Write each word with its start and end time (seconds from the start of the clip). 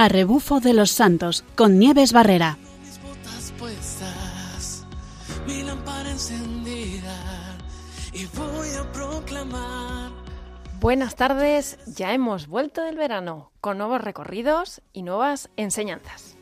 a 0.00 0.08
rebufo 0.08 0.60
de 0.60 0.72
los 0.72 0.92
santos 0.92 1.44
con 1.56 1.78
Nieves 1.78 2.14
Barrera. 2.14 2.56
Buenas 10.80 11.16
tardes, 11.16 11.78
ya 11.86 12.14
hemos 12.14 12.46
vuelto 12.46 12.82
del 12.82 12.96
verano 12.96 13.52
con 13.60 13.76
nuevos 13.76 14.00
recorridos 14.00 14.80
y 14.94 15.02
nuevas 15.02 15.50
enseñanzas. 15.56 16.34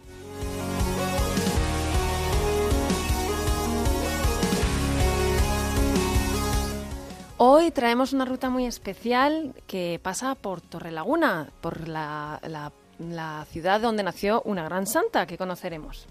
Hoy 7.37 7.70
traemos 7.70 8.12
una 8.12 8.24
ruta 8.24 8.51
muy 8.51 8.66
especial 8.66 9.54
que 9.66 10.01
pasa 10.02 10.34
por 10.34 10.60
Torrelaguna, 10.60 11.51
por 11.60 11.87
la, 11.88 12.40
la- 12.46 12.73
la 12.98 13.47
ciudad 13.51 13.80
donde 13.80 14.02
nació 14.02 14.43
una 14.43 14.65
gran 14.65 14.87
santa 14.87 15.27
que 15.27 15.38
conoceremos. 15.38 16.07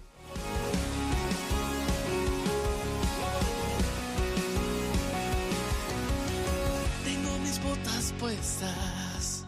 Tengo 7.03 7.37
mis 7.39 7.63
botas 7.63 8.13
puestas, 8.19 9.45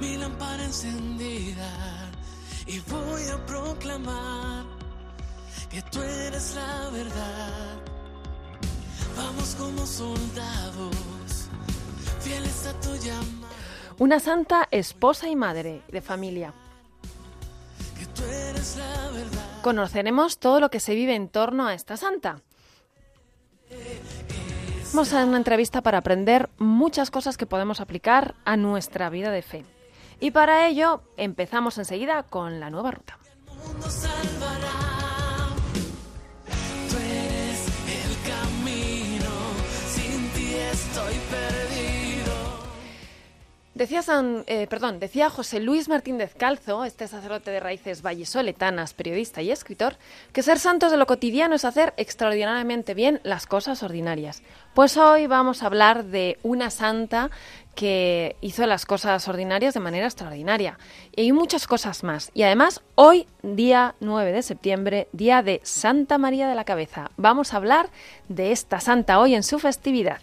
mi 0.00 0.16
lámpara 0.16 0.64
encendida 0.64 2.10
y 2.66 2.78
voy 2.80 3.22
a 3.32 3.46
proclamar 3.46 4.64
que 5.70 5.82
tú 5.82 6.00
eres 6.02 6.54
la 6.54 6.90
verdad. 6.90 7.78
Vamos 9.16 9.54
como 9.56 9.86
soldados, 9.86 11.48
fieles 12.20 12.66
a 12.66 12.80
tu 12.80 12.94
llamada, 12.96 13.54
Una 13.98 14.18
santa 14.18 14.66
esposa 14.70 15.28
y 15.28 15.36
madre 15.36 15.82
de 15.88 16.00
familia. 16.00 16.54
Conoceremos 19.62 20.38
todo 20.38 20.58
lo 20.60 20.70
que 20.70 20.80
se 20.80 20.94
vive 20.94 21.14
en 21.14 21.28
torno 21.28 21.66
a 21.66 21.74
esta 21.74 21.96
santa. 21.96 22.40
Vamos 24.92 25.12
a 25.12 25.24
una 25.24 25.36
entrevista 25.36 25.82
para 25.82 25.98
aprender 25.98 26.48
muchas 26.58 27.10
cosas 27.10 27.36
que 27.36 27.46
podemos 27.46 27.80
aplicar 27.80 28.34
a 28.44 28.56
nuestra 28.56 29.08
vida 29.10 29.30
de 29.30 29.42
fe. 29.42 29.64
Y 30.18 30.32
para 30.32 30.66
ello 30.66 31.02
empezamos 31.16 31.78
enseguida 31.78 32.24
con 32.24 32.58
la 32.58 32.70
nueva 32.70 32.90
ruta. 32.90 33.18
Tú 36.88 36.96
eres 36.96 37.66
el 37.86 38.16
camino, 38.28 39.30
sin 39.88 40.30
ti 40.32 40.54
estoy 40.54 41.14
perdido. 41.30 41.69
Decía 43.80 44.02
San, 44.02 44.44
eh, 44.46 44.68
decía 44.98 45.30
José 45.30 45.58
Luis 45.58 45.88
Martín 45.88 46.18
Descalzo, 46.18 46.84
este 46.84 47.08
sacerdote 47.08 47.50
de 47.50 47.60
raíces 47.60 48.02
vallisoletanas, 48.02 48.92
periodista 48.92 49.40
y 49.40 49.50
escritor, 49.50 49.96
que 50.34 50.42
ser 50.42 50.58
santos 50.58 50.90
de 50.90 50.98
lo 50.98 51.06
cotidiano 51.06 51.54
es 51.54 51.64
hacer 51.64 51.94
extraordinariamente 51.96 52.92
bien 52.92 53.20
las 53.22 53.46
cosas 53.46 53.82
ordinarias. 53.82 54.42
Pues 54.74 54.98
hoy 54.98 55.26
vamos 55.26 55.62
a 55.62 55.66
hablar 55.66 56.04
de 56.04 56.38
una 56.42 56.68
santa 56.68 57.30
que 57.74 58.36
hizo 58.42 58.66
las 58.66 58.84
cosas 58.84 59.26
ordinarias 59.28 59.72
de 59.72 59.80
manera 59.80 60.04
extraordinaria. 60.04 60.78
Y 61.16 61.22
hay 61.22 61.32
muchas 61.32 61.66
cosas 61.66 62.04
más. 62.04 62.30
Y 62.34 62.42
además, 62.42 62.82
hoy, 62.96 63.26
día 63.42 63.94
9 64.00 64.30
de 64.32 64.42
septiembre, 64.42 65.08
día 65.12 65.42
de 65.42 65.62
Santa 65.64 66.18
María 66.18 66.48
de 66.48 66.54
la 66.54 66.64
Cabeza, 66.66 67.12
vamos 67.16 67.54
a 67.54 67.56
hablar 67.56 67.88
de 68.28 68.52
esta 68.52 68.78
santa 68.78 69.18
hoy 69.18 69.34
en 69.34 69.42
su 69.42 69.58
festividad. 69.58 70.20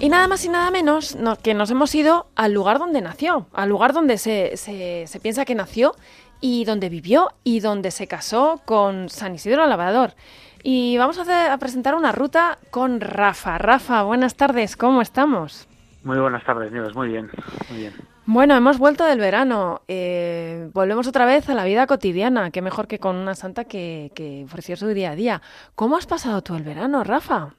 Y 0.00 0.08
nada 0.08 0.26
más 0.28 0.44
y 0.44 0.48
nada 0.48 0.70
menos 0.70 1.14
no- 1.16 1.36
que 1.36 1.52
nos 1.52 1.70
hemos 1.70 1.94
ido 1.94 2.26
al 2.34 2.52
lugar 2.54 2.78
donde 2.78 3.02
nació, 3.02 3.46
al 3.52 3.68
lugar 3.68 3.92
donde 3.92 4.16
se, 4.16 4.56
se- 4.56 5.04
se 5.06 5.20
piensa 5.20 5.44
que 5.44 5.54
nació 5.54 5.94
y 6.40 6.64
donde 6.64 6.88
vivió 6.88 7.32
y 7.44 7.60
donde 7.60 7.90
se 7.90 8.06
casó 8.06 8.62
con 8.64 9.10
San 9.10 9.34
Isidro 9.34 9.66
Labrador. 9.66 10.14
Y 10.62 10.96
vamos 10.96 11.18
a, 11.18 11.22
hacer- 11.22 11.50
a 11.50 11.58
presentar 11.58 11.94
una 11.94 12.12
ruta 12.12 12.58
con 12.70 13.00
Rafa. 13.02 13.58
Rafa, 13.58 14.02
buenas 14.04 14.36
tardes, 14.36 14.74
¿cómo 14.74 15.02
estamos? 15.02 15.68
Muy 16.02 16.18
buenas 16.18 16.44
tardes, 16.44 16.72
Nieves. 16.72 16.94
Muy 16.94 17.08
bien, 17.08 17.30
muy 17.68 17.78
bien. 17.80 17.92
Bueno, 18.24 18.56
hemos 18.56 18.78
vuelto 18.78 19.04
del 19.04 19.18
verano. 19.18 19.82
eh, 19.86 20.70
volvemos 20.72 21.06
otra 21.08 21.26
vez 21.26 21.46
a 21.50 21.54
la 21.54 21.64
vida 21.64 21.86
cotidiana. 21.86 22.50
Qué 22.50 22.62
mejor 22.62 22.86
que 22.86 22.98
con 22.98 23.16
una 23.16 23.34
santa 23.34 23.64
que, 23.64 24.10
que 24.14 24.44
ofreció 24.46 24.76
su 24.76 24.86
día 24.88 25.10
a 25.10 25.14
día. 25.14 25.42
¿Cómo 25.74 25.98
has 25.98 26.06
pasado 26.06 26.40
tú 26.40 26.54
el 26.54 26.62
verano, 26.62 27.04
Rafa? 27.04 27.50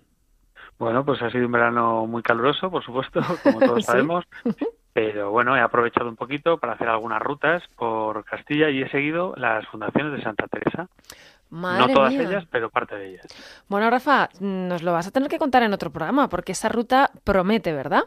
Bueno, 0.81 1.05
pues 1.05 1.21
ha 1.21 1.29
sido 1.29 1.45
un 1.45 1.51
verano 1.51 2.07
muy 2.07 2.23
caluroso, 2.23 2.71
por 2.71 2.83
supuesto, 2.83 3.21
como 3.43 3.59
todos 3.59 3.81
Sí. 3.85 3.91
sabemos. 3.91 4.25
Pero 4.93 5.29
bueno, 5.29 5.55
he 5.55 5.59
aprovechado 5.61 6.09
un 6.09 6.15
poquito 6.15 6.57
para 6.57 6.73
hacer 6.73 6.89
algunas 6.89 7.21
rutas 7.21 7.61
por 7.75 8.25
Castilla 8.25 8.67
y 8.71 8.81
he 8.81 8.89
seguido 8.89 9.35
las 9.37 9.63
fundaciones 9.67 10.11
de 10.13 10.23
Santa 10.23 10.47
Teresa. 10.47 10.87
Madre 11.51 11.87
no 11.89 11.93
todas 11.93 12.11
mía. 12.13 12.23
ellas, 12.23 12.45
pero 12.49 12.71
parte 12.71 12.95
de 12.95 13.09
ellas. 13.11 13.27
Bueno, 13.69 13.91
Rafa, 13.91 14.29
nos 14.39 14.81
lo 14.81 14.91
vas 14.91 15.05
a 15.05 15.11
tener 15.11 15.29
que 15.29 15.37
contar 15.37 15.61
en 15.61 15.71
otro 15.73 15.91
programa, 15.91 16.27
porque 16.29 16.53
esa 16.53 16.67
ruta 16.67 17.11
promete, 17.23 17.73
¿verdad? 17.73 18.05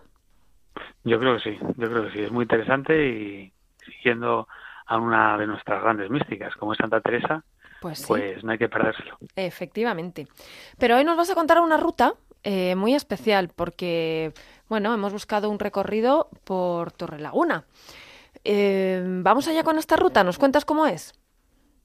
Yo 1.04 1.20
creo 1.20 1.36
que 1.36 1.42
sí, 1.52 1.58
yo 1.76 1.88
creo 1.88 2.06
que 2.06 2.10
sí. 2.10 2.20
Es 2.22 2.32
muy 2.32 2.42
interesante 2.42 3.06
y 3.08 3.52
siguiendo 3.98 4.48
a 4.86 4.96
una 4.98 5.38
de 5.38 5.46
nuestras 5.46 5.80
grandes 5.80 6.10
místicas, 6.10 6.56
como 6.56 6.72
es 6.72 6.78
Santa 6.78 7.00
Teresa, 7.00 7.44
Pues 7.80 8.00
sí, 8.00 8.06
pues 8.08 8.42
no 8.42 8.50
hay 8.50 8.58
que 8.58 8.68
perdérselo. 8.68 9.16
efectivamente. 9.36 10.26
Pero 10.76 10.96
hoy 10.96 11.04
nos 11.04 11.16
vas 11.16 11.30
a 11.30 11.34
contar 11.36 11.60
una 11.60 11.76
ruta 11.76 12.14
eh, 12.44 12.74
muy 12.76 12.94
especial, 12.94 13.50
porque, 13.54 14.32
bueno, 14.68 14.94
hemos 14.94 15.12
buscado 15.12 15.50
un 15.50 15.58
recorrido 15.58 16.28
por 16.44 16.92
Torrelaguna. 16.92 17.64
Eh, 18.44 19.02
Vamos 19.04 19.48
allá 19.48 19.64
con 19.64 19.78
esta 19.78 19.96
ruta, 19.96 20.22
¿nos 20.22 20.38
cuentas 20.38 20.64
cómo 20.64 20.86
es? 20.86 21.14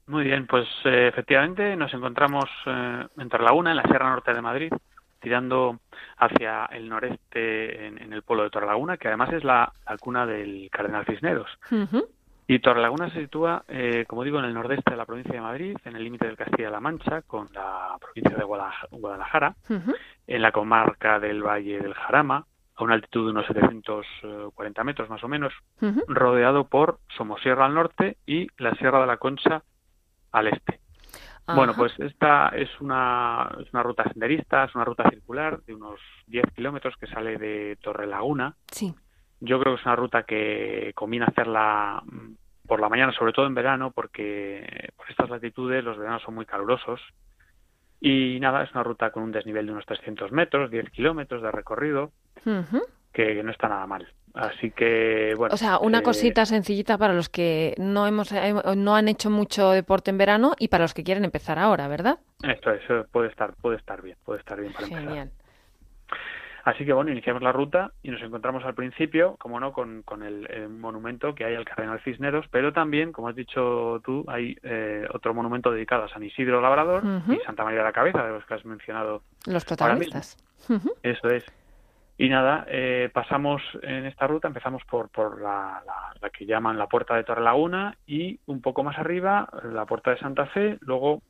Muy 0.08 0.24
bien, 0.24 0.48
pues 0.48 0.68
eh, 0.86 1.08
efectivamente 1.08 1.76
nos 1.76 1.94
encontramos 1.94 2.46
eh, 2.66 3.06
en 3.18 3.30
Torrelaguna, 3.30 3.72
en 3.72 3.78
la 3.78 3.84
Sierra 3.84 4.10
Norte 4.10 4.34
de 4.34 4.42
Madrid, 4.42 4.74
tirando 5.22 5.80
hacia 6.18 6.66
el 6.66 6.90
noreste 6.90 7.86
en, 7.86 8.02
en 8.02 8.14
el 8.14 8.24
pueblo 8.24 8.44
de 8.44 8.50
Torrelaguna, 8.50 8.98
que 8.98 9.08
además 9.08 9.32
es 9.34 9.44
la, 9.44 9.72
la 9.88 9.98
cuna 9.98 10.26
del 10.26 10.70
Cardenal 10.72 11.06
Cisneros. 11.06 11.50
Y 12.52 12.58
Torrelaguna 12.62 13.12
se 13.12 13.22
sitúa, 13.22 13.64
eh, 13.68 14.06
como 14.08 14.24
digo, 14.24 14.40
en 14.40 14.46
el 14.46 14.56
nordeste 14.56 14.90
de 14.90 14.98
la 14.98 15.06
provincia 15.06 15.34
de 15.36 15.40
Madrid, 15.42 15.78
en 15.86 15.96
el 15.96 16.04
límite 16.04 16.26
del 16.26 16.36
Castilla-La 16.36 16.80
Mancha, 16.80 17.22
con 17.22 17.48
la 17.54 17.96
provincia 18.02 18.36
de 18.36 18.44
Guadalaj- 18.44 18.88
Guadalajara, 18.90 19.56
Ujú. 19.70 19.94
en 20.26 20.42
la 20.42 20.52
comarca 20.52 21.20
del 21.20 21.44
Valle 21.44 21.80
del 21.80 21.94
Jarama, 21.94 22.48
a 22.76 22.84
una 22.84 22.96
altitud 22.96 23.26
de 23.26 23.32
unos 23.34 23.46
740 23.46 24.84
metros 24.84 25.08
más 25.12 25.24
o 25.24 25.28
menos, 25.28 25.54
rodeado 26.08 26.68
por 26.68 26.98
Somosierra 27.16 27.66
al 27.68 27.76
norte 27.76 28.18
y 28.26 28.48
la 28.58 28.74
Sierra 28.76 29.00
de 29.02 29.06
la 29.06 29.18
Concha 29.18 29.62
al 30.32 30.48
este. 30.48 30.80
Bueno, 31.54 31.74
pues 31.76 31.94
esta 32.00 32.48
es 32.50 32.70
una, 32.82 33.48
es 33.60 33.72
una 33.74 33.84
ruta 33.84 34.04
senderista, 34.12 34.64
es 34.64 34.74
una 34.74 34.86
ruta 34.86 35.08
circular 35.12 35.62
de 35.68 35.76
unos 35.76 36.00
10 36.26 36.46
kilómetros 36.56 36.96
que 36.98 37.06
sale 37.06 37.38
de 37.38 37.78
Torrelaguna. 37.82 38.56
Sí. 38.72 38.96
Yo 39.42 39.60
creo 39.60 39.76
que 39.76 39.82
es 39.82 39.86
una 39.86 39.96
ruta 39.96 40.24
que 40.24 40.92
conviene 40.96 41.26
hacerla 41.26 42.02
mm, 42.06 42.34
por 42.68 42.80
la 42.80 42.90
mañana, 42.90 43.12
sobre 43.14 43.34
todo 43.34 43.48
en 43.48 43.56
verano, 43.56 43.92
porque 43.92 44.90
por 44.96 45.10
estas 45.10 45.30
latitudes 45.30 45.84
los 45.84 45.98
veranos 45.98 46.22
son 46.24 46.36
muy 46.36 46.46
calurosos. 46.46 47.02
Y 48.02 48.40
nada, 48.40 48.64
es 48.64 48.72
una 48.72 48.84
ruta 48.84 49.12
con 49.12 49.24
un 49.24 49.32
desnivel 49.32 49.66
de 49.66 49.74
unos 49.74 49.86
300 49.86 50.32
metros, 50.32 50.72
10 50.72 50.90
kilómetros 50.92 51.42
de 51.42 51.52
recorrido, 51.52 52.12
que 53.12 53.44
no 53.44 53.52
está 53.52 53.68
nada 53.68 53.86
mal. 53.88 54.08
Así 54.34 54.72
que, 54.72 55.34
bueno. 55.36 55.54
O 55.54 55.58
sea, 55.58 55.80
una 55.80 56.00
eh, 56.00 56.04
cosita 56.04 56.46
sencillita 56.46 56.98
para 56.98 57.14
los 57.14 57.30
que 57.30 57.74
no 57.78 58.06
hemos 58.08 58.32
eh, 58.32 58.54
no 58.78 58.96
han 58.96 59.08
hecho 59.08 59.30
mucho 59.30 59.72
deporte 59.72 60.12
en 60.12 60.18
verano 60.18 60.54
y 60.60 60.68
para 60.68 60.84
los 60.84 60.94
que 60.94 61.04
quieren 61.04 61.26
empezar 61.26 61.58
ahora, 61.58 61.88
¿verdad? 61.88 62.20
Esto 62.44 62.72
es, 62.72 62.82
eh, 62.90 63.04
puede 63.12 63.30
estar, 63.30 63.54
puede 63.56 63.78
estar 63.78 64.02
bien, 64.02 64.18
puede 64.24 64.40
estar 64.40 64.60
bien 64.60 64.72
para 64.74 64.88
empezar. 64.88 65.30
Así 66.70 66.86
que 66.86 66.94
bueno, 66.94 67.10
iniciamos 67.12 67.42
la 67.42 67.52
ruta 67.52 67.94
y 68.04 68.12
nos 68.12 68.22
encontramos 68.22 68.64
al 68.64 68.76
principio, 68.76 69.36
como 69.40 69.60
no, 69.60 69.74
con, 69.74 70.04
con 70.04 70.22
el, 70.22 70.46
eh, 70.52 70.68
monumento 70.68 71.34
que 71.34 71.44
hay 71.46 71.56
al 71.56 71.66
Cardenal 71.66 72.00
Cisneros, 72.02 72.46
pero 72.52 72.72
también, 72.74 73.12
como 73.12 73.28
has 73.28 73.36
dicho 73.36 74.00
tú, 74.06 74.24
hay 74.28 74.56
eh, 74.62 75.08
otro 75.12 75.34
monumento 75.34 75.72
dedicado 75.72 76.04
a 76.04 76.10
San 76.10 76.22
Isidro 76.22 76.62
Labrador 76.62 77.02
y 77.34 77.40
Santa 77.46 77.64
María 77.64 77.80
de 77.80 77.86
la 77.86 77.92
Cabeza, 77.92 78.24
de 78.24 78.34
los 78.34 78.46
que 78.46 78.54
has 78.54 78.66
mencionado. 78.66 79.24
Los 79.48 79.66
protagonistas. 79.66 80.38
Ujú. 80.70 80.94
Eso 81.02 81.28
es. 81.30 81.44
Y 82.20 82.30
nada, 82.30 82.66
eh, 82.68 83.10
pasamos 83.14 83.62
en 83.82 84.06
esta 84.06 84.28
ruta, 84.28 84.48
empezamos 84.50 84.84
por, 84.86 85.10
por 85.10 85.42
la, 85.42 85.82
la- 85.88 86.14
la 86.22 86.30
que 86.30 86.46
llaman 86.46 86.78
la 86.78 86.88
Puerta 86.88 87.16
de 87.16 87.24
Torrelaguna 87.24 87.98
y 88.06 88.40
un 88.46 88.62
poco 88.62 88.84
más 88.84 88.98
arriba 89.00 89.50
la 89.64 89.86
Puerta 89.86 90.12
de 90.12 90.20
Santa 90.20 90.46
Fe, 90.48 90.78
luego 90.82 91.22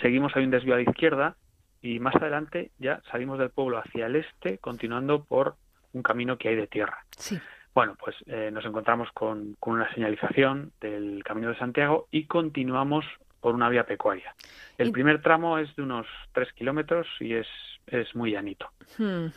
seguimos, 0.00 0.34
hay 0.36 0.44
un 0.44 0.50
desvío 0.52 0.74
a 0.74 0.76
la 0.78 0.82
izquierda 0.88 1.36
y 1.82 1.98
más 2.00 2.14
adelante 2.16 2.70
ya 2.78 3.02
salimos 3.10 3.38
del 3.38 3.50
pueblo 3.50 3.78
hacia 3.78 4.06
el 4.06 4.16
este, 4.16 4.58
continuando 4.58 5.24
por 5.24 5.56
un 5.92 6.02
camino 6.02 6.38
que 6.38 6.48
hay 6.48 6.56
de 6.56 6.66
tierra. 6.68 7.04
Sí. 7.16 7.38
Bueno, 7.74 7.96
pues 7.98 8.14
eh, 8.26 8.50
nos 8.52 8.64
encontramos 8.64 9.10
con, 9.12 9.56
con 9.58 9.74
una 9.74 9.92
señalización 9.94 10.72
del 10.80 11.22
Camino 11.24 11.48
de 11.48 11.56
Santiago 11.58 12.06
y 12.10 12.26
continuamos 12.26 13.04
por 13.40 13.54
una 13.54 13.68
vía 13.68 13.84
pecuaria. 13.86 14.34
El 14.78 14.88
Y- 14.88 14.92
primer 14.92 15.20
tramo 15.22 15.58
es 15.58 15.74
de 15.76 15.82
unos 15.82 16.06
tres 16.32 16.52
kilómetros 16.52 17.06
y 17.18 17.34
es, 17.34 17.46
es 17.86 18.14
muy 18.14 18.32
llanito. 18.32 18.70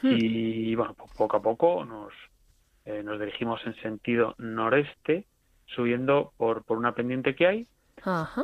Y 0.03 0.75
bueno, 0.75 0.93
po- 0.93 1.09
poco 1.17 1.37
a 1.37 1.41
poco 1.41 1.85
nos, 1.85 2.13
eh, 2.85 3.01
nos 3.03 3.19
dirigimos 3.19 3.65
en 3.65 3.75
sentido 3.81 4.35
noreste, 4.37 5.25
subiendo 5.65 6.33
por, 6.37 6.63
por 6.63 6.77
una 6.77 6.93
pendiente 6.93 7.35
que 7.35 7.47
hay. 7.47 7.67
Ajá. 8.03 8.43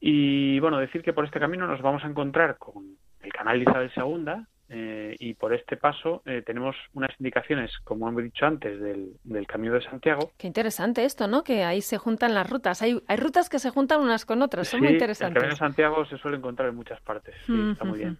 Y 0.00 0.58
bueno, 0.60 0.78
decir 0.78 1.02
que 1.02 1.12
por 1.12 1.24
este 1.24 1.40
camino 1.40 1.66
nos 1.66 1.80
vamos 1.82 2.02
a 2.04 2.08
encontrar 2.08 2.58
con 2.58 2.96
el 3.26 3.32
canal 3.32 3.58
de 3.58 3.62
Isabel 3.64 3.90
II 3.96 4.32
eh, 4.68 5.14
y 5.20 5.34
por 5.34 5.52
este 5.54 5.76
paso 5.76 6.22
eh, 6.26 6.42
tenemos 6.44 6.74
unas 6.94 7.10
indicaciones, 7.20 7.70
como 7.84 8.08
hemos 8.08 8.22
dicho 8.24 8.46
antes, 8.46 8.80
del, 8.80 9.10
del 9.22 9.46
Camino 9.46 9.74
de 9.74 9.82
Santiago. 9.82 10.32
Qué 10.38 10.46
interesante 10.48 11.04
esto, 11.04 11.28
¿no? 11.28 11.44
Que 11.44 11.62
ahí 11.64 11.80
se 11.82 11.98
juntan 11.98 12.34
las 12.34 12.48
rutas. 12.50 12.82
Hay, 12.82 13.00
hay 13.06 13.16
rutas 13.16 13.48
que 13.48 13.58
se 13.60 13.70
juntan 13.70 14.00
unas 14.00 14.24
con 14.26 14.42
otras, 14.42 14.66
son 14.68 14.80
Sí, 14.80 14.86
muy 14.86 14.94
El 14.94 14.98
Camino 14.98 15.12
interesantes. 15.14 15.50
de 15.50 15.56
Santiago 15.56 16.04
se 16.06 16.18
suele 16.18 16.36
encontrar 16.38 16.68
en 16.68 16.74
muchas 16.76 17.00
partes, 17.02 17.34
sí, 17.46 17.52
Mm, 17.52 17.70
está 17.72 17.84
muy 17.84 17.98
mm, 17.98 18.02
bien. 18.02 18.18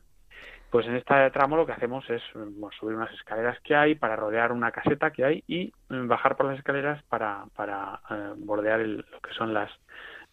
Pues 0.70 0.86
en 0.86 0.96
este 0.96 1.30
tramo 1.30 1.56
lo 1.56 1.64
que 1.64 1.72
hacemos 1.72 2.08
es 2.10 2.22
bueno, 2.34 2.70
subir 2.78 2.96
unas 2.96 3.12
escaleras 3.14 3.58
que 3.62 3.74
hay 3.76 3.94
para 3.94 4.16
rodear 4.16 4.50
una 4.52 4.72
caseta 4.72 5.10
que 5.12 5.24
hay 5.24 5.44
y 5.46 5.62
eh, 5.62 5.72
bajar 5.88 6.36
por 6.36 6.46
las 6.46 6.58
escaleras 6.58 7.02
para, 7.04 7.44
para 7.54 8.00
eh, 8.10 8.32
bordear 8.36 8.80
el- 8.80 8.96
lo 9.10 9.20
que 9.20 9.32
son 9.34 9.54
las, 9.54 9.70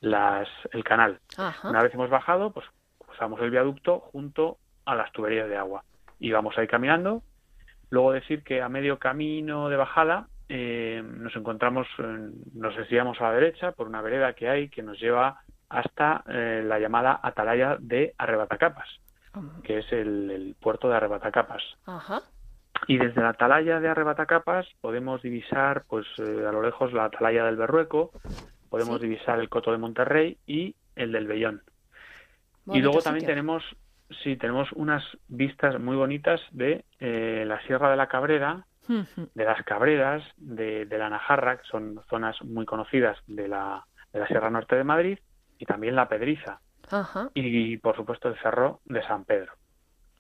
las, 0.02 0.48
el 0.72 0.84
canal. 0.84 1.20
Ajá. 1.38 1.70
Una 1.70 1.82
vez 1.84 1.94
hemos 1.94 2.10
bajado, 2.10 2.52
pues 2.52 2.66
usamos 3.10 3.40
el 3.42 3.52
viaducto 3.52 4.00
junto 4.00 4.58
a 4.86 4.96
las 4.96 5.12
tuberías 5.12 5.48
de 5.50 5.58
agua 5.58 5.84
y 6.20 6.32
vamos 6.32 6.58
ahí 6.58 6.68
caminando. 6.68 7.22
Luego 7.90 8.12
decir 8.12 8.44
que 8.44 8.62
a 8.62 8.70
medio 8.70 8.98
camino 9.00 9.70
de 9.70 9.78
bajada 9.78 10.28
eh, 10.50 11.02
nos 11.06 11.36
encontramos, 11.36 11.88
nos 12.54 12.76
desviamos 12.76 13.20
a 13.22 13.26
la 13.26 13.34
derecha 13.34 13.72
por 13.72 13.88
una 13.88 14.02
vereda 14.02 14.34
que 14.34 14.50
hay 14.50 14.70
que 14.70 14.84
nos 14.84 15.00
lleva 15.00 15.42
hasta 15.70 16.24
eh, 16.28 16.64
la 16.66 16.80
llamada 16.80 17.20
atalaya 17.24 17.78
de 17.80 18.14
Arrebatacapas, 18.18 18.88
que 19.64 19.80
es 19.80 19.92
el, 19.92 20.30
el 20.32 20.56
puerto 20.60 20.90
de 20.90 20.96
Arrebatacapas. 20.98 21.64
Y 22.88 22.98
desde 22.98 23.22
la 23.22 23.30
atalaya 23.30 23.80
de 23.80 23.88
Arrebatacapas 23.90 24.68
podemos 24.82 25.22
divisar, 25.22 25.84
pues 25.88 26.06
eh, 26.20 26.46
a 26.48 26.52
lo 26.52 26.62
lejos, 26.62 26.92
la 26.94 27.06
atalaya 27.06 27.46
del 27.46 27.56
Berrueco, 27.56 28.12
podemos 28.70 29.00
Sí. 29.00 29.08
divisar 29.08 29.40
el 29.40 29.50
Coto 29.50 29.72
de 29.72 29.78
Monterrey 29.78 30.38
y 30.46 30.76
el 30.96 31.12
del 31.12 31.28
Bellón. 31.28 31.62
y 32.68 32.82
luego 32.82 33.02
también 33.02 33.22
sitio. 33.22 33.34
tenemos, 33.36 33.64
sí, 34.24 34.38
tenemos 34.38 34.72
unas 34.74 35.04
vistas 35.28 35.80
muy 35.80 35.96
bonitas 35.96 36.42
de 36.52 36.86
eh, 37.00 37.44
la 37.48 37.62
Sierra 37.62 37.90
de 37.90 37.98
la 37.98 38.08
Cabrera, 38.08 38.66
de 38.88 39.46
las 39.46 39.64
Cabreras, 39.64 40.24
de, 40.38 40.86
de 40.86 40.98
la 40.98 41.10
Najarra, 41.10 41.58
que 41.58 41.64
son 41.72 42.02
zonas 42.10 42.36
muy 42.44 42.66
conocidas 42.66 43.18
de 43.28 43.48
la, 43.48 43.86
de 44.12 44.20
la 44.20 44.28
Sierra 44.28 44.50
Norte 44.50 44.76
de 44.76 44.84
Madrid, 44.84 45.20
y 45.58 45.66
también 45.66 45.96
la 45.96 46.10
Pedriza, 46.10 46.60
Ajá. 46.92 47.30
y 47.34 47.78
por 47.78 47.96
supuesto 47.96 48.28
el 48.28 48.38
Cerro 48.40 48.82
de 48.86 49.02
San 49.04 49.24
Pedro. 49.24 49.54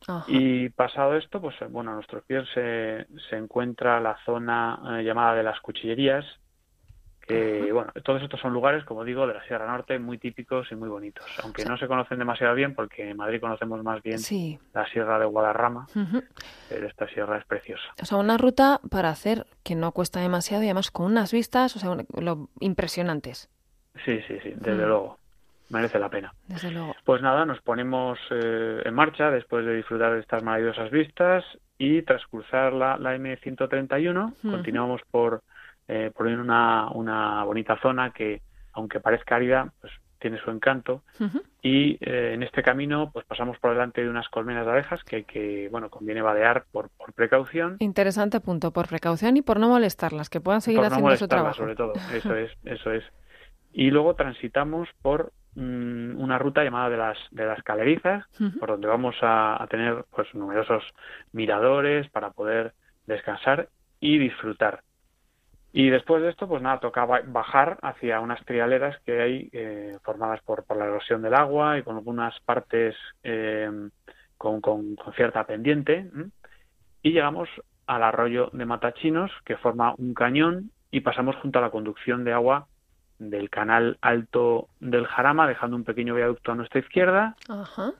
Ajá. 0.08 0.26
Y 0.28 0.70
pasado 0.70 1.16
esto, 1.18 1.42
pues 1.42 1.56
bueno, 1.70 1.92
a 1.92 1.96
nuestros 1.96 2.24
pies 2.24 2.48
se, 2.54 3.06
se 3.30 3.36
encuentra 3.36 4.00
la 4.00 4.18
zona 4.26 4.80
eh, 5.00 5.04
llamada 5.04 5.36
de 5.36 5.44
las 5.44 5.60
cuchillerías, 5.60 6.26
que 7.28 7.72
bueno, 7.72 7.92
todos 8.04 8.22
estos 8.22 8.40
son 8.40 8.54
lugares, 8.54 8.84
como 8.86 9.04
digo, 9.04 9.26
de 9.28 9.34
la 9.34 9.44
Sierra 9.46 9.68
Norte 9.68 9.98
muy 10.00 10.18
típicos 10.18 10.68
y 10.72 10.76
muy 10.76 10.90
bonitos, 10.90 11.26
aunque 11.44 11.66
no 11.66 11.78
se 11.78 11.88
conocen 11.88 12.20
demasiado 12.20 12.54
bien 12.56 12.76
porque 12.76 13.10
en 13.10 13.18
Madrid 13.18 13.40
conocemos 13.40 13.82
más 13.84 14.02
bien 14.04 14.20
Sí. 14.20 14.60
la 14.74 14.86
Sierra 14.88 15.18
de 15.20 15.26
Guadarrama, 15.26 15.88
pero 16.70 16.88
esta 16.88 17.08
sierra 17.08 17.38
es 17.38 17.46
preciosa. 17.46 17.84
O 18.02 18.06
sea, 18.06 18.18
una 18.18 18.38
ruta 18.38 18.80
para 18.90 19.10
hacer 19.10 19.46
que 19.64 19.76
no 19.76 19.92
cuesta 19.92 20.20
demasiado 20.20 20.64
y 20.64 20.68
además 20.68 20.92
con 20.92 21.06
unas 21.06 21.32
vistas, 21.32 21.76
o 21.76 21.80
sea, 21.80 21.96
lo 22.22 22.50
impresionantes, 22.60 23.50
Sí, 24.06 24.20
sí, 24.28 24.40
sí, 24.42 24.54
desde 24.56 24.86
luego, 24.88 25.18
merece 25.70 26.00
la 26.00 26.10
pena. 26.10 26.34
desde 26.48 26.72
luego. 26.72 26.96
Pues 27.06 27.22
nada, 27.22 27.46
nos 27.46 27.62
ponemos 27.62 28.18
eh, 28.32 28.82
en 28.84 28.94
marcha 28.94 29.30
después 29.30 29.66
de 29.66 29.76
disfrutar 29.76 30.14
de 30.14 30.20
estas 30.20 30.42
maravillosas 30.44 30.90
vistas 30.92 31.44
y 31.78 32.02
tras 32.02 32.26
cruzar 32.28 32.74
la, 32.74 32.98
la 32.98 33.16
M131 33.16 34.34
Ujú. 34.34 34.52
continuamos 34.52 35.02
por, 35.12 35.42
eh, 35.88 36.12
por 36.16 36.28
una, 36.28 36.90
una 36.92 37.44
bonita 37.44 37.78
zona 37.82 38.12
que, 38.12 38.42
aunque 38.74 39.00
parezca 39.00 39.36
árida, 39.36 39.72
pues 39.82 39.94
tiene 40.24 40.40
su 40.40 40.52
encanto. 40.52 41.04
Y 41.62 41.98
eh, 42.00 42.32
en 42.34 42.44
este 42.44 42.64
camino 42.64 43.12
pues 43.12 43.26
pasamos 43.26 43.60
por 43.60 43.72
delante 43.72 44.02
de 44.02 44.10
unas 44.10 44.30
colmenas 44.30 44.66
de 44.66 44.72
abejas 44.72 45.04
que, 45.04 45.26
que 45.26 45.68
bueno, 45.70 45.90
conviene 45.90 46.22
vadear 46.22 46.64
por, 46.72 46.90
por 46.92 47.12
precaución. 47.12 47.76
Interesante 47.80 48.40
punto, 48.40 48.72
por 48.72 48.88
precaución 48.88 49.36
y 49.36 49.42
por 49.42 49.60
no 49.60 49.68
molestarlas, 49.68 50.30
que 50.30 50.40
puedan 50.40 50.62
seguir 50.62 50.80
por 50.80 50.90
no 50.90 50.96
haciendo 50.96 51.18
su 51.18 51.28
trabajo. 51.28 51.56
sobre 51.56 51.76
todo. 51.76 51.92
Eso 52.14 52.36
es 52.36 52.52
eso 52.64 52.92
es. 52.92 53.04
Y 53.74 53.92
luego 53.92 54.16
transitamos 54.16 54.88
por 55.02 55.34
mm, 55.56 56.18
una 56.18 56.38
ruta 56.40 56.64
llamada 56.64 56.90
de 56.90 56.98
las 56.98 57.18
de 57.32 57.46
las 57.46 57.62
calerizas 57.64 58.26
por 58.60 58.70
donde 58.70 58.88
vamos 58.88 59.16
a, 59.22 59.62
a 59.62 59.68
tener 59.68 60.06
pues 60.16 60.34
numerosos 60.34 60.86
miradores 61.34 62.10
para 62.12 62.32
poder 62.32 62.74
descansar 63.08 63.68
y 64.00 64.20
disfrutar 64.20 64.84
y 65.76 65.90
después 65.90 66.22
de 66.22 66.30
esto 66.30 66.48
pues 66.48 66.62
nada 66.62 66.80
toca 66.80 67.04
ba- 67.06 67.24
bajar 67.26 67.80
hacia 67.82 68.20
unas 68.20 68.44
trialeras 68.46 68.98
que 69.06 69.22
hay 69.22 69.50
eh, 69.52 69.98
formadas 70.04 70.40
por, 70.44 70.64
por 70.66 70.78
la 70.78 70.86
erosión 70.86 71.22
del 71.24 71.34
agua 71.34 71.78
y 71.78 71.82
con 71.84 71.98
algunas 71.98 72.40
partes 72.42 72.96
eh, 73.24 73.70
con, 74.38 74.62
con- 74.62 74.96
con 74.96 75.14
cierta 75.14 75.44
pendiente 75.46 76.10
y 77.02 77.12
llegamos 77.12 77.50
al 77.88 78.04
arroyo 78.04 78.50
de 78.54 78.66
Matachinos 78.66 79.32
que 79.46 79.58
forma 79.58 79.94
un 79.98 80.14
cañón 80.14 80.70
y 80.92 81.02
pasamos 81.02 81.36
junto 81.38 81.60
a 81.60 81.64
la 81.64 81.72
conducción 81.72 82.24
de 82.24 82.34
agua 82.34 82.68
del 83.20 83.50
canal 83.50 83.98
alto 84.02 84.68
del 84.80 85.06
Jarama 85.08 85.48
dejando 85.48 85.76
un 85.76 85.84
pequeño 85.84 86.14
viaducto 86.16 86.52
a 86.52 86.56
nuestra 86.56 86.80
izquierda 86.82 87.36
Ajá. 87.50 87.92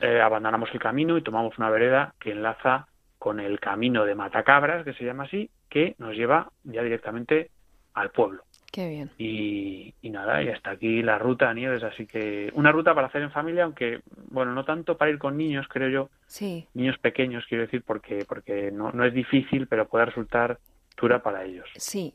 eh, 0.00 0.20
abandonamos 0.20 0.68
el 0.72 0.80
camino 0.80 1.16
y 1.16 1.22
tomamos 1.22 1.56
una 1.58 1.70
vereda 1.70 2.14
que 2.20 2.32
enlaza 2.32 2.86
con 3.26 3.40
el 3.40 3.58
camino 3.58 4.04
de 4.04 4.14
Matacabras, 4.14 4.84
que 4.84 4.92
se 4.92 5.04
llama 5.04 5.24
así, 5.24 5.50
que 5.68 5.96
nos 5.98 6.14
lleva 6.14 6.52
ya 6.62 6.80
directamente 6.84 7.50
al 7.92 8.12
pueblo. 8.12 8.44
Qué 8.70 8.88
bien. 8.88 9.10
Y, 9.18 9.92
y 10.00 10.10
nada, 10.10 10.44
y 10.44 10.48
hasta 10.48 10.70
aquí 10.70 11.02
la 11.02 11.18
ruta, 11.18 11.52
Nieves. 11.52 11.82
Así 11.82 12.06
que 12.06 12.52
una 12.54 12.70
ruta 12.70 12.94
para 12.94 13.08
hacer 13.08 13.22
en 13.22 13.32
familia, 13.32 13.64
aunque, 13.64 13.98
bueno, 14.30 14.54
no 14.54 14.64
tanto 14.64 14.96
para 14.96 15.10
ir 15.10 15.18
con 15.18 15.36
niños, 15.36 15.66
creo 15.68 15.88
yo, 15.88 16.08
Sí. 16.28 16.68
niños 16.74 16.98
pequeños, 16.98 17.44
quiero 17.48 17.64
decir, 17.64 17.82
porque, 17.84 18.24
porque 18.28 18.70
no, 18.70 18.92
no 18.92 19.04
es 19.04 19.12
difícil, 19.12 19.66
pero 19.66 19.88
puede 19.88 20.04
resultar 20.04 20.60
dura 20.96 21.20
para 21.20 21.42
ellos. 21.42 21.68
Sí. 21.74 22.14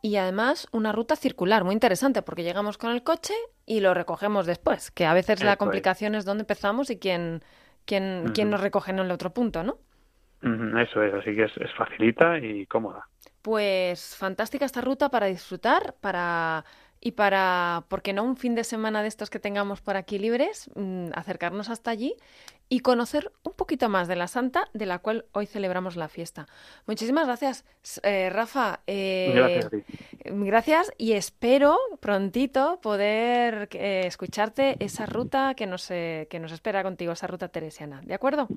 Y 0.00 0.14
además 0.14 0.68
una 0.70 0.92
ruta 0.92 1.16
circular 1.16 1.64
muy 1.64 1.72
interesante 1.72 2.22
porque 2.22 2.44
llegamos 2.44 2.78
con 2.78 2.92
el 2.92 3.02
coche 3.02 3.34
y 3.66 3.80
lo 3.80 3.94
recogemos 3.94 4.46
después, 4.46 4.92
que 4.92 5.06
a 5.06 5.12
veces 5.12 5.40
Eso 5.40 5.44
la 5.46 5.56
complicación 5.56 6.14
es 6.14 6.24
dónde 6.24 6.42
empezamos 6.42 6.88
y 6.90 7.00
quién, 7.00 7.42
quién, 7.84 8.30
quién 8.32 8.48
nos 8.48 8.60
recoge 8.60 8.92
en 8.92 9.00
el 9.00 9.10
otro 9.10 9.30
punto, 9.30 9.64
¿no? 9.64 9.78
Eso 10.42 11.02
es, 11.02 11.14
así 11.14 11.34
que 11.34 11.44
es, 11.44 11.56
es 11.58 11.72
facilita 11.74 12.38
y 12.38 12.66
cómoda. 12.66 13.06
Pues 13.42 14.16
fantástica 14.16 14.64
esta 14.64 14.80
ruta 14.80 15.08
para 15.08 15.26
disfrutar, 15.26 15.94
para 16.00 16.64
y 17.04 17.12
para, 17.12 17.84
¿por 17.88 18.00
qué 18.00 18.12
no 18.12 18.22
un 18.22 18.36
fin 18.36 18.54
de 18.54 18.62
semana 18.62 19.02
de 19.02 19.08
estos 19.08 19.28
que 19.28 19.40
tengamos 19.40 19.80
por 19.80 19.96
aquí 19.96 20.20
libres, 20.20 20.70
mm, 20.76 21.08
acercarnos 21.14 21.68
hasta 21.68 21.90
allí 21.90 22.14
y 22.72 22.80
conocer 22.80 23.30
un 23.42 23.52
poquito 23.52 23.90
más 23.90 24.08
de 24.08 24.16
la 24.16 24.26
Santa, 24.28 24.70
de 24.72 24.86
la 24.86 24.98
cual 25.00 25.26
hoy 25.32 25.44
celebramos 25.44 25.94
la 25.96 26.08
fiesta. 26.08 26.46
Muchísimas 26.86 27.26
gracias, 27.26 27.66
eh, 28.02 28.30
Rafa. 28.32 28.80
eh, 28.86 29.32
Gracias 29.34 29.66
a 29.66 29.70
ti. 29.70 29.84
Gracias 30.24 30.92
y 30.96 31.12
espero 31.12 31.76
prontito 32.00 32.80
poder 32.80 33.68
eh, 33.72 34.04
escucharte 34.06 34.82
esa 34.82 35.04
ruta 35.04 35.52
que 35.52 35.66
nos, 35.66 35.90
eh, 35.90 36.26
que 36.30 36.40
nos 36.40 36.50
espera 36.50 36.82
contigo, 36.82 37.12
esa 37.12 37.26
ruta 37.26 37.48
teresiana. 37.48 38.00
¿De 38.06 38.14
acuerdo? 38.14 38.48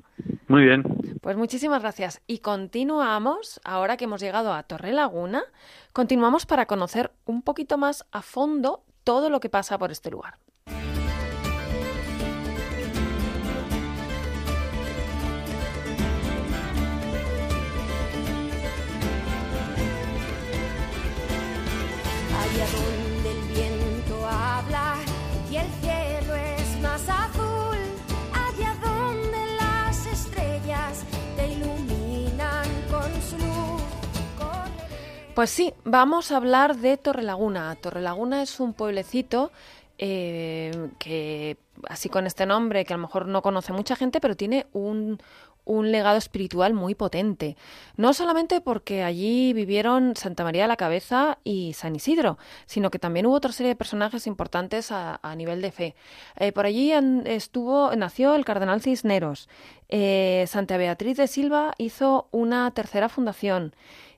Muy 0.47 0.63
bien. 0.63 0.83
Pues 1.19 1.35
muchísimas 1.35 1.81
gracias. 1.81 2.21
Y 2.25 2.37
continuamos, 2.37 3.59
ahora 3.65 3.97
que 3.97 4.05
hemos 4.05 4.21
llegado 4.21 4.53
a 4.53 4.63
Torre 4.63 4.93
Laguna, 4.93 5.43
continuamos 5.91 6.45
para 6.45 6.67
conocer 6.67 7.11
un 7.25 7.41
poquito 7.41 7.77
más 7.77 8.05
a 8.13 8.21
fondo 8.21 8.81
todo 9.03 9.29
lo 9.29 9.41
que 9.41 9.49
pasa 9.49 9.77
por 9.77 9.91
este 9.91 10.09
lugar. 10.09 10.37
Donde 22.75 23.31
el 23.31 23.41
viento 23.53 24.27
habla 24.27 24.95
y 25.51 25.57
el 25.57 25.67
cielo 25.81 26.35
es 26.35 26.81
más 26.81 27.01
azul, 27.07 27.77
allá 28.33 28.75
donde 28.83 29.55
las 29.59 30.05
estrellas 30.05 31.03
te 31.35 31.47
iluminan 31.47 32.67
con 32.89 33.21
su 33.21 33.37
luz. 33.37 33.81
Pues 35.33 35.49
sí, 35.49 35.73
vamos 35.83 36.31
a 36.31 36.37
hablar 36.37 36.77
de 36.77 36.95
Torrelaguna. 36.95 37.75
Torrelaguna 37.75 38.41
es 38.41 38.59
un 38.61 38.73
pueblecito 38.73 39.51
eh, 39.97 40.89
que, 40.97 41.57
así 41.89 42.09
con 42.09 42.25
este 42.25 42.45
nombre, 42.45 42.85
que 42.85 42.93
a 42.93 42.97
lo 42.97 43.03
mejor 43.03 43.27
no 43.27 43.41
conoce 43.41 43.73
mucha 43.73 43.95
gente, 43.95 44.19
pero 44.19 44.35
tiene 44.35 44.67
un, 44.73 45.19
un 45.65 45.91
legado 45.91 46.17
espiritual 46.17 46.73
muy 46.73 46.95
potente. 46.95 47.57
No 47.97 48.13
solamente 48.13 48.61
porque 48.61 49.03
allí 49.03 49.51
vivieron 49.53 50.15
Santa 50.15 50.43
María 50.43 50.63
de 50.63 50.67
la 50.67 50.77
Cabeza 50.77 51.39
y 51.43 51.73
San 51.73 51.95
Isidro, 51.95 52.37
sino 52.65 52.91
que 52.91 52.99
también 52.99 53.25
hubo 53.25 53.35
otra 53.35 53.51
serie 53.51 53.69
de 53.69 53.75
personajes 53.75 54.27
importantes 54.27 54.91
a, 54.91 55.19
a 55.21 55.35
nivel 55.35 55.61
de 55.61 55.71
fe. 55.71 55.95
Eh, 56.37 56.51
por 56.51 56.65
allí 56.65 56.91
estuvo, 57.25 57.95
nació 57.95 58.35
el 58.35 58.45
cardenal 58.45 58.81
Cisneros. 58.81 59.49
Eh, 59.89 60.45
Santa 60.47 60.77
Beatriz 60.77 61.17
de 61.17 61.27
Silva 61.27 61.73
hizo 61.77 62.27
una 62.31 62.71
tercera 62.71 63.09
fundación. 63.09 63.73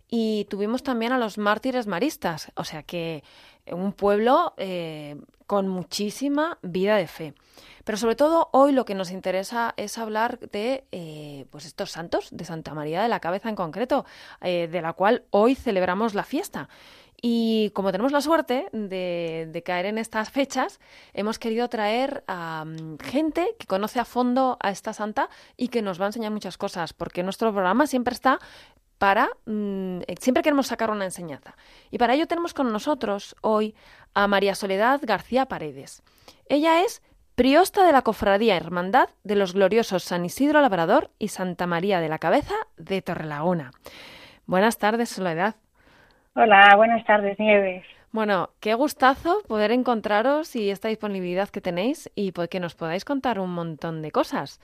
y 0.09 0.45
tuvimos 0.45 0.83
también 0.83 1.11
a 1.11 1.17
los 1.17 1.37
mártires 1.37 1.87
maristas, 1.87 2.51
o 2.55 2.63
sea 2.63 2.83
que 2.83 3.23
un 3.71 3.91
pueblo 3.91 4.53
eh, 4.57 5.17
con 5.47 5.67
muchísima 5.67 6.59
vida 6.61 6.97
de 6.97 7.07
fe. 7.07 7.33
Pero 7.83 7.97
sobre 7.97 8.15
todo 8.15 8.49
hoy 8.51 8.73
lo 8.73 8.85
que 8.85 8.95
nos 8.95 9.11
interesa 9.11 9.73
es 9.77 9.97
hablar 9.97 10.39
de 10.39 10.83
eh, 10.91 11.45
pues 11.49 11.65
estos 11.65 11.91
santos, 11.91 12.27
de 12.31 12.45
Santa 12.45 12.73
María 12.73 13.01
de 13.01 13.07
la 13.07 13.21
Cabeza 13.21 13.49
en 13.49 13.55
concreto, 13.55 14.05
eh, 14.41 14.67
de 14.69 14.81
la 14.81 14.93
cual 14.93 15.23
hoy 15.31 15.55
celebramos 15.55 16.13
la 16.13 16.23
fiesta. 16.23 16.67
Y 17.21 17.71
como 17.71 17.91
tenemos 17.91 18.11
la 18.11 18.21
suerte 18.21 18.67
de, 18.71 19.63
caer 19.65 19.87
en 19.87 19.97
estas 19.97 20.29
fechas, 20.29 20.79
hemos 21.13 21.39
querido 21.39 21.67
traer 21.67 22.23
a 22.27 22.63
mm, 22.65 22.99
gente 22.99 23.55
que 23.57 23.65
conoce 23.65 23.99
a 23.99 24.05
fondo 24.05 24.57
a 24.59 24.69
esta 24.69 24.93
santa 24.93 25.29
y 25.55 25.69
que 25.69 25.81
nos 25.81 25.99
va 25.99 26.05
a 26.05 26.09
enseñar 26.09 26.31
muchas 26.31 26.57
cosas, 26.57 26.93
porque 26.93 27.23
nuestro 27.23 27.51
programa 27.51 27.87
siempre 27.87 28.13
está 28.13 28.39
para... 28.99 29.29
Mm, 29.45 30.01
siempre 30.19 30.43
queremos 30.43 30.67
sacar 30.67 30.91
una 30.91 31.05
enseñanza. 31.05 31.55
Y 31.89 31.97
para 31.97 32.13
ello 32.13 32.27
tenemos 32.27 32.53
con 32.53 32.71
nosotros 32.71 33.35
hoy 33.41 33.73
a 34.17 34.27
María 34.27 34.55
Soledad 34.55 34.99
García 35.03 35.45
Paredes. 35.45 36.01
Ella 36.49 36.81
es 36.81 37.03
priosta 37.35 37.85
de 37.85 37.91
la 37.91 38.01
Cofradía 38.01 38.57
Hermandad 38.57 39.09
de 39.23 39.35
los 39.35 39.53
gloriosos 39.53 40.03
San 40.03 40.25
Isidro 40.25 40.59
Labrador 40.59 41.11
y 41.19 41.27
Santa 41.27 41.67
María 41.67 41.99
de 41.99 42.09
la 42.09 42.17
Cabeza 42.17 42.55
de 42.77 43.03
Torrelaguna. 43.03 43.69
Buenas 44.47 44.79
tardes, 44.79 45.09
Soledad. 45.09 45.53
Hola, 46.33 46.73
buenas 46.75 47.05
tardes, 47.05 47.37
Nieves. 47.37 47.85
Bueno, 48.11 48.49
qué 48.59 48.73
gustazo 48.73 49.43
poder 49.47 49.71
encontraros 49.71 50.55
y 50.55 50.71
esta 50.71 50.87
disponibilidad 50.87 51.49
que 51.49 51.61
tenéis 51.61 52.09
y 52.15 52.31
que 52.31 52.59
nos 52.59 52.73
podáis 52.73 53.05
contar 53.05 53.39
un 53.39 53.51
montón 53.51 54.01
de 54.01 54.09
cosas. 54.09 54.59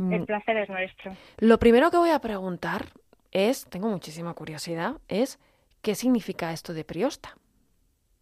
El 0.00 0.22
mm. 0.22 0.26
placer 0.26 0.56
es 0.56 0.68
nuestro. 0.68 1.12
Lo 1.38 1.60
primero 1.60 1.92
que 1.92 1.98
voy 1.98 2.10
a 2.10 2.18
preguntar 2.18 2.86
es, 3.30 3.64
tengo 3.66 3.88
muchísima 3.90 4.34
curiosidad, 4.34 4.94
es 5.06 5.38
¿qué 5.82 5.94
significa 5.94 6.52
esto 6.52 6.74
de 6.74 6.82
priosta? 6.82 7.36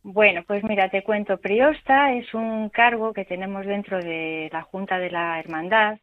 Bueno, 0.09 0.45
pues 0.47 0.63
mira, 0.63 0.89
te 0.89 1.03
cuento, 1.03 1.37
priosta 1.39 2.13
es 2.13 2.33
un 2.33 2.69
cargo 2.69 3.13
que 3.13 3.25
tenemos 3.25 3.67
dentro 3.67 4.01
de 4.01 4.49
la 4.53 4.63
Junta 4.63 5.01
de 5.01 5.11
la 5.11 5.41
Hermandad, 5.41 5.99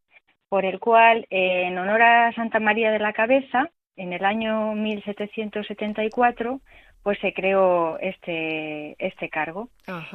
por 0.50 0.66
el 0.66 0.82
cual, 0.82 1.26
en 1.30 1.78
honor 1.78 2.02
a 2.02 2.34
Santa 2.34 2.60
María 2.60 2.92
de 2.92 3.00
la 3.00 3.14
Cabeza, 3.14 3.70
en 3.96 4.12
el 4.12 4.26
año 4.26 4.76
1774 4.76 6.60
pues 7.02 7.18
se 7.20 7.34
creó 7.34 7.98
este, 8.00 8.98
este 9.00 9.30
cargo. 9.30 9.70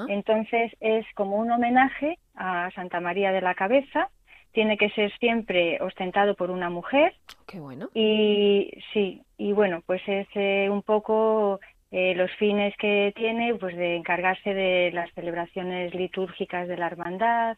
Entonces 0.08 0.70
es 0.80 1.06
como 1.14 1.36
un 1.36 1.50
homenaje 1.50 2.18
a 2.34 2.70
Santa 2.74 3.00
María 3.00 3.32
de 3.32 3.40
la 3.40 3.54
Cabeza, 3.54 4.10
tiene 4.52 4.76
que 4.76 4.90
ser 4.90 5.16
siempre 5.18 5.80
ostentado 5.80 6.34
por 6.34 6.50
una 6.50 6.68
mujer. 6.68 7.14
Qué 7.46 7.58
bueno. 7.58 7.88
Y 7.94 8.70
sí, 8.92 9.22
y 9.38 9.52
bueno, 9.52 9.82
pues 9.86 10.02
es 10.06 10.28
eh, 10.34 10.68
un 10.70 10.82
poco 10.82 11.58
eh, 11.90 12.14
los 12.14 12.30
fines 12.32 12.76
que 12.76 13.12
tiene, 13.16 13.54
pues 13.54 13.74
de 13.76 13.96
encargarse 13.96 14.52
de 14.52 14.90
las 14.92 15.10
celebraciones 15.14 15.94
litúrgicas 15.94 16.68
de 16.68 16.76
la 16.76 16.86
hermandad, 16.86 17.56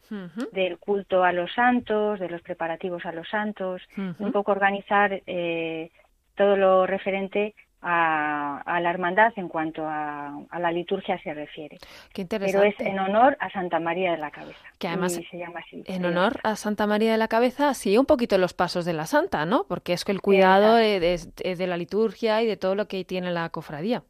del 0.52 0.78
culto 0.78 1.24
a 1.24 1.32
los 1.32 1.52
santos, 1.52 2.20
de 2.20 2.28
los 2.28 2.40
preparativos 2.42 3.04
a 3.06 3.12
los 3.12 3.28
santos, 3.28 3.82
un 3.96 4.32
poco 4.32 4.52
organizar 4.52 5.20
eh, 5.26 5.90
todo 6.36 6.56
lo 6.56 6.86
referente 6.86 7.54
a, 7.82 8.80
la 8.80 8.90
hermandad 8.90 9.32
en 9.36 9.48
cuanto 9.48 9.84
a, 9.86 10.32
la 10.58 10.72
liturgia 10.72 11.20
se 11.22 11.32
refiere. 11.32 11.78
Qué 12.12 12.22
interesante. 12.22 12.58
Pero 12.58 12.64
es 12.64 12.80
en 12.80 12.98
honor 12.98 13.36
a 13.40 13.50
Santa 13.50 13.80
María 13.80 14.12
de 14.12 14.18
la 14.18 14.30
Cabeza. 14.30 14.60
Que 14.78 14.88
además 14.88 15.12
se 15.12 15.36
llama 15.36 15.60
así. 15.60 15.82
En 15.86 16.04
honor 16.04 16.40
a 16.42 16.56
Santa 16.56 16.86
María 16.86 17.12
de 17.12 17.18
la 17.18 17.28
Cabeza 17.28 17.74
sigue 17.74 17.98
un 17.98 18.06
poquito 18.06 18.36
los 18.38 18.54
pasos 18.54 18.84
de 18.84 18.92
la 18.92 19.06
Santa, 19.06 19.46
¿no? 19.46 19.64
Porque 19.64 19.92
es 19.92 20.04
que 20.04 20.12
el 20.12 20.20
cuidado 20.20 20.74
de, 20.76 21.66
la 21.66 21.76
liturgia 21.76 22.42
y 22.42 22.46
de 22.46 22.56
todo 22.56 22.74
lo 22.74 22.86
que 22.86 23.04
tiene 23.04 23.30
la 23.30 23.48
cofradía. 23.48 24.02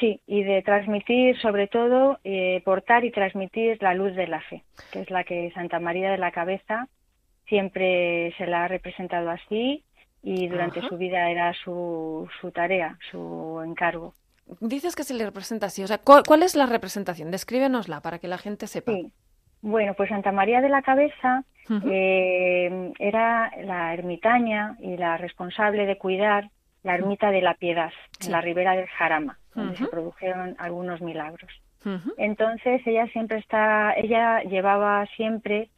Sí, 0.00 0.20
y 0.26 0.42
de 0.42 0.62
transmitir, 0.62 1.38
sobre 1.40 1.68
todo, 1.68 2.18
eh, 2.24 2.62
portar 2.64 3.04
y 3.04 3.12
transmitir 3.12 3.80
la 3.80 3.94
luz 3.94 4.14
de 4.14 4.26
la 4.26 4.40
fe, 4.40 4.64
que 4.92 5.00
es 5.00 5.10
la 5.10 5.24
que 5.24 5.50
Santa 5.52 5.78
María 5.78 6.10
de 6.10 6.18
la 6.18 6.32
Cabeza 6.32 6.88
siempre 7.46 8.34
se 8.36 8.46
la 8.46 8.64
ha 8.64 8.68
representado 8.68 9.30
así 9.30 9.84
y 10.22 10.48
durante 10.48 10.82
su 10.82 10.96
vida 10.96 11.30
era 11.30 11.54
su, 11.54 12.28
su 12.40 12.50
tarea, 12.50 12.98
su 13.10 13.62
encargo. 13.64 14.14
Dices 14.60 14.96
que 14.96 15.04
se 15.04 15.14
le 15.14 15.24
representa 15.24 15.66
así, 15.66 15.82
o 15.82 15.86
sea, 15.86 15.98
¿cuál, 15.98 16.42
es 16.42 16.56
la 16.56 16.66
representación? 16.66 17.30
Descríbenosla 17.30 18.00
para 18.00 18.18
que 18.18 18.28
la 18.28 18.38
gente 18.38 18.66
sepa. 18.66 18.92
Sí. 18.92 19.12
Bueno, 19.60 19.94
pues 19.94 20.08
Santa 20.08 20.32
María 20.32 20.60
de 20.60 20.68
la 20.68 20.82
Cabeza 20.82 21.44
eh, 21.90 22.92
era 22.98 23.50
la 23.62 23.92
ermitaña 23.92 24.76
y 24.80 24.96
la 24.96 25.16
responsable 25.16 25.84
de 25.84 25.98
cuidar 25.98 26.50
la 26.82 26.94
ermita 26.94 27.30
de 27.30 27.42
la 27.42 27.54
Piedad, 27.54 27.92
en 28.24 28.32
la 28.32 28.40
ribera 28.40 28.76
del 28.76 28.86
Jarama, 28.86 29.38
donde 29.54 29.76
se 29.76 29.86
produjeron 29.86 30.56
algunos 30.58 31.00
milagros. 31.00 31.50
Entonces 32.16 32.82
ella 32.86 33.06
siempre 33.08 33.38
está, 33.38 33.94
ella 33.94 34.42
llevaba 34.42 35.06
siempre 35.16 35.70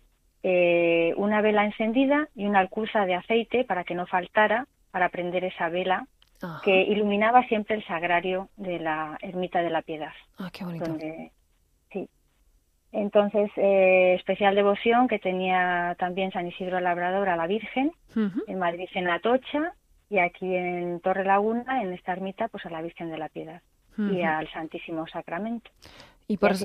eh, 0.42 1.12
una 1.16 1.40
vela 1.40 1.64
encendida 1.64 2.28
y 2.34 2.46
una 2.46 2.60
alcusa 2.60 3.06
de 3.06 3.14
aceite 3.14 3.64
para 3.64 3.84
que 3.84 3.94
no 3.94 4.06
faltara 4.06 4.66
para 4.90 5.08
prender 5.10 5.44
esa 5.44 5.68
vela 5.68 6.06
que 6.64 6.82
iluminaba 6.84 7.46
siempre 7.48 7.76
el 7.76 7.84
sagrario 7.84 8.48
de 8.56 8.78
la 8.78 9.18
ermita 9.20 9.60
de 9.60 9.70
la 9.70 9.82
Piedad. 9.82 10.12
Ah, 10.38 10.48
qué 10.50 10.64
bonito. 10.64 10.96
sí. 11.92 12.08
Entonces, 12.92 13.50
eh, 13.56 14.14
especial 14.14 14.54
devoción 14.54 15.06
que 15.06 15.18
tenía 15.18 15.94
también 15.98 16.32
San 16.32 16.46
Isidro 16.48 16.80
Labrador 16.80 17.28
a 17.28 17.36
la 17.36 17.46
Virgen, 17.46 17.92
en 18.16 18.58
Madrid 18.58 18.88
en 18.94 19.10
Atocha 19.10 19.74
y 20.10 20.18
aquí 20.18 20.54
en 20.54 21.00
Torre 21.00 21.24
Laguna, 21.24 21.82
en 21.82 21.92
esta 21.92 22.12
ermita, 22.12 22.48
pues 22.48 22.66
a 22.66 22.70
la 22.70 22.82
Virgen 22.82 23.10
de 23.10 23.18
la 23.18 23.28
Piedad 23.28 23.62
y 23.96 24.22
al 24.22 24.50
Santísimo 24.50 25.06
Sacramento. 25.06 25.70
Y 26.26 26.36
por 26.36 26.52
eso, 26.52 26.64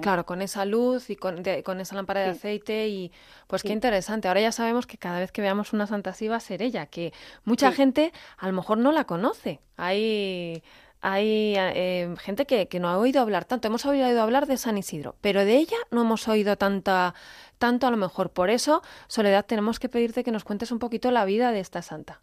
Claro, 0.00 0.24
con 0.24 0.40
esa 0.40 0.64
luz 0.64 1.10
y 1.10 1.16
con, 1.16 1.46
esa 1.46 1.94
lámpara 1.94 2.22
de 2.22 2.30
aceite 2.30 2.88
y 2.88 3.12
pues 3.46 3.62
qué 3.62 3.72
interesante. 3.72 4.26
Ahora 4.26 4.40
ya 4.40 4.52
sabemos 4.52 4.86
que 4.86 4.96
cada 4.96 5.20
vez 5.20 5.32
que 5.32 5.42
veamos 5.42 5.74
una 5.74 5.86
santa 5.86 6.10
así 6.10 6.28
va 6.28 6.36
a 6.36 6.40
ser 6.40 6.62
ella, 6.62 6.86
que 6.86 7.12
mucha 7.44 7.72
gente 7.72 8.12
a 8.38 8.46
lo 8.46 8.54
mejor 8.54 8.78
no 8.78 8.92
la 8.92 9.04
conoce. 9.04 9.60
Hay 9.76 10.62
hay 11.02 11.54
eh, 11.56 12.14
gente 12.18 12.46
que, 12.46 12.68
que, 12.68 12.80
no 12.80 12.88
ha 12.88 12.98
oído 12.98 13.20
hablar 13.20 13.44
tanto. 13.44 13.68
Hemos 13.68 13.84
oído 13.84 14.20
hablar 14.20 14.46
de 14.46 14.56
San 14.56 14.78
Isidro, 14.78 15.14
pero 15.20 15.44
de 15.44 15.56
ella 15.56 15.76
no 15.90 16.00
hemos 16.00 16.26
oído 16.26 16.56
tanta, 16.56 17.14
tanto 17.58 17.86
a 17.86 17.90
lo 17.90 17.96
mejor. 17.98 18.30
Por 18.30 18.50
eso, 18.50 18.82
Soledad, 19.06 19.44
tenemos 19.44 19.78
que 19.78 19.90
pedirte 19.90 20.24
que 20.24 20.32
nos 20.32 20.42
cuentes 20.42 20.72
un 20.72 20.78
poquito 20.78 21.10
la 21.10 21.26
vida 21.26 21.52
de 21.52 21.60
esta 21.60 21.82
santa. 21.82 22.18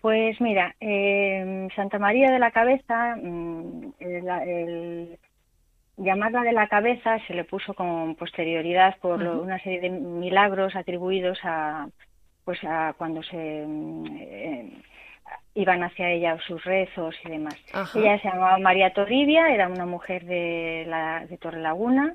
Pues 0.00 0.40
mira, 0.40 0.74
eh, 0.80 1.68
Santa 1.74 1.98
María 1.98 2.30
de 2.30 2.38
la 2.38 2.50
Cabeza, 2.52 3.16
mm, 3.16 3.94
el, 3.98 5.18
llamarla 5.98 6.42
de 6.42 6.52
la 6.52 6.68
cabeza 6.68 7.18
se 7.26 7.34
le 7.34 7.44
puso 7.44 7.74
con 7.74 8.14
posterioridad 8.14 8.96
por 8.98 9.22
una 9.22 9.58
serie 9.58 9.80
de 9.80 9.90
milagros 9.90 10.76
atribuidos 10.76 11.38
a 11.42 11.88
pues 12.44 12.60
a 12.64 12.94
cuando 12.96 13.22
se 13.24 13.36
eh, 13.36 14.72
iban 15.54 15.82
hacia 15.82 16.10
ella 16.10 16.38
sus 16.46 16.64
rezos 16.64 17.14
y 17.24 17.30
demás. 17.30 17.56
Ella 17.94 18.18
se 18.20 18.28
llamaba 18.28 18.58
María 18.58 18.94
Torribia, 18.94 19.50
era 19.50 19.68
una 19.68 19.84
mujer 19.84 20.24
de 20.24 20.84
la 20.86 21.26
de 21.26 21.36
Torrelaguna, 21.36 22.14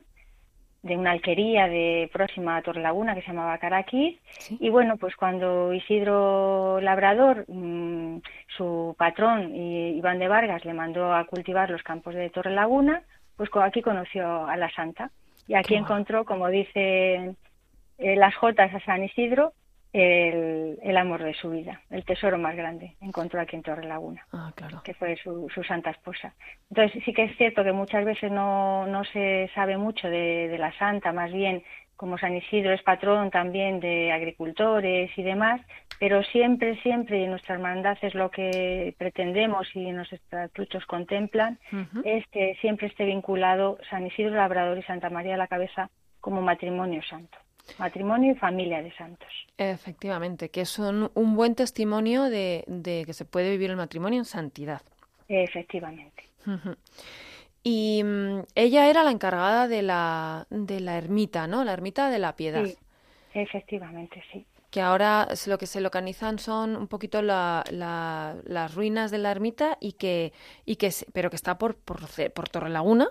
de 0.84 0.98
una 0.98 1.12
alquería 1.12 1.68
de 1.68 2.10
próxima 2.12 2.58
a 2.58 2.62
Torrelaguna 2.62 3.16
que 3.16 3.22
se 3.22 3.28
llamaba 3.28 3.58
Caraquis 3.58 4.20
y 4.60 4.70
bueno, 4.70 4.98
pues 4.98 5.16
cuando 5.16 5.74
Isidro 5.74 6.82
Labrador 6.82 7.46
mm, 7.48 8.18
su 8.56 8.94
patrón 8.98 9.56
Iván 9.56 10.20
de 10.20 10.28
Vargas 10.28 10.66
le 10.66 10.74
mandó 10.74 11.14
a 11.14 11.26
cultivar 11.26 11.70
los 11.70 11.84
campos 11.84 12.14
de 12.14 12.30
Torrelaguna, 12.30 13.02
pues 13.38 13.50
aquí 13.56 13.82
conoció 13.82 14.46
a 14.46 14.58
la 14.58 14.70
santa. 14.72 15.10
Y 15.48 15.56
aquí 15.56 15.76
encontró, 15.76 16.24
como 16.26 16.48
dicen 16.50 17.36
eh, 17.98 18.16
las 18.16 18.36
jotas 18.36 18.74
a 18.74 18.80
San 18.82 19.04
Isidro, 19.04 19.54
el, 19.94 20.98
amor 20.98 21.24
de 21.24 21.34
su 21.36 21.52
vida, 21.52 21.82
el 21.92 22.04
tesoro 22.04 22.38
más 22.38 22.56
grande, 22.56 22.96
encontró 23.00 23.40
aquí 23.40 23.56
en 23.56 23.62
Torre 23.62 23.86
Laguna, 23.86 24.26
ah, 24.34 24.52
que 24.84 24.94
fue 24.96 25.16
su, 25.18 25.48
santa 25.68 25.92
esposa. 25.92 26.34
Entonces 26.70 27.04
sí 27.06 27.14
que 27.14 27.26
es 27.26 27.38
cierto 27.38 27.64
que 27.64 27.72
muchas 27.72 28.04
veces 28.04 28.32
no, 28.32 28.88
no 28.88 29.04
se 29.06 29.50
sabe 29.54 29.78
mucho 29.78 30.10
de, 30.10 30.48
de, 30.50 30.58
la 30.58 30.76
santa, 30.78 31.14
más 31.14 31.32
bien 31.32 31.64
como 31.96 32.18
San 32.18 32.36
Isidro 32.36 32.74
es 32.74 32.82
patrón 32.82 33.30
también 33.30 33.80
de 33.80 34.12
agricultores 34.12 35.12
y 35.16 35.24
demás, 35.24 35.62
pero 36.00 36.24
siempre, 36.24 36.76
siempre, 36.82 37.22
y 37.22 37.28
nuestra 37.28 37.56
hermandad 37.56 37.98
es 38.02 38.16
lo 38.16 38.30
que 38.30 38.94
pretendemos 38.98 39.68
y 39.74 39.92
nuestros 39.92 40.20
estatutos 40.22 40.86
contemplan, 40.86 41.60
es 42.04 42.26
que 42.28 42.58
siempre 42.62 42.88
esté 42.88 43.06
vinculado 43.06 43.78
San 43.90 44.06
Isidro 44.08 44.36
Labrador 44.36 44.78
y 44.78 44.84
Santa 44.84 45.10
María 45.10 45.34
de 45.34 45.38
la 45.38 45.48
Cabeza 45.48 45.90
como 46.20 46.42
matrimonio 46.42 47.02
santo. 47.04 47.38
Matrimonio 47.80 48.34
y 48.34 48.36
familia 48.36 48.82
de 48.82 48.94
santos. 48.96 49.28
Efectivamente, 49.58 50.50
que 50.50 50.66
son 50.66 51.12
un 51.16 51.36
buen 51.36 51.56
testimonio 51.56 52.24
de, 52.24 52.66
que 53.06 53.14
se 53.14 53.26
puede 53.26 53.52
vivir 53.52 53.70
el 53.70 53.78
matrimonio 53.78 54.20
en 54.20 54.26
santidad. 54.26 54.82
Efectivamente. 55.28 56.24
Y 57.64 58.02
mm, 58.04 58.42
ella 58.56 58.90
era 58.90 59.04
la 59.04 59.12
encargada 59.12 59.68
de 59.68 59.82
la, 59.82 60.48
de 60.50 60.80
la 60.82 60.98
ermita, 60.98 61.48
¿no? 61.48 61.64
La 61.64 61.74
ermita 61.74 62.10
de 62.10 62.20
la 62.20 62.36
piedad. 62.36 62.66
Sí, 62.66 62.76
efectivamente, 63.34 64.22
sí. 64.32 64.46
que 64.70 64.82
ahora 64.82 65.28
lo 65.48 65.58
que 65.58 65.68
se 65.68 65.82
localizan 65.82 66.40
son 66.40 66.76
un 66.76 66.88
poquito 66.88 67.22
la- 67.22 67.64
la- 67.72 68.36
las 68.44 68.74
ruinas 68.76 69.12
de 69.12 69.20
la 69.20 69.32
ermita 69.32 69.78
y 69.80 69.94
que, 69.94 70.34
y 70.66 70.76
que 70.78 70.92
pero 71.14 71.30
que 71.30 71.36
está 71.36 71.58
por, 71.58 71.76
por, 71.76 72.00
Torrelaguna 72.50 73.08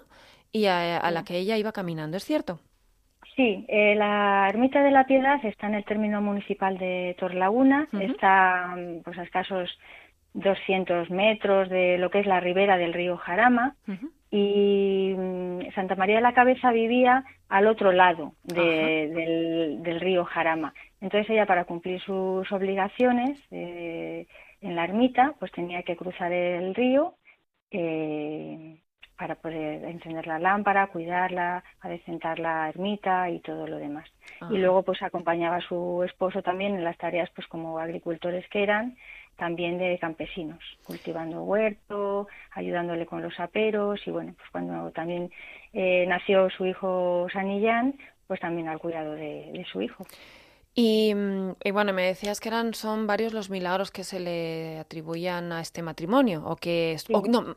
y 0.52 0.66
a, 0.66 0.98
a 0.98 1.10
la 1.12 1.24
que 1.24 1.38
ella 1.38 1.56
iba 1.56 1.72
caminando, 1.72 2.16
¿es 2.16 2.24
cierto? 2.24 2.60
Sí, 3.36 3.64
eh, 3.68 3.94
la 3.94 4.46
Ermita 4.48 4.82
de 4.82 4.90
la 4.90 5.04
Piedad 5.06 5.42
está 5.44 5.66
en 5.66 5.74
el 5.74 5.84
término 5.84 6.20
municipal 6.20 6.76
de 6.78 7.16
Torlaguna, 7.18 7.88
está 8.02 8.74
mm, 8.76 9.02
pues 9.02 9.18
a 9.18 9.22
escasos 9.22 9.78
200 10.34 11.10
metros 11.10 11.68
de 11.68 11.98
lo 11.98 12.10
que 12.10 12.20
es 12.20 12.26
la 12.26 12.40
ribera 12.40 12.76
del 12.76 12.92
río 12.92 13.16
Jarama. 13.16 13.74
Y 14.30 15.14
mm, 15.16 15.72
Santa 15.74 15.94
María 15.94 16.16
de 16.16 16.22
la 16.22 16.32
Cabeza 16.34 16.72
vivía 16.72 17.24
al 17.48 17.66
otro 17.66 17.92
lado 17.92 18.32
de- 18.62 19.08
del, 19.08 19.82
del 19.82 20.00
río 20.00 20.24
Jarama. 20.24 20.72
Entonces 21.00 21.28
ella 21.30 21.44
para 21.46 21.64
cumplir 21.64 22.00
sus 22.00 22.50
obligaciones 22.52 23.38
eh, 23.50 24.26
en 24.60 24.74
la 24.76 24.84
ermita 24.84 25.34
pues 25.38 25.52
tenía 25.52 25.82
que 25.82 25.96
cruzar 25.96 26.32
el 26.32 26.74
río 26.74 27.14
eh, 27.70 28.76
para 29.16 29.36
poder 29.36 29.84
encender 29.84 30.26
la 30.26 30.38
lámpara, 30.38 30.88
cuidarla, 30.88 31.62
adecentar 31.80 32.38
la 32.38 32.68
ermita 32.68 33.30
y 33.30 33.40
todo 33.40 33.66
lo 33.66 33.76
demás. 33.76 34.08
Ajá. 34.40 34.52
Y 34.52 34.58
luego 34.58 34.82
pues 34.82 35.02
acompañaba 35.02 35.56
a 35.56 35.60
su 35.60 36.02
esposo 36.04 36.42
también 36.42 36.74
en 36.74 36.84
las 36.84 36.98
tareas 36.98 37.30
pues 37.34 37.46
como 37.46 37.78
agricultores 37.78 38.48
que 38.48 38.62
eran, 38.62 38.96
también 39.36 39.78
de 39.78 39.98
campesinos, 39.98 40.60
cultivando 40.84 41.42
huerto, 41.42 42.28
ayudándole 42.52 43.06
con 43.06 43.22
los 43.22 43.38
aperos 43.40 44.00
y 44.06 44.10
bueno, 44.10 44.34
pues 44.36 44.50
cuando 44.50 44.90
también 44.90 45.30
eh, 45.72 46.04
nació 46.06 46.50
su 46.50 46.66
hijo 46.66 47.26
Sanillán, 47.32 47.94
pues 48.26 48.40
también 48.40 48.68
al 48.68 48.78
cuidado 48.78 49.12
de, 49.12 49.50
de 49.52 49.64
su 49.70 49.82
hijo. 49.82 50.06
Y, 50.74 51.14
mm, 51.14 51.52
y 51.64 51.70
bueno, 51.70 51.92
me 51.92 52.02
decías 52.02 52.40
que 52.40 52.48
eran 52.48 52.72
son 52.74 53.06
varios 53.06 53.32
los 53.34 53.50
milagros 53.50 53.90
que 53.90 54.04
se 54.04 54.20
le 54.20 54.78
atribuían 54.78 55.52
a 55.52 55.60
este 55.60 55.82
matrimonio 55.82 56.42
o 56.46 56.56
que 56.56 56.96
Sí. 56.98 57.12
o 57.14 57.22
no, 57.26 57.56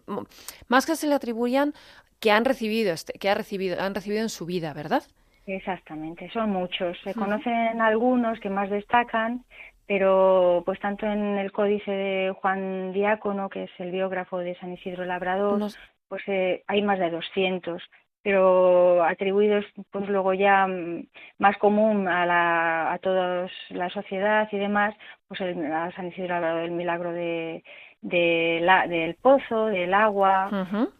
más 0.67 0.85
que 0.85 0.95
se 0.95 1.07
le 1.07 1.15
atribuían 1.15 1.73
que 2.19 2.31
han 2.31 2.43
recibido 2.45 2.93
este, 2.93 3.13
que 3.13 3.29
ha 3.29 3.35
recibido 3.35 3.79
han 3.81 3.95
recibido 3.95 4.21
en 4.21 4.29
su 4.29 4.45
vida, 4.45 4.73
¿verdad? 4.73 5.03
Exactamente, 5.47 6.29
son 6.31 6.49
muchos. 6.49 6.97
Se 7.03 7.13
conocen 7.13 7.79
algunos 7.79 8.39
que 8.39 8.49
más 8.49 8.69
destacan, 8.69 9.45
pero 9.85 10.63
pues 10.65 10.79
tanto 10.79 11.05
en 11.05 11.37
el 11.37 11.51
códice 11.51 11.91
de 11.91 12.31
Juan 12.41 12.91
Diácono, 12.93 13.47
que 13.49 13.65
es 13.65 13.71
el 13.77 13.91
biógrafo 13.91 14.39
de 14.39 14.55
San 14.59 14.73
Isidro 14.73 15.05
Labrador, 15.05 15.59
Nos- 15.59 15.77
pues 16.09 16.23
eh, 16.27 16.63
hay 16.67 16.81
más 16.81 16.97
de 16.99 17.11
200, 17.11 17.81
pero 18.25 19.03
atribuidos 19.03 19.63
pues 19.91 20.09
luego 20.09 20.33
ya 20.33 20.65
mm, 20.65 21.05
más 21.37 21.55
común 21.57 22.07
a, 22.07 22.25
la, 22.25 22.91
a 22.91 22.97
toda 22.97 23.47
la 23.69 23.89
sociedad 23.91 24.49
y 24.51 24.57
demás, 24.57 24.95
pues 25.27 25.41
el, 25.41 25.71
a 25.71 25.91
San 25.91 26.07
Isidro 26.07 26.29
Labrador 26.29 26.63
el 26.63 26.71
milagro 26.71 27.11
de, 27.11 27.63
de 28.01 28.61
la, 28.63 28.87
del 28.87 29.13
pozo, 29.13 29.67
del 29.67 29.93
agua, 29.93 30.49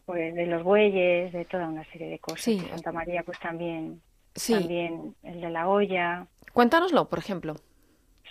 pues 0.06 0.36
de 0.36 0.46
los 0.46 0.62
bueyes, 0.62 1.34
de 1.34 1.46
toda 1.46 1.68
una 1.68 1.84
serie 1.86 2.10
de 2.10 2.20
cosas. 2.20 2.42
Sí. 2.44 2.60
Santa 2.60 2.92
María 2.92 3.24
pues 3.24 3.40
también 3.40 4.02
Sí, 4.36 4.54
también 4.54 5.16
el 5.24 5.42
de 5.42 5.50
la 5.50 5.68
olla. 5.68 6.28
cuéntanoslo, 6.54 7.10
por 7.10 7.18
ejemplo. 7.18 7.56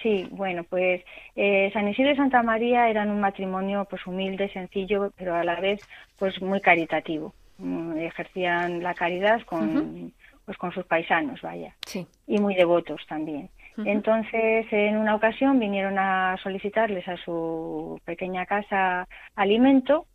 Sí, 0.02 0.28
bueno, 0.30 0.62
pues 0.70 1.02
eh, 1.34 1.70
San 1.72 1.88
Isidro 1.88 2.12
y 2.12 2.16
Santa 2.16 2.44
María 2.44 2.88
eran 2.90 3.10
un 3.10 3.20
matrimonio 3.20 3.88
pues 3.90 4.06
humilde, 4.06 4.52
sencillo, 4.52 5.10
pero 5.16 5.34
a 5.34 5.42
la 5.42 5.58
vez 5.60 5.80
pues 6.16 6.40
muy 6.40 6.60
caritativo. 6.60 7.34
Ejercían 7.96 8.82
la 8.82 8.94
caridad 8.94 9.40
con 9.42 10.12
pues 10.44 10.58
con 10.58 10.72
sus 10.72 10.84
paisanos, 10.84 11.40
vaya, 11.40 11.74
Sí. 11.86 12.06
y 12.26 12.38
muy 12.38 12.54
devotos 12.54 13.00
también. 13.08 13.48
Entonces, 13.78 14.66
en 14.70 14.98
una 14.98 15.14
ocasión 15.16 15.58
vinieron 15.58 15.98
a 15.98 16.36
solicitarles 16.42 17.08
a 17.08 17.16
su 17.16 18.00
pequeña 18.04 18.46
casa 18.46 19.08
alimento 19.34 20.06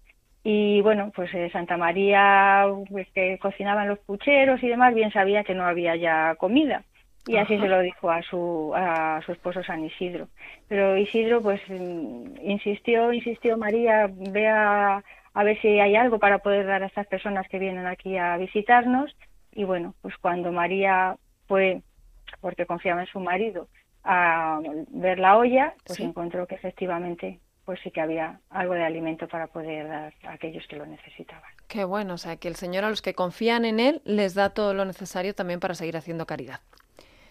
y 0.43 0.79
bueno, 0.81 1.11
pues 1.13 1.33
eh, 1.33 1.49
Santa 1.51 1.75
María, 1.75 2.65
pues 2.89 3.07
que 3.13 3.37
cocinaban 3.39 3.89
los 3.89 3.99
pucheros 3.99 4.63
y 4.63 4.69
demás, 4.69 4.93
bien 4.93 5.11
sabía 5.11 5.43
que 5.43 5.55
no 5.55 5.65
había 5.65 5.95
ya 5.97 6.35
comida. 6.35 6.83
Y 7.27 7.35
así 7.35 7.59
se 7.59 7.67
lo 7.67 7.81
dijo 7.81 8.09
a 8.09 8.21
su, 8.23 8.71
a 8.75 9.21
su 9.25 9.33
esposo 9.33 9.61
San 9.61 9.83
Isidro. 9.83 10.29
Pero 10.67 10.97
Isidro, 10.97 11.41
pues, 11.41 11.61
mm, 11.67 12.37
insistió, 12.41 13.11
insistió, 13.11 13.57
María, 13.57 14.09
ve 14.09 14.47
a, 14.47 15.03
a 15.33 15.43
ver 15.43 15.59
si 15.61 15.79
hay 15.79 15.95
algo 15.95 16.19
para 16.19 16.39
poder 16.39 16.65
dar 16.65 16.83
a 16.83 16.87
estas 16.87 17.07
personas 17.07 17.47
que 17.49 17.59
vienen 17.59 17.85
aquí 17.87 18.17
a 18.17 18.37
visitarnos. 18.37 19.15
Y 19.53 19.63
bueno, 19.63 19.95
pues 20.01 20.15
cuando 20.17 20.51
María 20.51 21.17
fue, 21.47 21.81
porque 22.41 22.65
confiaba 22.65 23.01
en 23.01 23.07
su 23.07 23.19
marido, 23.19 23.67
a 24.03 24.59
ver 24.89 25.19
la 25.19 25.37
olla, 25.37 25.73
pues 25.85 25.97
Sí. 25.97 26.03
encontró 26.03 26.47
que 26.47 26.55
efectivamente 26.55 27.39
pues 27.65 27.79
sí 27.83 27.91
que 27.91 28.01
había 28.01 28.39
algo 28.49 28.73
de 28.73 28.83
alimento 28.83 29.27
para 29.27 29.45
poder 29.45 29.87
dar 29.87 30.11
a 30.23 30.31
aquellos 30.33 30.65
que 30.67 30.75
lo 30.75 30.87
necesitaban. 30.87 31.51
Qué 31.67 31.83
bueno, 31.83 32.15
o 32.15 32.17
sea, 32.17 32.35
que 32.37 32.47
el 32.47 32.55
Señor 32.55 32.83
a 32.83 32.89
los 32.89 33.03
que 33.03 33.13
confían 33.13 33.63
en 33.63 33.79
Él 33.79 34.01
les 34.05 34.33
da 34.33 34.49
todo 34.49 34.73
lo 34.73 34.85
necesario 34.85 35.35
también 35.35 35.59
para 35.59 35.75
seguir 35.75 35.95
haciendo 35.95 36.25
caridad. 36.25 36.61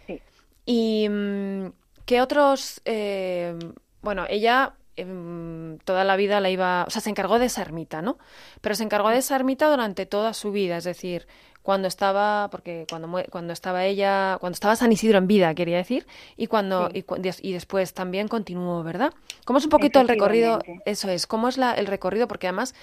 Sí. 0.07 0.21
Y 0.65 1.09
mm, 1.09 1.73
qué 2.07 2.21
otros, 2.21 2.81
eh, 2.85 3.59
bueno, 4.01 4.27
ella 4.29 4.75
em, 5.01 5.79
toda 5.85 6.05
la 6.05 6.17
vida 6.17 6.41
la 6.41 6.51
iba, 6.51 6.85
o 6.87 6.91
sea, 6.91 7.01
se 7.01 7.11
encargó 7.11 7.39
de 7.39 7.47
esa 7.47 7.63
ermita, 7.63 8.03
¿no? 8.03 8.19
Pero 8.61 8.75
se 8.75 8.85
encargó 8.85 9.09
de 9.11 9.19
esa 9.19 9.37
ermita 9.37 9.71
durante 9.71 10.07
toda 10.07 10.35
su 10.35 10.53
vida, 10.53 10.77
es 10.77 10.85
decir, 10.85 11.27
cuando 11.63 11.87
estaba, 11.89 12.49
porque 12.51 12.87
cuando 12.89 13.09
cuando 13.31 13.53
estaba 13.53 13.85
ella, 13.85 14.39
cuando 14.41 14.55
estaba 14.55 14.75
San 14.77 14.91
Isidro 14.91 15.19
en 15.19 15.27
vida, 15.27 15.55
quería 15.55 15.77
decir, 15.77 16.07
y 16.37 16.47
cuando 16.47 16.89
Sí. 16.91 17.05
y, 17.43 17.49
y 17.49 17.53
después 17.53 17.93
también 17.93 18.29
continuó, 18.29 18.83
¿verdad? 18.83 19.13
¿Cómo 19.45 19.59
es 19.59 19.65
un 19.65 19.71
poquito 19.71 20.01
el 20.01 20.09
recorrido? 20.09 20.61
Eso 20.87 21.11
es, 21.11 21.27
¿cómo 21.27 21.49
es 21.49 21.59
la, 21.59 21.75
el 21.75 21.87
recorrido? 21.87 22.27
Porque 22.27 22.47
además 22.47 22.75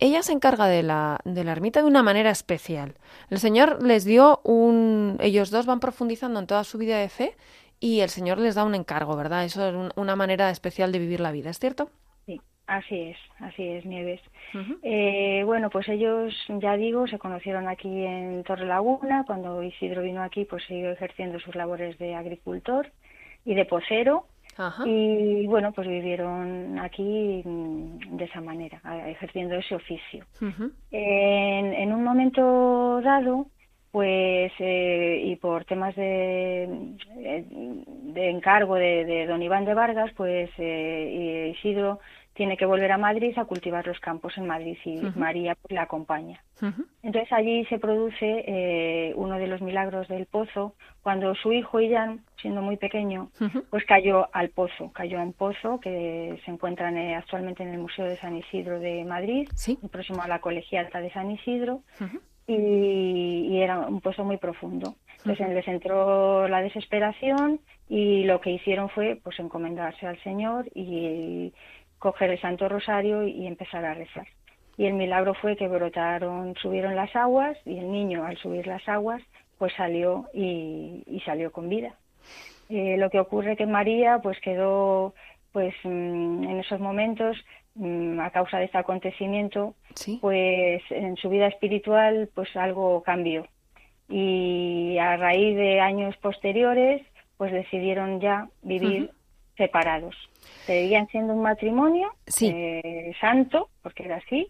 ella 0.00 0.22
se 0.22 0.32
encarga 0.32 0.66
de 0.66 0.82
la, 0.82 1.18
de 1.24 1.44
la 1.44 1.52
ermita 1.52 1.80
de 1.80 1.86
una 1.86 2.02
manera 2.02 2.30
especial. 2.30 2.94
El 3.30 3.38
Señor 3.40 3.82
les 3.82 4.04
dio 4.04 4.40
un... 4.44 5.16
Ellos 5.20 5.50
dos 5.50 5.66
van 5.66 5.80
profundizando 5.80 6.38
en 6.40 6.46
toda 6.46 6.62
su 6.64 6.78
vida 6.78 6.98
de 6.98 7.08
fe 7.08 7.36
y 7.80 8.00
el 8.00 8.08
Señor 8.08 8.38
les 8.38 8.54
da 8.54 8.64
un 8.64 8.74
encargo, 8.74 9.16
¿verdad? 9.16 9.44
Eso 9.44 9.66
es 9.68 9.74
un- 9.74 9.92
una 9.96 10.16
manera 10.16 10.50
especial 10.50 10.92
de 10.92 10.98
vivir 10.98 11.20
la 11.20 11.32
vida, 11.32 11.50
¿es 11.50 11.58
cierto? 11.58 11.90
Sí, 12.26 12.40
así 12.66 13.00
es, 13.00 13.16
así 13.40 13.62
es, 13.66 13.84
Nieves. 13.86 14.20
Eh, 14.82 15.42
bueno, 15.44 15.70
pues 15.70 15.88
ellos, 15.88 16.34
ya 16.48 16.76
digo, 16.76 17.06
se 17.06 17.18
conocieron 17.18 17.68
aquí 17.68 17.88
en 18.04 18.42
Torrelaguna. 18.44 19.24
Cuando 19.26 19.62
Isidro 19.62 20.02
vino 20.02 20.22
aquí, 20.22 20.44
pues 20.44 20.64
siguió 20.66 20.90
ejerciendo 20.90 21.38
sus 21.40 21.54
labores 21.54 21.98
de 21.98 22.14
agricultor 22.14 22.90
y 23.44 23.54
de 23.54 23.64
pocero. 23.64 24.26
Ajá. 24.56 24.82
Y 24.86 25.46
bueno, 25.46 25.70
pues 25.72 25.86
vivieron 25.86 26.78
aquí 26.80 27.42
mm, 27.44 28.16
de 28.16 28.24
esa 28.24 28.40
manera, 28.40 28.80
ejerciendo 29.08 29.54
ese 29.54 29.76
oficio. 29.76 30.24
En, 30.90 31.74
en 31.74 31.92
un 31.92 32.02
momento 32.02 33.00
dado, 33.02 33.46
pues, 33.90 34.52
eh, 34.58 35.22
y 35.24 35.36
por 35.36 35.64
temas 35.64 35.94
de, 35.96 36.68
de 37.16 38.30
encargo 38.30 38.74
de, 38.74 39.04
de 39.04 39.26
don 39.26 39.42
Iván 39.42 39.64
de 39.64 39.74
Vargas, 39.74 40.10
pues 40.16 40.50
eh, 40.58 41.54
Isidro 41.56 42.00
tiene 42.34 42.56
que 42.56 42.66
volver 42.66 42.92
a 42.92 42.98
Madrid 42.98 43.36
a 43.36 43.46
cultivar 43.46 43.84
los 43.86 43.98
campos 43.98 44.36
en 44.38 44.46
Madrid 44.46 44.76
y. 44.84 45.00
María 45.16 45.56
pues, 45.56 45.72
le 45.72 45.78
acompaña. 45.80 46.40
Entonces 47.02 47.32
allí 47.32 47.64
se 47.66 47.78
produce 47.80 48.44
eh, 48.46 49.12
uno 49.16 49.38
de 49.38 49.46
los 49.48 49.60
milagros 49.60 50.06
del 50.08 50.26
pozo, 50.26 50.74
cuando 51.02 51.34
su 51.34 51.52
hijo 51.52 51.80
Illán, 51.80 52.20
siendo 52.40 52.62
muy 52.62 52.76
pequeño, 52.76 53.30
pues 53.70 53.84
cayó 53.86 54.28
al 54.32 54.50
pozo, 54.50 54.92
cayó 54.92 55.18
a 55.18 55.22
un 55.22 55.32
pozo 55.32 55.80
que 55.80 56.38
se 56.44 56.50
encuentra 56.50 56.90
en- 56.90 57.14
actualmente 57.14 57.62
en 57.64 57.70
el 57.70 57.78
Museo 57.78 58.04
de 58.04 58.16
San 58.16 58.36
Isidro 58.36 58.78
de 58.78 59.04
Madrid, 59.04 59.48
Sí. 59.54 59.76
próximo 59.90 60.22
a 60.22 60.28
la 60.28 60.40
Colegiata 60.40 61.00
de 61.00 61.10
San 61.10 61.30
Isidro. 61.32 61.80
Y, 62.48 63.48
y 63.50 63.62
era 63.62 63.78
un 63.78 64.00
pozo 64.00 64.24
muy 64.24 64.38
profundo. 64.38 64.96
Entonces 65.18 65.48
les 65.50 65.68
entró 65.68 66.48
la 66.48 66.62
desesperación 66.62 67.60
y 67.88 68.24
lo 68.24 68.40
que 68.40 68.50
hicieron 68.50 68.88
fue 68.88 69.20
pues 69.22 69.38
encomendarse 69.38 70.06
al 70.06 70.20
Señor 70.22 70.66
y 70.74 71.52
coger 71.98 72.30
el 72.30 72.40
Santo 72.40 72.68
Rosario 72.68 73.24
y 73.24 73.46
empezar 73.46 73.84
a 73.84 73.94
rezar. 73.94 74.26
Y 74.76 74.86
el 74.86 74.94
milagro 74.94 75.34
fue 75.34 75.56
que 75.56 75.68
brotaron, 75.68 76.54
subieron 76.56 76.96
las 76.96 77.14
aguas 77.14 77.58
y 77.66 77.78
el 77.78 77.92
niño 77.92 78.24
al 78.24 78.36
subir 78.38 78.66
las 78.66 78.88
aguas 78.88 79.22
pues 79.58 79.72
salió 79.76 80.26
y, 80.32 81.02
y 81.06 81.20
salió 81.20 81.52
con 81.52 81.68
vida. 81.68 81.94
Eh, 82.70 82.96
lo 82.96 83.10
que 83.10 83.20
ocurre 83.20 83.56
que 83.56 83.66
María 83.66 84.20
pues 84.22 84.38
quedó 84.40 85.14
pues 85.52 85.74
mm, 85.82 86.44
en 86.44 86.60
esos 86.60 86.80
momentos 86.80 87.36
a 88.20 88.30
causa 88.30 88.58
de 88.58 88.64
este 88.66 88.78
acontecimiento 88.78 89.74
Sí. 89.94 90.18
pues 90.20 90.82
en 90.90 91.16
su 91.16 91.28
vida 91.28 91.46
espiritual 91.46 92.28
pues 92.34 92.54
algo 92.56 93.02
cambió 93.02 93.46
y 94.08 94.96
a 94.98 95.16
raíz 95.16 95.56
de 95.56 95.80
años 95.80 96.16
posteriores 96.18 97.02
pues 97.36 97.52
decidieron 97.52 98.20
ya 98.20 98.48
vivir 98.62 99.10
separados 99.56 100.14
seguían 100.66 101.08
siendo 101.08 101.34
un 101.34 101.42
matrimonio 101.42 102.08
Sí. 102.26 102.50
eh, 102.54 103.12
santo 103.20 103.68
porque 103.82 104.04
era 104.04 104.16
así 104.16 104.48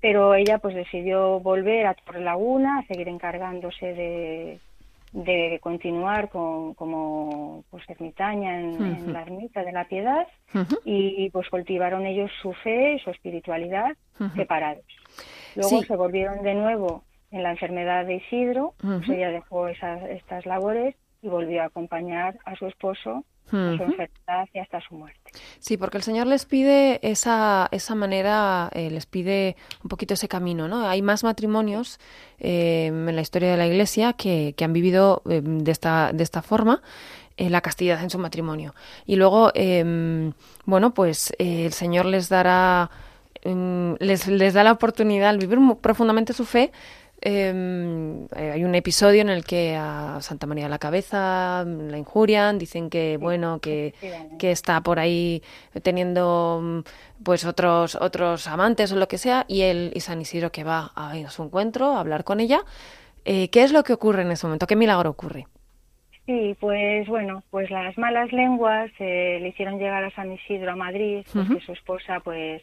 pero 0.00 0.34
ella 0.34 0.58
pues 0.58 0.74
decidió 0.74 1.40
volver 1.40 1.86
a 1.86 1.94
Torrelaguna 1.94 2.78
a 2.78 2.86
seguir 2.86 3.08
encargándose 3.08 3.94
de 3.94 4.60
de 5.16 5.58
continuar 5.62 6.28
con, 6.28 6.74
como 6.74 7.64
pues 7.70 7.88
ermitaña 7.88 8.60
en, 8.60 9.12
la 9.14 9.22
ermita 9.22 9.64
de 9.64 9.72
la 9.72 9.88
Piedad 9.88 10.26
y 10.84 11.30
pues 11.30 11.48
cultivaron 11.48 12.04
ellos 12.04 12.30
su 12.42 12.52
fe 12.52 12.94
y 12.94 12.98
su 12.98 13.10
espiritualidad 13.10 13.96
separados. 14.34 14.84
Luego 15.54 15.80
Sí. 15.80 15.84
se 15.86 15.96
volvieron 15.96 16.42
de 16.42 16.54
nuevo 16.54 17.04
en 17.30 17.42
la 17.42 17.50
enfermedad 17.50 18.04
de 18.04 18.16
Isidro, 18.16 18.74
pues 18.78 19.08
ella 19.08 19.30
dejó 19.30 19.68
esas, 19.68 20.02
estas 20.10 20.44
labores 20.44 20.94
y 21.22 21.28
volvió 21.28 21.62
a 21.62 21.66
acompañar 21.66 22.38
a 22.44 22.54
su 22.56 22.66
esposo 22.66 23.24
su 23.50 23.56
enfermedad 23.56 24.48
y 24.52 24.58
hasta 24.58 24.80
su 24.80 24.94
muerte. 24.94 25.20
Sí, 25.58 25.76
porque 25.76 25.98
el 25.98 26.02
Señor 26.02 26.26
les 26.26 26.46
pide 26.46 26.98
esa, 27.02 27.68
esa 27.70 27.94
manera, 27.94 28.70
eh, 28.72 28.90
les 28.90 29.06
pide 29.06 29.56
un 29.82 29.88
poquito 29.88 30.14
ese 30.14 30.28
camino, 30.28 30.68
¿no? 30.68 30.86
Hay 30.86 31.02
más 31.02 31.24
matrimonios 31.24 32.00
eh, 32.38 32.86
en 32.86 33.14
la 33.14 33.22
historia 33.22 33.50
de 33.50 33.56
la 33.56 33.66
Iglesia 33.66 34.12
que, 34.14 34.54
que 34.56 34.64
han 34.64 34.72
vivido 34.72 35.22
eh, 35.28 35.40
de, 35.42 35.70
esta, 35.72 36.12
de 36.12 36.22
esta 36.22 36.42
forma 36.42 36.82
la 37.36 37.60
castidad 37.60 38.02
en 38.02 38.10
su 38.10 38.18
matrimonio. 38.18 38.74
Y 39.04 39.16
luego, 39.16 39.50
eh, 39.54 40.32
bueno, 40.64 40.94
pues 40.94 41.32
eh, 41.38 41.66
el 41.66 41.72
Señor 41.72 42.06
les 42.06 42.28
dará, 42.28 42.90
mm, 43.44 43.94
les, 43.98 44.26
les 44.26 44.54
da 44.54 44.64
la 44.64 44.72
oportunidad 44.72 45.30
al 45.30 45.38
vivir 45.38 45.58
profundamente 45.80 46.32
su 46.32 46.44
fe. 46.44 46.72
Eh, 47.22 48.26
eh, 48.36 48.50
hay 48.52 48.64
un 48.64 48.74
episodio 48.74 49.20
en 49.20 49.30
el 49.30 49.44
que 49.44 49.74
a 49.76 50.18
Santa 50.20 50.46
María 50.46 50.68
la 50.68 50.78
Cabeza 50.78 51.64
mm, 51.66 51.88
la 51.90 51.98
injurian, 51.98 52.58
dicen 52.58 52.90
que, 52.90 53.16
bueno, 53.16 53.58
que, 53.60 53.94
que 54.38 54.52
está 54.52 54.80
por 54.82 54.98
ahí 54.98 55.42
teniendo 55.82 56.60
mm, 56.62 56.80
pues 57.24 57.44
otros 57.44 57.94
otros 57.96 58.46
amantes 58.46 58.92
o 58.92 58.96
lo 58.96 59.08
que 59.08 59.18
sea 59.18 59.44
y 59.48 59.62
él 59.62 59.92
y 59.94 60.00
San 60.00 60.20
Isidro 60.20 60.52
que 60.52 60.64
va 60.64 60.92
a, 60.94 61.12
a 61.12 61.30
su 61.30 61.42
encuentro 61.42 61.92
a 61.96 62.00
hablar 62.00 62.24
con 62.24 62.40
ella 62.40 62.60
Eh, 63.28 63.48
¿qué 63.50 63.64
es 63.64 63.72
lo 63.72 63.82
que 63.82 63.92
ocurre 63.92 64.22
en 64.22 64.30
ese 64.30 64.46
momento? 64.46 64.66
¿qué 64.68 64.76
milagro 64.76 65.10
ocurre? 65.10 65.46
Sí, 66.26 66.56
pues 66.60 67.06
bueno, 67.08 67.42
pues 67.50 67.70
las 67.70 67.96
malas 67.98 68.32
lenguas 68.32 68.90
eh, 69.00 69.38
le 69.40 69.48
hicieron 69.48 69.78
llegar 69.78 70.04
a 70.04 70.10
San 70.10 70.32
Isidro 70.32 70.70
a 70.72 70.76
Madrid 70.76 71.24
porque 71.32 71.60
su 71.60 71.72
esposa 71.72 72.20
pues 72.20 72.62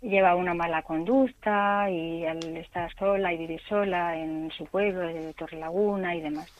lleva 0.00 0.36
una 0.36 0.54
mala 0.54 0.82
conducta 0.82 1.90
y 1.90 2.24
al 2.24 2.56
estar 2.56 2.92
sola 2.94 3.32
y 3.32 3.38
vivir 3.38 3.60
sola 3.68 4.16
en 4.16 4.50
su 4.50 4.64
pueblo 4.66 5.06
de 5.06 5.32
Torrelaguna 5.34 6.14
y 6.14 6.20
demás. 6.20 6.52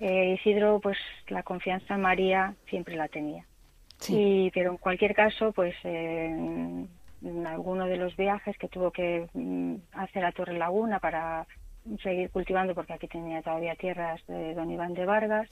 Eh, 0.00 0.36
Isidro 0.38 0.80
pues 0.80 0.98
la 1.28 1.42
confianza 1.42 1.94
en 1.94 2.00
María 2.00 2.54
siempre 2.68 2.96
la 2.96 3.08
tenía. 3.08 3.44
Sí. 3.98 4.16
Y, 4.16 4.50
pero 4.50 4.72
en 4.72 4.76
cualquier 4.76 5.14
caso, 5.14 5.52
pues 5.52 5.74
eh, 5.84 6.26
en 7.24 7.46
alguno 7.46 7.86
de 7.86 7.96
los 7.96 8.16
viajes 8.16 8.56
que 8.58 8.68
tuvo 8.68 8.90
que 8.90 9.26
mm, 9.32 9.76
hacer 9.92 10.24
a 10.24 10.32
Torre 10.32 10.58
Laguna 10.58 10.98
para 10.98 11.46
seguir 12.02 12.30
cultivando, 12.30 12.74
porque 12.74 12.94
aquí 12.94 13.06
tenía 13.08 13.42
todavía 13.42 13.74
tierras 13.76 14.24
de 14.26 14.54
don 14.54 14.70
Iván 14.70 14.94
de 14.94 15.04
Vargas, 15.04 15.48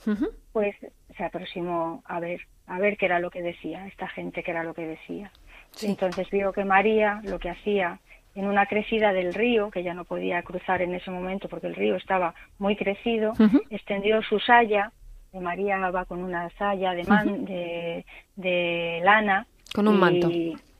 pues 0.51 0.75
se 1.15 1.23
aproximó 1.23 2.01
a 2.05 2.19
ver, 2.19 2.41
a 2.67 2.79
ver 2.79 2.97
qué 2.97 3.05
era 3.05 3.19
lo 3.19 3.29
que 3.29 3.41
decía, 3.41 3.85
esta 3.87 4.07
gente 4.07 4.43
qué 4.43 4.51
era 4.51 4.63
lo 4.63 4.73
que 4.73 4.87
decía. 4.87 5.31
Sí. 5.71 5.87
Entonces 5.87 6.29
vio 6.31 6.51
que 6.51 6.65
María 6.65 7.21
lo 7.23 7.39
que 7.39 7.49
hacía 7.49 7.99
en 8.35 8.47
una 8.47 8.65
crecida 8.65 9.13
del 9.13 9.33
río, 9.33 9.69
que 9.69 9.83
ya 9.83 9.93
no 9.93 10.05
podía 10.05 10.41
cruzar 10.41 10.81
en 10.81 10.95
ese 10.95 11.11
momento 11.11 11.47
porque 11.47 11.67
el 11.67 11.75
río 11.75 11.95
estaba 11.95 12.33
muy 12.57 12.75
crecido, 12.75 13.33
extendió 13.69 14.21
su 14.23 14.39
saya, 14.39 14.91
y 15.31 15.39
María 15.39 15.77
va 15.91 16.05
con 16.05 16.23
una 16.23 16.49
saya 16.57 16.93
de, 16.93 17.03
man- 17.05 17.45
de, 17.45 18.05
de 18.35 19.01
lana. 19.03 19.45
Con 19.73 19.87
un 19.87 19.95
y- 19.95 19.99
manto. 19.99 20.29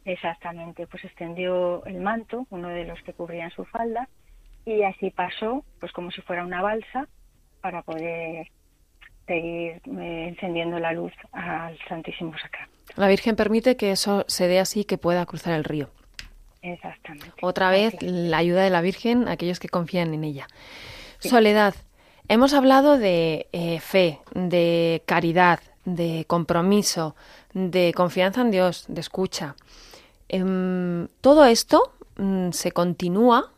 Exactamente, 0.05 0.85
pues 0.87 1.05
extendió 1.05 1.85
el 1.85 1.99
manto, 2.01 2.45
uno 2.49 2.67
de 2.69 2.83
los 2.85 3.01
que 3.03 3.13
cubrían 3.13 3.51
su 3.51 3.63
falda, 3.65 4.09
y 4.65 4.83
así 4.83 5.09
pasó, 5.09 5.63
pues 5.79 5.91
como 5.91 6.11
si 6.11 6.21
fuera 6.21 6.43
una 6.43 6.61
balsa, 6.61 7.07
para 7.61 7.81
poder 7.81 8.47
seguir 9.27 9.81
eh, 9.99 10.27
encendiendo 10.27 10.79
la 10.79 10.91
luz 10.91 11.13
al 11.31 11.77
Santísimo 11.87 12.33
Sacramento. 12.37 12.73
La 12.95 13.07
Virgen 13.07 13.35
permite 13.35 13.77
que 13.77 13.91
eso 13.91 14.25
se 14.27 14.47
dé 14.47 14.59
así 14.59 14.83
que 14.83 14.97
pueda 14.97 15.25
cruzar 15.25 15.53
el 15.53 15.63
río. 15.63 15.89
Exactamente. 16.61 17.31
Otra 17.41 17.69
vez 17.69 17.95
la 18.01 18.37
ayuda 18.37 18.63
de 18.63 18.69
la 18.69 18.81
Virgen 18.81 19.27
a 19.27 19.31
aquellos 19.31 19.59
que 19.59 19.69
confían 19.69 20.13
en 20.13 20.23
ella. 20.23 20.47
Soledad, 21.19 21.73
hemos 22.27 22.53
hablado 22.53 22.97
de 22.97 23.47
eh, 23.51 23.79
fe, 23.79 24.19
de 24.33 25.01
caridad, 25.05 25.59
de 25.85 26.25
compromiso, 26.27 27.15
de 27.53 27.93
confianza 27.95 28.41
en 28.41 28.51
Dios, 28.51 28.85
de 28.87 29.01
escucha. 29.01 29.55
Em, 30.29 31.07
todo 31.21 31.45
esto 31.45 31.93
mm, 32.17 32.51
se 32.51 32.71
continúa 32.71 33.52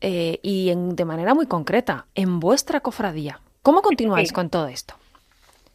eh, 0.00 0.38
y 0.42 0.70
en- 0.70 0.96
de 0.96 1.04
manera 1.04 1.34
muy 1.34 1.46
concreta 1.46 2.06
en 2.14 2.40
vuestra 2.40 2.80
cofradía. 2.80 3.38
¿Cómo 3.62 3.82
continuáis 3.82 4.28
Sí. 4.28 4.34
con 4.34 4.48
todo 4.50 4.66
esto? 4.68 4.94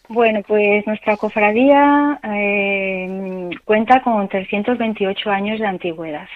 Bueno, 0.08 0.42
pues 0.48 0.86
nuestra 0.86 1.18
cofradía 1.18 2.20
eh, 2.24 3.50
cuenta 3.66 4.02
con 4.04 4.28
328 4.28 5.30
años 5.32 5.60
de 5.60 5.66
antigüedad. 5.66 6.28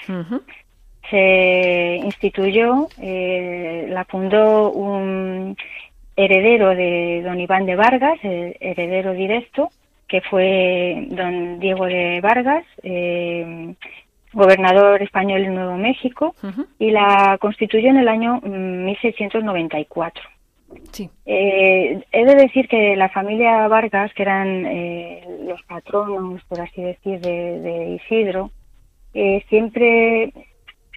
Se 1.10 2.00
instituyó, 2.04 2.88
eh, 3.02 3.88
la 3.90 4.06
fundó 4.06 4.72
un 4.72 5.56
heredero 6.16 6.70
de 6.76 7.22
don 7.24 7.40
Iván 7.40 7.66
de 7.66 7.76
Vargas, 7.76 8.20
el 8.24 8.56
heredero 8.60 9.14
directo, 9.14 9.70
que 10.08 10.22
fue 10.22 11.06
don 11.10 11.60
Diego 11.60 11.86
de 11.86 12.20
Vargas, 12.22 12.64
eh, 12.84 13.74
gobernador 14.34 15.02
español 15.02 15.44
en 15.44 15.56
Nuevo 15.56 15.78
México, 15.78 16.36
y 16.78 16.92
la 16.92 17.38
constituyó 17.40 17.90
en 17.90 17.98
el 17.98 18.08
año 18.08 18.40
mm, 18.44 18.86
1694. 18.86 20.24
Sí. 20.92 21.10
Eh, 21.26 22.04
he 22.12 22.26
de 22.26 22.36
decir 22.36 22.68
que 22.68 22.96
la 22.96 23.10
familia 23.10 23.68
Vargas, 23.68 24.14
que 24.14 24.22
eran 24.24 24.66
eh, 24.68 25.24
los 25.48 25.62
patronos, 25.64 26.44
por 26.44 26.62
así 26.62 26.82
decir, 26.82 27.20
de, 27.22 27.60
de 27.60 27.90
Isidro, 27.96 28.52
eh, 29.16 29.44
siempre 29.50 30.32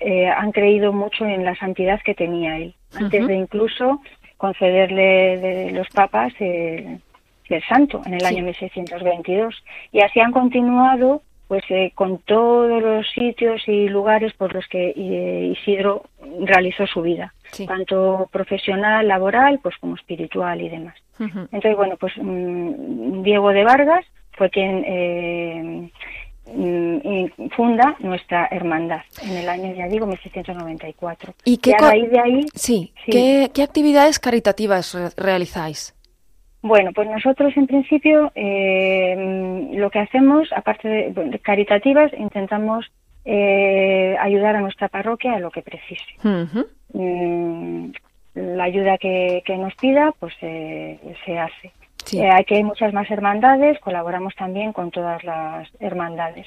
eh, 0.01 0.27
han 0.29 0.53
creído 0.53 0.92
mucho 0.92 1.25
en 1.25 1.45
la 1.45 1.55
santidad 1.57 2.01
que 2.05 2.14
tenía 2.14 2.57
él, 2.59 2.75
antes 2.95 3.27
de 3.27 3.35
incluso 3.35 4.01
concederle 4.37 5.38
de 5.38 5.71
los 5.71 5.88
papas 5.90 6.35
eh, 6.40 6.99
ser 7.49 7.62
santo 7.64 8.03
en 8.05 8.14
el 8.14 8.21
Sí. 8.21 8.27
año 8.27 8.45
1622. 8.45 9.64
Y 9.92 10.01
así 10.01 10.21
han 10.21 10.33
continuado 10.33 11.23
pues 11.53 11.65
eh, 11.69 11.93
con 11.95 12.17
todos 12.21 12.81
los 12.83 13.07
sitios 13.11 13.61
y 13.69 13.87
lugares 13.87 14.33
por 14.33 14.55
los 14.55 14.67
que 14.69 14.95
eh, 14.97 15.53
Isidro 15.55 16.05
realizó 16.41 16.87
su 16.87 17.03
vida, 17.03 17.35
Sí. 17.51 17.67
tanto 17.67 18.27
profesional, 18.33 19.07
laboral, 19.07 19.61
pues 19.62 19.77
como 19.77 19.97
espiritual 19.97 20.62
y 20.62 20.71
demás. 20.71 20.95
Entonces, 21.21 21.77
bueno, 21.77 21.99
pues 22.01 22.15
mm, 22.17 23.23
Diego 23.23 23.51
de 23.51 23.65
Vargas 23.65 24.07
fue 24.38 24.49
quien 24.49 24.83
eh, 24.87 25.91
mm, 26.47 26.97
y 27.07 27.31
funda 27.51 27.97
nuestra 27.99 28.49
hermandad 28.51 29.03
en 29.23 29.37
el 29.37 29.47
año, 29.47 29.75
ya 29.75 29.88
digo, 29.88 30.07
1694. 30.07 31.35
¿Y 31.45 31.59
qué 31.59 31.75
a 31.75 31.77
co- 31.77 31.87
raíz 31.91 32.11
de 32.11 32.19
ahí, 32.19 32.41
Sí. 32.55 32.95
Sí. 33.05 33.11
¿Qué, 33.12 33.51
qué 33.53 33.62
actividades 33.62 34.19
caritativas 34.19 34.95
re- 34.95 35.11
realizáis? 35.23 35.95
Bueno, 36.62 36.92
pues 36.94 37.09
nosotros 37.09 37.57
en 37.57 37.66
principio 37.66 38.33
eh, 38.35 39.68
lo 39.75 39.90
que 39.90 39.98
hacemos, 39.98 40.53
aparte 40.55 40.88
de, 40.88 41.09
bueno, 41.11 41.31
de 41.31 41.38
caritativas, 41.40 42.12
intentamos 42.16 42.90
eh, 43.25 44.16
ayudar 44.20 44.57
a 44.57 44.61
nuestra 44.61 44.88
parroquia 44.88 45.35
a 45.35 45.38
lo 45.38 45.51
que 45.51 45.62
precise. 45.62 46.05
Mm, 46.92 47.90
la 48.35 48.64
ayuda 48.64 48.98
que, 48.98 49.42
que 49.44 49.57
nos 49.57 49.75
pida, 49.75 50.12
pues 50.18 50.35
eh, 50.40 50.98
se 51.25 51.38
hace. 51.38 51.72
Sí. 52.05 52.20
Eh, 52.20 52.31
aquí 52.33 52.55
hay 52.55 52.64
muchas 52.64 52.92
más 52.92 53.11
hermandades, 53.11 53.79
colaboramos 53.79 54.35
también 54.35 54.72
con 54.72 54.90
todas 54.90 55.22
las 55.22 55.68
hermandades 55.81 56.46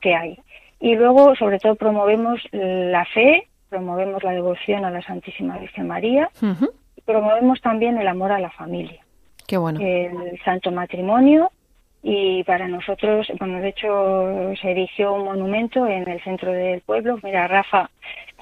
que 0.00 0.14
hay. 0.14 0.38
Y 0.80 0.94
luego, 0.94 1.34
sobre 1.36 1.58
todo, 1.58 1.74
promovemos 1.74 2.40
la 2.52 3.04
fe, 3.06 3.48
promovemos 3.68 4.22
la 4.22 4.32
devoción 4.32 4.84
a 4.84 4.90
la 4.90 5.02
Santísima 5.02 5.58
Virgen 5.58 5.86
María, 5.86 6.30
y 6.96 7.00
promovemos 7.02 7.60
también 7.60 7.98
el 7.98 8.08
amor 8.08 8.32
a 8.32 8.38
la 8.38 8.50
familia, 8.50 9.00
Qué 9.48 9.56
bueno. 9.56 9.80
el 9.80 10.38
santo 10.44 10.70
matrimonio. 10.70 11.50
Y 12.02 12.44
para 12.44 12.68
nosotros, 12.68 13.26
bueno, 13.40 13.60
de 13.60 13.70
hecho, 13.70 14.52
se 14.60 14.70
erigió 14.70 15.14
un 15.14 15.24
monumento 15.24 15.86
en 15.86 16.08
el 16.08 16.22
centro 16.22 16.52
del 16.52 16.80
pueblo. 16.82 17.18
Mira, 17.24 17.48
Rafa, 17.48 17.90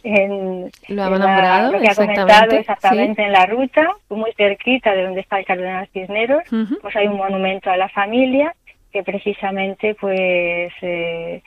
en, 0.02 0.70
Lo 0.88 1.04
ha 1.04 1.10
nombrado, 1.10 1.72
lo 1.72 1.80
que 1.80 1.88
ha 1.88 1.94
comentado 1.94 2.56
exactamente 2.56 3.22
en 3.22 3.32
la 3.32 3.46
ruta, 3.46 3.88
muy 4.10 4.32
cerquita 4.36 4.92
de 4.92 5.04
donde 5.04 5.20
está 5.20 5.38
el 5.38 5.46
Cardenal 5.46 5.88
Cisneros, 5.92 6.42
pues 6.82 6.96
hay 6.96 7.06
un 7.06 7.16
monumento 7.16 7.70
a 7.70 7.76
la 7.76 7.88
familia 7.88 8.54
que 8.92 9.02
precisamente 9.02 9.94
pues 9.94 10.72
eh, 10.82 11.42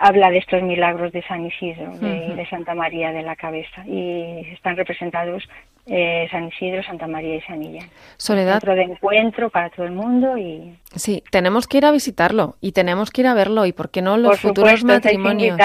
habla 0.00 0.30
de 0.30 0.38
estos 0.38 0.62
milagros 0.62 1.12
de 1.12 1.22
San 1.22 1.44
Isidro 1.44 1.92
de, 1.98 2.46
Santa 2.48 2.74
María 2.74 3.12
de 3.12 3.22
la 3.22 3.36
Cabeza 3.36 3.84
y 3.86 4.46
están 4.50 4.74
representados 4.74 5.46
eh, 5.86 6.26
San 6.30 6.48
Isidro, 6.48 6.82
Santa 6.82 7.06
María 7.06 7.36
y 7.36 7.40
San 7.42 7.58
Millán. 7.58 7.86
Soledad, 8.16 8.54
Centro 8.54 8.74
de 8.74 8.82
encuentro 8.82 9.50
para 9.50 9.68
todo 9.68 9.84
el 9.84 9.92
mundo 9.92 10.38
y 10.38 10.74
sí, 10.94 11.22
tenemos 11.30 11.68
que 11.68 11.78
ir 11.78 11.84
a 11.84 11.90
visitarlo 11.90 12.56
y 12.62 12.72
tenemos 12.72 13.10
que 13.10 13.20
ir 13.20 13.26
a 13.26 13.34
verlo 13.34 13.66
y 13.66 13.72
por 13.72 13.90
qué 13.90 14.00
no 14.00 14.16
los 14.16 14.30
por 14.30 14.38
futuros 14.38 14.80
supuesto 14.80 15.08
matrimonios. 15.08 15.58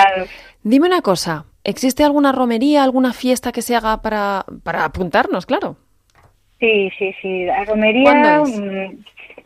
Dime 0.64 0.88
una 0.88 1.02
cosa, 1.02 1.46
¿existe 1.64 2.04
alguna 2.04 2.34
romería, 2.34 2.84
alguna 2.84 3.14
fiesta 3.14 3.54
que 3.54 3.62
se 3.62 3.74
haga 3.74 4.02
para, 4.02 4.46
para 4.64 4.84
apuntarnos, 4.84 5.46
claro? 5.46 5.78
Sí, 6.60 6.92
sí, 6.98 7.16
sí. 7.22 7.46
La 7.46 7.64
romería 7.64 8.44
mm, 8.44 8.98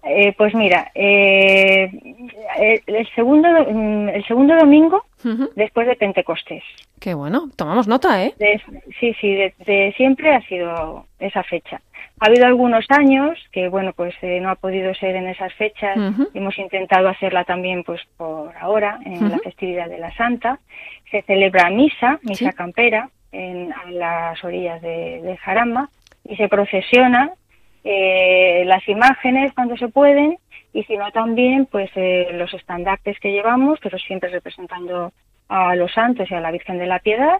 Eh, 0.03 0.33
pues 0.38 0.55
mira, 0.55 0.91
eh, 0.95 1.91
el, 2.57 2.95
el 2.95 3.07
segundo, 3.15 3.47
mm, 3.49 4.09
el 4.09 4.25
segundo 4.25 4.55
domingo 4.55 5.03
después 5.55 5.88
de 5.88 5.95
Pentecostés. 5.95 6.63
Qué 6.99 7.13
bueno, 7.13 7.49
tomamos 7.57 7.88
nota, 7.88 8.23
¿eh? 8.23 8.33
De- 8.39 8.62
sí, 8.99 9.13
sí, 9.19 9.33
de, 9.33 9.53
de 9.65 9.93
siempre 9.97 10.33
ha 10.33 10.41
sido 10.47 11.05
esa 11.19 11.43
fecha. 11.43 11.81
Ha 12.21 12.25
habido 12.27 12.45
algunos 12.45 12.85
años 12.89 13.38
que, 13.51 13.69
bueno, 13.69 13.93
pues 13.93 14.13
eh, 14.21 14.39
no 14.41 14.49
ha 14.49 14.55
podido 14.55 14.93
ser 14.93 15.15
en 15.15 15.27
esas 15.27 15.53
fechas. 15.53 15.97
Hemos 16.33 16.57
intentado 16.57 17.07
hacerla 17.07 17.43
también, 17.45 17.83
pues 17.83 18.01
por 18.17 18.55
ahora, 18.57 18.99
en 19.05 19.29
la 19.31 19.38
festividad 19.39 19.88
de 19.89 19.99
la 19.99 20.13
Santa. 20.15 20.59
Se 21.12 21.21
celebra 21.23 21.69
misa, 21.69 22.19
misa 22.23 22.51
Sí. 22.51 22.55
campera, 22.57 23.09
en, 23.31 23.71
a 23.73 23.89
las 23.91 24.43
orillas 24.43 24.81
de, 24.81 25.21
de 25.21 25.38
Jarama 25.38 25.89
y 26.27 26.35
se 26.35 26.49
procesiona 26.49 27.31
eh, 27.83 28.63
las 28.65 28.87
imágenes 28.87 29.53
cuando 29.53 29.77
se 29.77 29.87
pueden 29.87 30.37
y 30.73 30.83
si 30.83 30.97
no 30.97 31.11
también 31.11 31.65
pues 31.65 31.89
eh, 31.95 32.29
los 32.33 32.53
estandartes 32.53 33.19
que 33.19 33.31
llevamos, 33.31 33.79
pero 33.81 33.97
siempre 33.97 34.29
representando 34.29 35.11
a 35.47 35.75
los 35.75 35.91
santos 35.93 36.29
y 36.29 36.35
a 36.35 36.39
la 36.41 36.51
Virgen 36.51 36.77
de 36.77 36.85
la 36.87 36.99
Piedad 36.99 37.39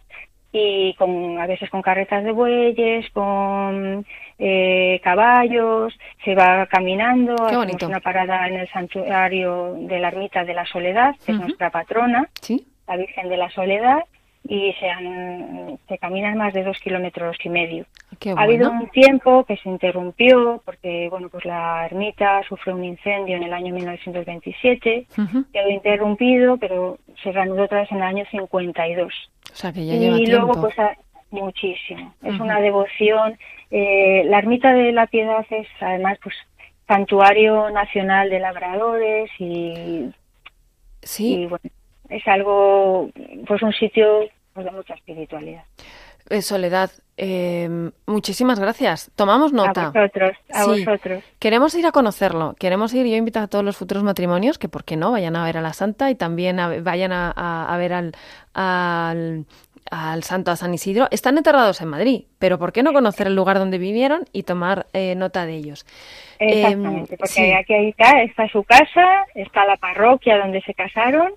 y 0.52 0.96
con 0.96 1.40
a 1.40 1.46
veces 1.46 1.70
con 1.70 1.84
carretas 1.84 2.24
de 2.24 2.32
bueyes, 2.32 3.08
con 3.12 4.04
eh, 4.40 5.00
caballos, 5.04 5.94
se 6.26 6.34
va 6.34 6.66
caminando, 6.66 7.36
hacemos 7.46 7.84
una 7.84 8.00
parada 8.00 8.48
en 8.48 8.56
el 8.56 8.70
santuario 8.70 9.76
de 9.78 10.00
la 10.00 10.08
Ermita 10.08 10.44
de 10.44 10.56
la 10.56 10.66
Soledad, 10.66 11.16
que 11.24 11.34
es 11.34 11.40
nuestra 11.40 11.70
patrona, 11.70 12.28
Sí. 12.42 12.66
la 12.88 12.98
Virgen 12.98 13.30
de 13.30 13.38
la 13.38 13.50
Soledad, 13.52 14.00
y 14.48 14.74
se, 14.80 14.90
han- 14.90 15.78
se 15.88 15.98
caminan 15.98 16.38
más 16.38 16.54
de 16.54 16.64
dos 16.64 16.80
kilómetros 16.80 17.38
y 17.44 17.50
medio. 17.50 17.86
Ha 18.36 18.42
habido 18.44 18.72
un 18.72 18.90
tiempo 18.90 19.44
que 19.44 19.58
se 19.58 19.70
interrumpió 19.70 20.62
porque 20.66 21.08
bueno 21.10 21.30
pues 21.30 21.46
la 21.46 21.86
ermita 21.86 22.42
sufrió 22.48 22.76
un 22.76 22.84
incendio 22.84 23.38
en 23.38 23.44
el 23.44 23.54
año 23.54 23.74
1927, 23.74 25.06
Ujú. 25.18 25.46
quedó 25.54 25.70
interrumpido, 25.70 26.58
pero 26.58 26.98
se 27.22 27.32
reanudó 27.32 27.64
otra 27.64 27.82
vez 27.82 27.92
en 27.92 27.98
el 27.98 28.04
año 28.04 28.26
52. 28.32 29.14
O 29.52 29.56
sea, 29.56 29.72
que 29.74 29.86
ya 29.86 29.96
lleva 29.96 30.18
y 30.18 30.26
tiempo. 30.26 30.46
luego 30.48 30.62
pues 30.62 30.80
ha- 30.80 30.96
muchísimo. 31.32 32.14
Es 32.24 32.40
una 32.40 32.60
devoción. 32.60 33.38
eh, 33.72 34.24
la 34.26 34.40
ermita 34.40 34.74
de 34.74 34.92
la 34.92 35.06
Piedad 35.06 35.46
es 35.52 35.68
además 35.80 36.18
pues 36.24 36.34
santuario 36.88 37.70
nacional 37.70 38.32
de 38.32 38.40
labradores 38.40 39.30
y, 39.38 40.10
Sí, 41.04 41.42
y, 41.42 41.46
bueno 41.46 41.62
es 42.10 42.28
algo 42.28 43.10
pues 43.48 43.62
un 43.62 43.74
sitio 43.74 44.22
pues, 44.54 44.66
de 44.66 44.72
mucha 44.72 44.94
espiritualidad. 44.96 45.64
eh, 46.30 46.42
Soledad, 46.42 46.92
eh, 47.18 47.68
muchísimas 48.06 48.60
gracias. 48.60 49.12
Tomamos 49.16 49.52
nota. 49.54 49.88
A 49.88 49.92
vosotros, 49.92 50.32
a 50.54 50.64
Sí. 50.64 50.70
vosotros. 50.86 51.24
Queremos 51.40 51.74
ir 51.76 51.86
a 51.88 51.92
conocerlo. 51.92 52.56
Queremos 52.60 52.94
ir. 52.94 53.06
Yo 53.08 53.16
invito 53.16 53.40
a 53.40 53.48
todos 53.48 53.66
los 53.66 53.78
futuros 53.78 54.04
matrimonios 54.04 54.58
que, 54.58 54.70
¿por 54.70 54.84
qué 54.84 54.96
no? 54.96 55.12
Vayan 55.12 55.36
a 55.36 55.44
ver 55.46 55.58
a 55.58 55.62
la 55.62 55.74
Santa 55.74 56.10
y 56.12 56.16
también 56.16 56.60
a- 56.60 56.82
vayan 56.82 57.12
a, 57.12 57.34
a- 57.36 57.74
a 57.74 57.78
ver 57.78 57.94
al, 57.94 58.12
al, 58.54 59.46
al 59.92 60.24
Santo, 60.24 60.52
a 60.52 60.56
San 60.56 60.74
Isidro. 60.74 61.08
Están 61.12 61.38
enterrados 61.38 61.82
en 61.82 61.88
Madrid, 61.88 62.26
pero 62.38 62.60
¿por 62.60 62.72
qué 62.74 62.84
no 62.84 62.94
conocer 62.94 63.28
el 63.28 63.36
lugar 63.36 63.58
donde 63.58 63.78
vivieron 63.80 64.26
y 64.32 64.44
tomar 64.44 64.86
eh, 64.94 65.16
nota 65.16 65.46
de 65.46 65.56
ellos? 65.56 65.86
Exactamente, 66.38 67.14
Em, 67.16 67.18
porque 67.18 67.34
sí. 67.34 67.52
aquí 67.54 67.74
está, 67.74 68.22
está 68.22 68.48
su 68.50 68.64
casa, 68.64 69.26
está 69.36 69.66
la 69.66 69.78
parroquia 69.78 70.38
donde 70.38 70.62
se 70.62 70.74
casaron 70.74 71.32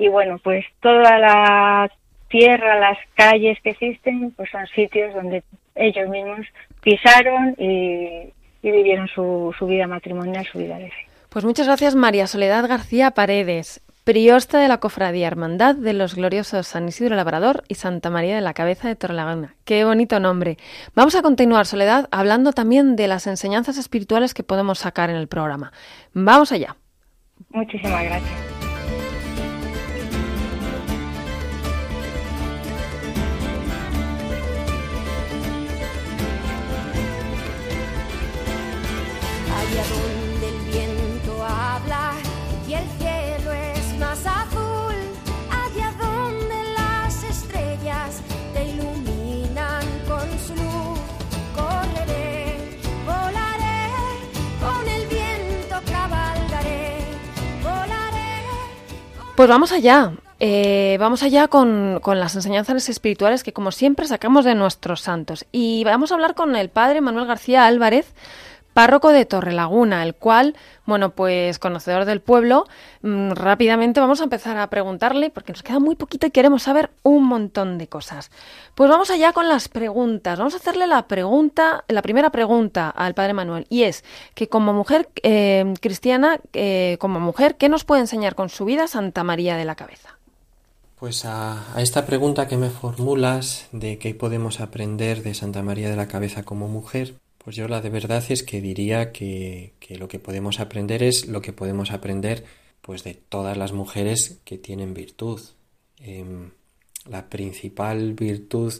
y 0.00 0.08
bueno, 0.08 0.38
pues 0.42 0.64
toda 0.80 1.18
la 1.18 1.90
tierra, 2.28 2.80
las 2.80 2.98
calles 3.14 3.58
que 3.62 3.70
existen, 3.70 4.30
pues 4.30 4.48
son 4.50 4.66
sitios 4.68 5.12
donde 5.14 5.42
ellos 5.74 6.08
mismos 6.08 6.46
pisaron 6.82 7.54
y, 7.58 8.32
y 8.62 8.70
vivieron 8.70 9.08
su, 9.08 9.54
su 9.58 9.66
vida 9.66 9.86
matrimonial, 9.86 10.46
su 10.50 10.58
vida 10.58 10.78
de 10.78 10.88
fe. 10.88 11.06
Pues 11.28 11.44
muchas 11.44 11.66
gracias, 11.66 11.94
María 11.94 12.26
Soledad 12.26 12.66
García 12.66 13.10
Paredes, 13.10 13.82
priosta 14.04 14.58
de 14.58 14.68
la 14.68 14.78
Cofradía 14.78 15.26
Hermandad 15.26 15.74
de 15.74 15.92
los 15.92 16.14
gloriosos 16.14 16.66
San 16.66 16.88
Isidro 16.88 17.14
Labrador 17.14 17.62
y 17.68 17.74
Santa 17.74 18.08
María 18.08 18.36
de 18.36 18.40
la 18.40 18.54
Cabeza 18.54 18.88
de 18.88 18.96
Torrelaguna. 18.96 19.54
Qué 19.66 19.84
bonito 19.84 20.18
nombre. 20.18 20.56
Vamos 20.94 21.14
a 21.14 21.20
continuar, 21.20 21.66
Soledad, 21.66 22.08
hablando 22.10 22.52
también 22.52 22.96
de 22.96 23.06
las 23.06 23.26
enseñanzas 23.26 23.76
espirituales 23.76 24.32
que 24.32 24.44
podemos 24.44 24.78
sacar 24.78 25.10
en 25.10 25.16
el 25.16 25.28
programa. 25.28 25.72
Vamos 26.14 26.52
allá. 26.52 26.76
Muchísimas 27.50 28.02
gracias. 28.02 28.59
Pues 59.40 59.48
vamos 59.48 59.72
allá. 59.72 60.12
Eh, 60.38 60.98
vamos 61.00 61.22
allá 61.22 61.48
con, 61.48 62.00
con 62.02 62.20
las 62.20 62.34
enseñanzas 62.34 62.90
espirituales 62.90 63.42
que, 63.42 63.54
como 63.54 63.72
siempre, 63.72 64.06
sacamos 64.06 64.44
de 64.44 64.54
nuestros 64.54 65.00
santos. 65.00 65.46
Y 65.50 65.82
vamos 65.84 66.10
a 66.10 66.14
hablar 66.16 66.34
con 66.34 66.56
el 66.56 66.68
padre 66.68 67.00
Manuel 67.00 67.24
García 67.24 67.64
Álvarez, 67.64 68.12
párroco 68.80 69.12
de 69.12 69.26
Torrelaguna, 69.26 70.02
el 70.02 70.14
cual, 70.14 70.56
bueno, 70.86 71.10
pues 71.10 71.58
conocedor 71.58 72.06
del 72.06 72.22
pueblo, 72.22 72.64
mm, 73.02 73.32
rápidamente 73.32 74.00
vamos 74.00 74.22
a 74.22 74.24
empezar 74.24 74.56
a 74.56 74.70
preguntarle, 74.70 75.28
porque 75.28 75.52
nos 75.52 75.62
queda 75.62 75.78
muy 75.78 75.96
poquito 75.96 76.26
y 76.26 76.30
queremos 76.30 76.62
saber 76.62 76.88
un 77.02 77.24
montón 77.24 77.76
de 77.76 77.88
cosas. 77.88 78.30
Pues 78.74 78.88
vamos 78.88 79.10
allá 79.10 79.34
con 79.34 79.50
las 79.50 79.68
preguntas. 79.68 80.38
Vamos 80.38 80.54
a 80.54 80.56
hacerle 80.56 80.86
la 80.86 81.06
pregunta, 81.08 81.84
la 81.88 82.00
primera 82.00 82.30
pregunta 82.30 82.88
al 82.88 83.12
padre 83.12 83.34
Manuel, 83.34 83.66
y 83.68 83.82
es 83.82 84.02
que 84.32 84.48
como 84.48 84.72
mujer 84.72 85.10
eh, 85.22 85.74
cristiana, 85.82 86.40
eh, 86.54 86.96
como 87.00 87.20
mujer, 87.20 87.56
¿qué 87.56 87.68
nos 87.68 87.84
puede 87.84 88.00
enseñar 88.00 88.34
con 88.34 88.48
su 88.48 88.64
vida 88.64 88.88
Santa 88.88 89.24
María 89.24 89.58
de 89.58 89.66
la 89.66 89.74
Cabeza? 89.74 90.16
Pues 90.98 91.26
a, 91.26 91.76
a 91.76 91.82
esta 91.82 92.06
pregunta 92.06 92.48
que 92.48 92.56
me 92.56 92.70
formulas 92.70 93.68
de 93.72 93.98
qué 93.98 94.14
podemos 94.14 94.58
aprender 94.58 95.22
de 95.22 95.34
Santa 95.34 95.62
María 95.62 95.90
de 95.90 95.96
la 95.96 96.08
Cabeza 96.08 96.44
como 96.44 96.66
mujer, 96.66 97.16
pues 97.42 97.56
yo 97.56 97.68
la 97.68 97.80
de 97.80 97.88
verdad 97.88 98.22
es 98.28 98.42
que 98.42 98.60
diría 98.60 99.12
que, 99.12 99.72
que 99.80 99.96
lo 99.96 100.08
que 100.08 100.18
podemos 100.18 100.60
aprender 100.60 101.02
es 101.02 101.26
lo 101.26 101.40
que 101.40 101.54
podemos 101.54 101.90
aprender 101.90 102.44
pues 102.82 103.02
de 103.02 103.14
todas 103.14 103.56
las 103.56 103.72
mujeres 103.72 104.40
que 104.44 104.58
tienen 104.58 104.92
virtud. 104.92 105.40
Em, 105.98 106.50
la 107.08 107.30
principal 107.30 108.12
virtud 108.12 108.74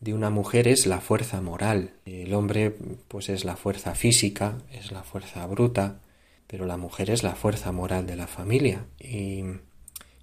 de 0.00 0.12
una 0.12 0.28
mujer 0.28 0.68
es 0.68 0.86
la 0.86 1.00
fuerza 1.00 1.40
moral. 1.40 1.94
El 2.04 2.34
hombre 2.34 2.74
pues 3.08 3.30
es 3.30 3.46
la 3.46 3.56
fuerza 3.56 3.94
física, 3.94 4.58
es 4.72 4.92
la 4.92 5.02
fuerza 5.02 5.46
bruta, 5.46 6.00
pero 6.46 6.66
la 6.66 6.76
mujer 6.76 7.08
es 7.08 7.22
la 7.22 7.34
fuerza 7.34 7.72
moral 7.72 8.06
de 8.06 8.16
la 8.16 8.26
familia. 8.26 8.84
Y, 8.98 9.42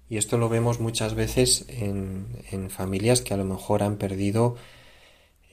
y 0.08 0.16
esto 0.16 0.38
lo 0.38 0.48
vemos 0.48 0.78
muchas 0.78 1.14
veces 1.14 1.64
en, 1.68 2.26
en 2.52 2.70
familias 2.70 3.20
que 3.20 3.34
a 3.34 3.36
lo 3.36 3.44
mejor 3.44 3.82
han 3.82 3.96
perdido 3.96 4.56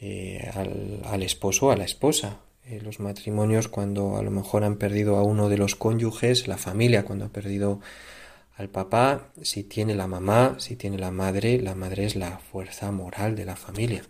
eh, 0.02 0.50
al, 0.54 1.02
al 1.06 1.24
esposo 1.24 1.68
o 1.68 1.72
a 1.72 1.78
la 1.78 1.86
esposa. 1.86 2.40
Eh, 2.68 2.82
los 2.82 3.00
matrimonios 3.00 3.68
cuando 3.68 4.18
a 4.18 4.24
lo 4.24 4.32
mejor 4.32 4.64
han 4.64 4.78
perdido 4.78 5.18
a 5.18 5.24
uno 5.24 5.50
de 5.50 5.58
los 5.58 5.76
cónyuges, 5.76 6.48
la 6.48 6.58
familia 6.58 7.06
cuando 7.06 7.26
ha 7.26 7.30
perdido 7.30 7.80
al 8.58 8.70
papá, 8.70 9.30
si 9.42 9.64
tiene 9.64 9.96
la 9.96 10.08
mamá, 10.08 10.56
si 10.60 10.76
tiene 10.76 10.98
la 10.98 11.12
madre, 11.12 11.60
la 11.62 11.76
madre 11.76 12.06
es 12.06 12.16
la 12.16 12.40
fuerza 12.40 12.92
moral 12.92 13.36
de 13.36 13.46
la 13.46 13.56
familia. 13.56 14.04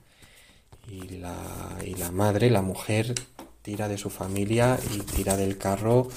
Y 0.88 1.18
la, 1.18 1.36
y 1.84 1.96
la 1.96 2.12
madre, 2.12 2.50
la 2.50 2.62
mujer, 2.62 3.14
tira 3.62 3.88
de 3.88 3.98
su 3.98 4.10
familia 4.10 4.80
y 4.94 5.00
tira 5.00 5.36
del 5.36 5.58
carro 5.58 6.08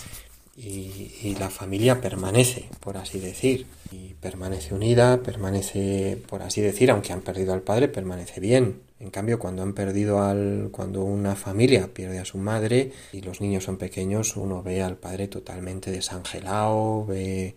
y, 0.56 1.12
y 1.22 1.36
la 1.40 1.48
familia 1.48 2.00
permanece, 2.00 2.68
por 2.80 2.98
así 2.98 3.18
decir. 3.18 3.66
Y 3.90 4.14
permanece 4.14 4.74
unida, 4.74 5.22
permanece, 5.22 6.22
por 6.28 6.42
así 6.42 6.60
decir, 6.60 6.90
aunque 6.90 7.14
han 7.14 7.22
perdido 7.22 7.54
al 7.54 7.62
padre, 7.62 7.88
permanece 7.88 8.40
bien. 8.40 8.82
En 9.00 9.10
cambio, 9.10 9.38
cuando 9.38 9.62
han 9.62 9.74
perdido 9.74 10.22
al, 10.22 10.70
cuando 10.72 11.04
una 11.04 11.36
familia 11.36 11.88
pierde 11.94 12.18
a 12.18 12.24
su 12.24 12.38
madre 12.38 12.92
y 13.12 13.20
los 13.20 13.40
niños 13.40 13.64
son 13.64 13.76
pequeños, 13.76 14.36
uno 14.36 14.62
ve 14.62 14.82
al 14.82 14.96
padre 14.96 15.28
totalmente 15.28 15.90
desangelado, 15.92 17.06
ve 17.06 17.54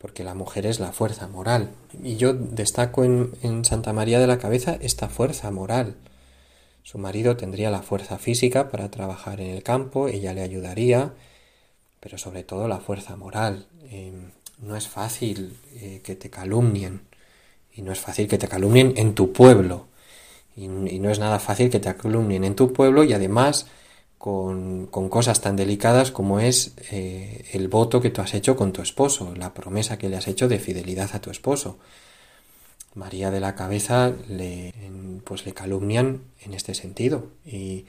porque 0.00 0.24
la 0.24 0.34
mujer 0.34 0.64
es 0.64 0.80
la 0.80 0.92
fuerza 0.92 1.28
moral. 1.28 1.72
Y 2.02 2.16
yo 2.16 2.32
destaco 2.32 3.04
en, 3.04 3.64
Santa 3.66 3.92
María 3.92 4.18
de 4.18 4.26
la 4.26 4.38
Cabeza 4.38 4.78
esta 4.80 5.10
fuerza 5.10 5.50
moral. 5.50 5.96
Su 6.82 6.96
marido 6.96 7.36
tendría 7.36 7.70
la 7.70 7.82
fuerza 7.82 8.16
física 8.16 8.70
para 8.70 8.90
trabajar 8.90 9.42
en 9.42 9.50
el 9.50 9.62
campo, 9.62 10.08
ella 10.08 10.32
le 10.32 10.40
ayudaría, 10.40 11.12
pero 12.00 12.16
sobre 12.16 12.42
todo 12.42 12.66
la 12.66 12.80
fuerza 12.80 13.16
moral. 13.16 13.66
Eh, 13.90 14.12
no 14.58 14.76
es 14.76 14.88
fácil 14.88 15.58
eh, 15.74 16.00
que 16.02 16.16
te 16.16 16.30
calumnien, 16.30 17.02
y 17.74 17.82
no 17.82 17.92
es 17.92 18.00
fácil 18.00 18.26
que 18.26 18.38
te 18.38 18.48
calumnien 18.48 18.94
en 18.96 19.14
tu 19.14 19.34
pueblo, 19.34 19.89
y, 20.56 20.68
no 20.68 21.10
es 21.10 21.18
nada 21.18 21.38
fácil 21.38 21.70
que 21.70 21.80
te 21.80 21.94
calumnien 21.94 22.44
en 22.44 22.54
tu 22.54 22.72
pueblo, 22.72 23.04
y 23.04 23.12
además, 23.12 23.66
con, 24.18 24.86
cosas 24.86 25.40
tan 25.40 25.56
delicadas 25.56 26.10
como 26.10 26.40
es 26.40 26.74
eh, 26.90 27.46
el 27.52 27.68
voto 27.68 28.00
que 28.00 28.10
tú 28.10 28.20
has 28.20 28.34
hecho 28.34 28.56
con 28.56 28.72
tu 28.72 28.82
esposo, 28.82 29.34
la 29.36 29.54
promesa 29.54 29.98
que 29.98 30.08
le 30.08 30.16
has 30.16 30.28
hecho 30.28 30.48
de 30.48 30.58
fidelidad 30.58 31.10
a 31.14 31.20
tu 31.20 31.30
esposo. 31.30 31.78
María 32.94 33.30
de 33.30 33.40
la 33.40 33.54
Cabeza 33.54 34.12
le, 34.28 34.74
pues 35.24 35.46
le 35.46 35.54
calumnian 35.54 36.22
en 36.40 36.54
este 36.54 36.74
sentido 36.74 37.28
y 37.46 37.86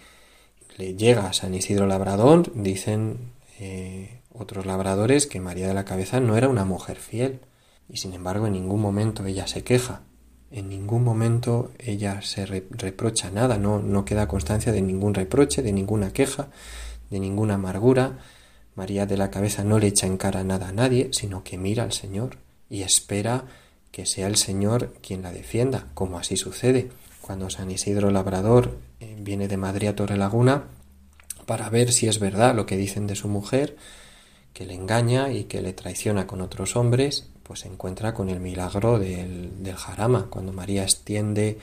le 0.78 0.96
llega 0.96 1.28
a 1.28 1.34
San 1.34 1.56
Isidro 1.56 1.88
Labrador, 1.88 2.52
dicen 2.54 3.32
eh, 3.60 4.22
otros 4.32 4.66
labradores 4.66 5.28
que 5.28 5.42
María 5.42 5.68
de 5.68 5.74
la 5.74 5.86
Cabeza 5.86 6.20
no 6.20 6.38
era 6.38 6.50
una 6.50 6.66
mujer 6.66 6.98
fiel 6.98 7.42
y 7.90 7.98
sin 7.98 8.14
embargo 8.14 8.48
en 8.48 8.54
ningún 8.54 8.80
momento 8.80 9.26
ella 9.26 9.48
se 9.48 9.64
queja 9.64 10.04
en 10.52 10.70
ningún 10.70 11.04
momento 11.04 11.72
ella 11.80 12.22
se 12.22 12.46
reprocha 12.46 13.32
nada, 13.32 13.58
no, 13.58 13.80
no 13.80 14.06
queda 14.06 14.28
constancia 14.28 14.72
de 14.72 14.82
ningún 14.82 15.14
reproche, 15.14 15.62
de 15.62 15.72
ninguna 15.72 16.12
queja, 16.12 16.50
de 17.10 17.20
ninguna 17.20 17.56
amargura. 17.56 18.20
María 18.76 19.06
de 19.06 19.18
la 19.18 19.32
Cabeza 19.32 19.64
no 19.64 19.80
le 19.80 19.88
echa 19.88 20.08
en 20.08 20.18
cara 20.18 20.44
nada 20.44 20.70
a 20.70 20.72
nadie, 20.74 21.10
sino 21.12 21.44
que 21.44 21.58
mira 21.58 21.84
al 21.84 21.94
Señor 21.94 22.38
y 22.70 22.84
espera 22.84 23.46
que 23.92 24.06
sea 24.06 24.28
el 24.28 24.38
Señor 24.38 24.94
quien 25.02 25.22
la 25.22 25.32
defienda, 25.32 25.88
como 25.94 26.18
así 26.18 26.38
sucede 26.38 26.90
cuando 27.22 27.50
San 27.50 27.72
Isidro 27.72 28.12
Labrador 28.12 28.78
eh, 29.00 29.16
viene 29.20 29.48
de 29.48 29.58
Madrid 29.58 29.88
a 29.88 29.96
Torrelaguna 29.96 30.66
para 31.46 31.70
ver 31.70 31.92
si 31.92 32.08
es 32.08 32.20
verdad 32.20 32.56
lo 32.56 32.66
que 32.66 32.78
dicen 32.78 33.08
de 33.08 33.16
su 33.16 33.28
mujer, 33.28 33.78
que 34.54 34.66
le 34.66 34.74
engaña 34.74 35.32
y 35.32 35.46
que 35.46 35.62
le 35.62 35.74
traiciona 35.74 36.28
con 36.28 36.42
otros 36.42 36.76
hombres, 36.76 37.30
pues 37.52 37.60
se 37.60 37.68
encuentra 37.68 38.14
con 38.14 38.30
el 38.30 38.40
milagro 38.40 38.98
del, 38.98 39.62
del 39.62 39.76
Jarama, 39.76 40.28
cuando 40.30 40.54
María 40.54 40.84
extiende 40.84 41.60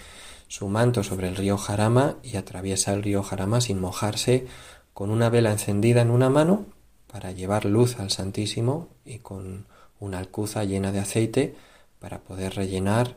su 0.46 0.68
manto 0.68 1.02
sobre 1.02 1.28
el 1.28 1.34
río 1.34 1.56
Jarama 1.56 2.16
y 2.22 2.36
atraviesa 2.36 2.92
el 2.92 3.02
río 3.02 3.22
Jarama 3.22 3.62
sin 3.62 3.80
mojarse, 3.80 4.46
con 4.92 5.08
una 5.08 5.30
vela 5.30 5.50
encendida 5.50 6.02
en 6.02 6.10
una 6.10 6.28
mano 6.28 6.66
para 7.10 7.32
llevar 7.32 7.64
luz 7.64 7.98
al 8.00 8.10
Santísimo 8.10 8.88
y 9.06 9.20
con 9.20 9.64
una 9.98 10.18
alcuza 10.18 10.62
llena 10.62 10.92
de 10.92 10.98
aceite 10.98 11.54
para 12.00 12.18
poder 12.18 12.54
rellenar 12.54 13.16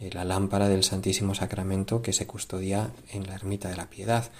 eh, 0.00 0.08
la 0.10 0.24
lámpara 0.24 0.70
del 0.70 0.84
Santísimo 0.84 1.34
Sacramento 1.34 2.00
que 2.00 2.14
se 2.14 2.26
custodia 2.26 2.92
en 3.12 3.26
la 3.26 3.34
ermita 3.34 3.68
de 3.68 3.76
la 3.76 3.90
Piedad. 3.90 4.30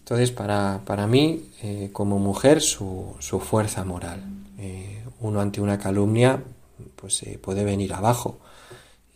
Entonces, 0.00 0.30
para, 0.30 0.82
para 0.84 1.06
mí, 1.06 1.48
eh, 1.62 1.88
como 1.90 2.18
mujer, 2.18 2.60
su, 2.60 3.16
su 3.18 3.40
fuerza 3.40 3.82
moral. 3.82 4.22
Eh, 4.58 5.02
uno 5.20 5.40
ante 5.40 5.62
una 5.62 5.78
calumnia 5.78 6.42
pues 7.02 7.16
se 7.16 7.36
puede 7.36 7.64
venir 7.64 7.94
abajo 7.94 8.38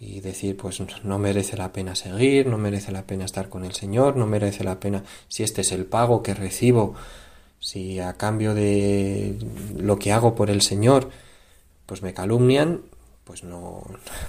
y 0.00 0.18
decir 0.20 0.56
pues 0.56 0.82
no 1.04 1.18
merece 1.20 1.56
la 1.56 1.72
pena 1.72 1.94
seguir, 1.94 2.48
no 2.48 2.58
merece 2.58 2.90
la 2.90 3.06
pena 3.06 3.24
estar 3.24 3.48
con 3.48 3.64
el 3.64 3.74
Señor, 3.74 4.16
no 4.16 4.26
merece 4.26 4.64
la 4.64 4.80
pena 4.80 5.04
si 5.28 5.44
este 5.44 5.60
es 5.60 5.70
el 5.70 5.86
pago 5.86 6.20
que 6.20 6.34
recibo, 6.34 6.96
si 7.60 8.00
a 8.00 8.14
cambio 8.14 8.54
de 8.54 9.38
lo 9.76 10.00
que 10.00 10.12
hago 10.12 10.34
por 10.34 10.50
el 10.50 10.62
Señor 10.62 11.10
pues 11.86 12.02
me 12.02 12.12
calumnian, 12.12 12.82
pues 13.22 13.44
no 13.44 13.84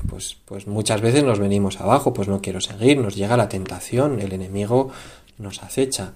pues 0.07 0.37
pues 0.45 0.67
muchas 0.67 1.01
veces 1.01 1.23
nos 1.23 1.39
venimos 1.39 1.81
abajo, 1.81 2.13
pues 2.13 2.27
no 2.27 2.41
quiero 2.41 2.61
seguir, 2.61 2.99
nos 2.99 3.15
llega 3.15 3.37
la 3.37 3.49
tentación, 3.49 4.21
el 4.21 4.33
enemigo 4.33 4.91
nos 5.39 5.63
acecha. 5.63 6.13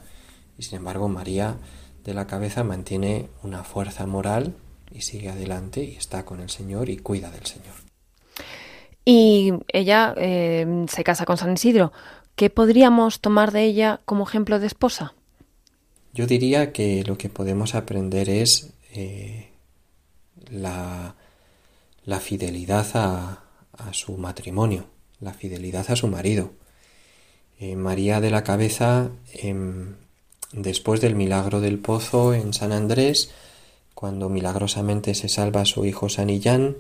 Y 0.60 0.64
sin 0.64 0.78
embargo, 0.78 1.10
María 1.10 1.58
de 2.04 2.14
la 2.14 2.28
cabeza 2.28 2.64
mantiene 2.64 3.30
una 3.42 3.64
fuerza 3.64 4.06
moral 4.06 4.54
y 4.94 5.02
sigue 5.02 5.30
adelante 5.30 5.84
y 5.84 5.96
está 5.96 6.26
con 6.26 6.40
el 6.40 6.50
Señor 6.50 6.90
y 6.90 6.98
cuida 6.98 7.32
del 7.32 7.46
Señor. 7.46 7.76
Y 9.06 9.54
ella 9.68 10.14
eh, 10.18 10.86
se 10.88 11.04
casa 11.04 11.26
con 11.26 11.38
San 11.38 11.54
Isidro. 11.54 11.92
¿Qué 12.36 12.50
podríamos 12.50 13.20
tomar 13.20 13.52
de 13.52 13.64
ella 13.64 14.02
como 14.06 14.24
ejemplo 14.24 14.60
de 14.60 14.68
esposa? 14.68 15.14
Yo 16.14 16.28
diría 16.28 16.72
que 16.72 17.04
lo 17.06 17.18
que 17.18 17.30
podemos 17.30 17.74
aprender 17.74 18.30
es 18.30 18.74
eh, 18.94 19.50
la, 20.50 21.16
la, 22.06 22.20
fidelidad 22.20 22.88
a, 22.96 23.44
a, 23.78 23.94
su 23.94 24.18
matrimonio, 24.18 24.86
la 25.20 25.34
fidelidad 25.34 25.90
a 25.90 25.96
su 25.96 26.08
marido. 26.08 26.52
Eh, 27.60 27.76
María 27.76 28.20
de 28.20 28.32
la 28.32 28.44
Cabeza, 28.44 29.12
em, 29.34 29.96
después 30.52 31.00
del 31.00 31.16
milagro 31.16 31.62
del 31.62 31.80
pozo 31.80 32.34
en 32.34 32.54
San 32.54 32.72
Andrés, 32.72 33.32
cuando 33.94 34.30
milagrosamente 34.30 35.16
se 35.16 35.30
salva 35.30 35.66
su 35.66 35.86
hijo 35.86 36.10
Sanillán, 36.10 36.78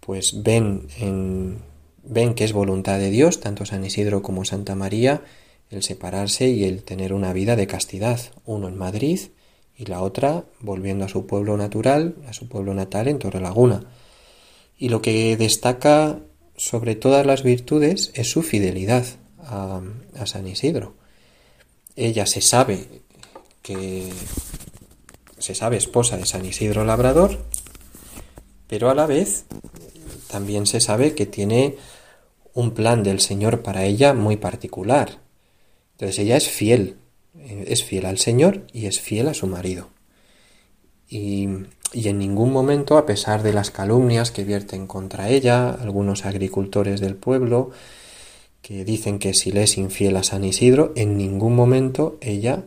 pues 0.00 0.42
ven, 0.42 0.88
en, 0.98 1.58
ven 2.02 2.34
que 2.34 2.44
es 2.44 2.52
voluntad 2.52 2.98
de 2.98 3.10
Dios, 3.10 3.40
tanto 3.40 3.66
San 3.66 3.84
Isidro 3.84 4.22
como 4.22 4.44
Santa 4.44 4.74
María, 4.74 5.22
el 5.70 5.82
separarse 5.82 6.48
y 6.48 6.64
el 6.64 6.82
tener 6.82 7.12
una 7.12 7.32
vida 7.32 7.54
de 7.56 7.66
castidad, 7.66 8.20
uno 8.44 8.68
en 8.68 8.76
Madrid 8.76 9.20
y 9.76 9.86
la 9.86 10.02
otra 10.02 10.44
volviendo 10.60 11.04
a 11.04 11.08
su 11.08 11.26
pueblo 11.26 11.56
natural, 11.56 12.16
a 12.26 12.32
su 12.32 12.48
pueblo 12.48 12.74
natal 12.74 13.08
en 13.08 13.18
Torrelaguna. 13.18 13.84
Y 14.76 14.88
lo 14.88 15.00
que 15.00 15.36
destaca 15.36 16.18
sobre 16.56 16.96
todas 16.96 17.24
las 17.24 17.42
virtudes 17.42 18.10
es 18.14 18.30
su 18.30 18.42
fidelidad 18.42 19.06
a 19.42 19.80
San 20.26 20.46
Isidro. 20.46 20.94
Ella 21.96 22.26
se 22.26 22.40
sabe 22.40 22.86
que 23.62 24.10
se 25.40 25.54
sabe 25.54 25.76
esposa 25.76 26.16
de 26.16 26.26
San 26.26 26.44
Isidro 26.44 26.84
Labrador, 26.84 27.38
pero 28.66 28.88
a 28.88 28.94
la 28.94 29.06
vez 29.06 29.46
también 30.28 30.66
se 30.66 30.80
sabe 30.80 31.14
que 31.14 31.26
tiene 31.26 31.76
un 32.54 32.72
plan 32.72 33.02
del 33.02 33.20
Señor 33.20 33.62
para 33.62 33.84
ella 33.84 34.14
muy 34.14 34.36
particular. 34.36 35.18
Entonces 35.92 36.18
ella 36.20 36.36
es 36.36 36.48
fiel, 36.48 36.96
es 37.36 37.84
fiel 37.84 38.06
al 38.06 38.18
Señor 38.18 38.66
y 38.72 38.86
es 38.86 39.00
fiel 39.00 39.28
a 39.28 39.34
su 39.34 39.46
marido. 39.46 39.88
Y, 41.08 41.48
y, 41.92 42.08
en 42.08 42.18
ningún 42.18 42.52
momento, 42.52 42.96
a 42.96 43.04
pesar 43.04 43.42
de 43.42 43.52
las 43.52 43.72
calumnias 43.72 44.30
que 44.30 44.44
vierten 44.44 44.86
contra 44.86 45.28
ella, 45.28 45.70
algunos 45.70 46.24
agricultores 46.24 47.00
del 47.00 47.16
pueblo, 47.16 47.70
que 48.62 48.84
dicen 48.84 49.18
que 49.18 49.34
si 49.34 49.50
le 49.50 49.64
es 49.64 49.76
infiel 49.76 50.16
a 50.16 50.22
San 50.22 50.44
Isidro, 50.44 50.92
en 50.94 51.16
ningún 51.16 51.56
momento 51.56 52.16
ella 52.20 52.62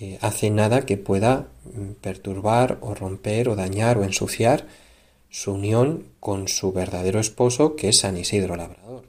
eh, 0.00 0.18
hace 0.20 0.50
nada 0.50 0.84
que 0.86 0.96
pueda 0.96 1.48
mm, 1.64 1.92
perturbar 2.00 2.78
o 2.80 2.94
romper 2.94 3.48
o 3.48 3.54
dañar 3.54 3.96
o 3.98 4.04
ensuciar 4.04 4.66
su 5.30 5.52
unión 5.52 6.06
con 6.20 6.48
su 6.48 6.72
verdadero 6.72 7.20
esposo, 7.20 7.76
que 7.76 7.88
es 7.88 7.98
San 7.98 8.16
Isidro 8.16 8.56
Labrador. 8.56 9.04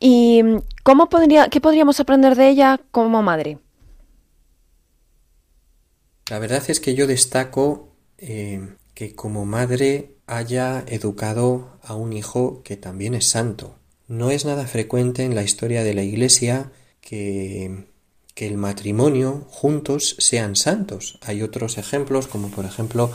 ¿Y 0.00 0.42
mm, 0.42 0.62
cómo 0.82 1.08
podría, 1.08 1.48
qué 1.48 1.60
podríamos 1.60 2.00
aprender 2.00 2.36
de 2.36 2.48
ella 2.48 2.80
como 2.90 3.22
madre? 3.22 3.58
La 6.30 6.38
verdad 6.38 6.62
es 6.68 6.80
que 6.80 6.94
yo 6.94 7.06
destaco 7.06 7.88
eh, 8.16 8.74
que 8.94 9.14
como 9.14 9.44
madre 9.44 10.16
haya 10.26 10.84
educado 10.86 11.78
a 11.82 11.94
un 11.94 12.14
hijo 12.14 12.62
que 12.62 12.76
también 12.78 13.14
es 13.14 13.26
santo. 13.26 13.76
No 14.08 14.30
es 14.30 14.46
nada 14.46 14.66
frecuente 14.66 15.24
en 15.24 15.34
la 15.34 15.42
historia 15.42 15.84
de 15.84 15.94
la 15.94 16.02
Iglesia 16.02 16.72
que 17.00 17.91
el 18.46 18.58
matrimonio 18.58 19.46
juntos 19.48 20.16
sean 20.18 20.56
santos. 20.56 21.18
Hay 21.22 21.42
otros 21.42 21.78
ejemplos, 21.78 22.26
como 22.26 22.48
por 22.48 22.64
ejemplo 22.64 23.10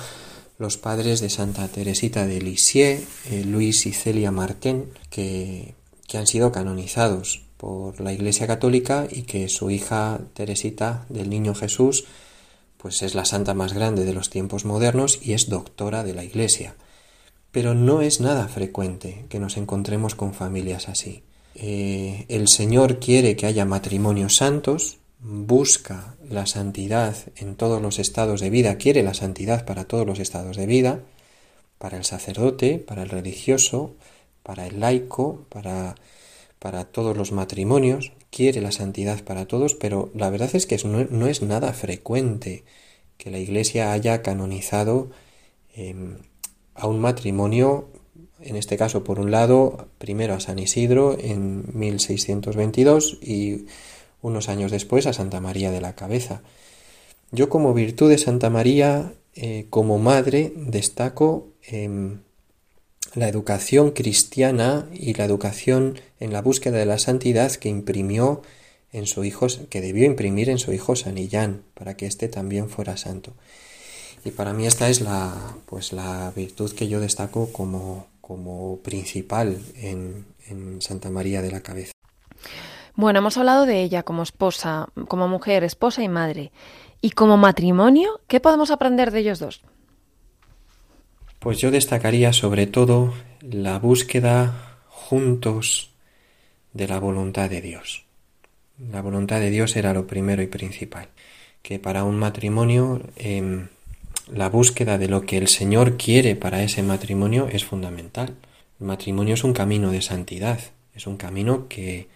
los 0.58 0.78
padres 0.78 1.20
de 1.20 1.30
Santa 1.30 1.68
Teresita 1.68 2.26
de 2.26 2.42
Lisieux, 2.42 3.04
eh, 3.30 3.44
Luis 3.46 3.86
y 3.86 3.94
Celia 3.94 4.32
Martín, 4.32 4.86
que, 5.10 5.76
que 6.08 6.18
han 6.18 6.28
sido 6.28 6.52
canonizados 6.52 7.44
por 7.58 8.00
la 8.02 8.14
Iglesia 8.14 8.48
Católica 8.48 9.08
y 9.10 9.24
que 9.24 9.50
su 9.50 9.70
hija 9.70 10.20
Teresita 10.34 11.06
del 11.10 11.30
Niño 11.30 11.54
Jesús 11.56 12.06
pues 12.78 13.02
es 13.02 13.16
la 13.16 13.26
santa 13.26 13.54
más 13.54 13.74
grande 13.74 14.06
de 14.06 14.14
los 14.14 14.30
tiempos 14.30 14.64
modernos 14.64 15.20
y 15.22 15.34
es 15.34 15.50
doctora 15.50 16.04
de 16.04 16.14
la 16.14 16.24
Iglesia. 16.24 16.76
Pero 17.52 17.74
no 17.74 18.02
es 18.02 18.22
nada 18.22 18.48
frecuente 18.48 19.26
que 19.30 19.40
nos 19.40 19.58
encontremos 19.58 20.16
con 20.16 20.34
familias 20.34 20.88
así. 20.90 21.24
Eh, 21.56 22.26
el 22.30 22.48
Señor 22.48 23.00
quiere 23.00 23.36
que 23.36 23.48
haya 23.48 23.66
matrimonios 23.66 24.36
santos, 24.36 25.00
busca 25.20 26.16
la 26.30 26.46
santidad 26.46 27.16
en 27.36 27.56
todos 27.56 27.82
los 27.82 28.00
estados 28.00 28.42
de 28.42 28.50
vida, 28.50 28.78
quiere 28.78 29.04
la 29.04 29.14
santidad 29.14 29.66
para 29.66 29.86
todos 29.86 30.06
los 30.06 30.20
estados 30.20 30.58
de 30.58 30.66
vida, 30.66 31.02
para 31.78 31.98
el 31.98 32.06
sacerdote, 32.06 32.80
para 32.80 33.04
el 33.04 33.10
religioso, 33.10 33.96
para 34.44 34.68
el 34.68 34.80
laico, 34.80 35.46
para, 35.50 35.96
para 36.60 36.86
todos 36.86 37.18
los 37.18 37.32
matrimonios, 37.32 38.14
quiere 38.30 38.62
la 38.62 38.72
santidad 38.72 39.24
para 39.24 39.46
todos, 39.46 39.76
pero 39.76 40.12
la 40.14 40.30
verdad 40.30 40.50
es 40.54 40.66
que 40.66 40.78
no, 40.86 41.28
es 41.28 41.42
nada 41.42 41.74
frecuente 41.74 42.64
que 43.18 43.32
la 43.32 43.40
Iglesia 43.40 43.92
haya 43.92 44.22
canonizado 44.22 45.10
em, 45.74 46.18
a 46.76 46.88
un 46.88 47.00
matrimonio, 47.00 47.90
en 48.40 48.56
este 48.56 48.78
caso 48.78 49.04
por 49.04 49.20
un 49.20 49.32
lado, 49.32 49.90
primero 49.98 50.36
a 50.36 50.40
San 50.40 50.60
Isidro 50.60 51.18
en 51.20 51.66
1622 51.74 53.20
y 53.22 53.66
unos 54.28 54.50
años 54.50 54.72
después 54.72 55.08
a 55.08 55.14
Santa 55.14 55.40
María 55.40 55.72
de 55.72 55.82
la 55.82 55.96
Cabeza. 55.96 56.42
Yo 57.32 57.50
como 57.50 57.74
virtud 57.74 58.10
de 58.10 58.18
Santa 58.18 58.50
María, 58.50 59.14
eh, 59.36 59.66
como 59.70 59.98
madre, 59.98 60.54
destaco 60.56 61.48
em, 61.64 62.20
la 63.16 63.28
educación 63.28 63.92
cristiana 63.92 64.88
y 64.94 65.14
la 65.14 65.26
educación 65.26 66.00
en 66.20 66.34
la 66.34 66.42
búsqueda 66.42 66.78
de 66.78 66.86
la 66.86 67.00
santidad 67.00 67.52
que 67.54 67.70
imprimió 67.70 68.42
en 68.92 69.08
su 69.08 69.24
hijo, 69.24 69.48
que 69.70 69.82
debió 69.82 70.06
imprimir 70.06 70.50
en 70.50 70.60
su 70.60 70.74
hijo 70.74 70.96
Sanillán, 70.96 71.64
para 71.74 71.96
que 71.96 72.06
éste 72.06 72.28
también 72.28 72.70
fuera 72.70 72.98
santo. 72.98 73.34
Y 74.24 74.32
para 74.32 74.54
mí 74.54 74.66
esta 74.68 74.90
es 74.90 75.02
la, 75.02 75.56
pues 75.66 75.94
la 75.94 76.32
virtud 76.36 76.74
que 76.74 76.88
yo 76.88 77.00
destaco 77.00 77.52
como, 77.52 78.08
como 78.22 78.80
principal 78.80 79.58
en, 79.76 80.26
en 80.48 80.82
Santa 80.82 81.10
María 81.10 81.42
de 81.42 81.52
la 81.52 81.62
Cabeza. 81.62 81.92
Bueno, 82.98 83.20
hemos 83.20 83.38
hablado 83.38 83.68
de 83.68 83.84
ella 83.84 84.02
como 84.02 84.24
esposa, 84.24 84.88
como 85.08 85.28
mujer, 85.28 85.64
esposa 85.64 86.02
y 86.02 86.10
madre. 86.10 86.52
¿Y 87.00 87.12
como 87.12 87.38
matrimonio? 87.38 88.22
¿Qué 88.28 88.40
podemos 88.40 88.72
aprender 88.72 89.12
de 89.12 89.20
ellos 89.20 89.38
dos? 89.38 89.62
Pues 91.38 91.60
yo 91.60 91.70
destacaría 91.70 92.34
sobre 92.34 92.66
todo 92.66 93.14
la 93.42 93.78
búsqueda 93.78 94.80
juntos 94.88 95.92
de 96.74 96.88
la 96.88 97.00
voluntad 97.00 97.52
de 97.52 97.62
Dios. 97.62 98.04
La 98.80 99.04
voluntad 99.04 99.42
de 99.42 99.52
Dios 99.52 99.76
era 99.76 99.94
lo 99.94 100.08
primero 100.08 100.42
y 100.42 100.48
principal. 100.48 101.10
Que 101.62 101.78
para 101.78 102.04
un 102.04 102.18
matrimonio 102.18 103.04
em, 103.16 103.68
la 104.34 104.50
búsqueda 104.50 104.98
de 104.98 105.08
lo 105.08 105.22
que 105.22 105.38
el 105.38 105.50
Señor 105.50 105.98
quiere 105.98 106.36
para 106.36 106.64
ese 106.64 106.82
matrimonio 106.82 107.48
es 107.48 107.64
fundamental. 107.64 108.34
El 108.80 108.88
matrimonio 108.88 109.36
es 109.36 109.44
un 109.44 109.54
camino 109.54 109.92
de 109.92 110.02
santidad, 110.02 110.60
es 110.96 111.06
un 111.06 111.18
camino 111.18 111.68
que, 111.68 112.08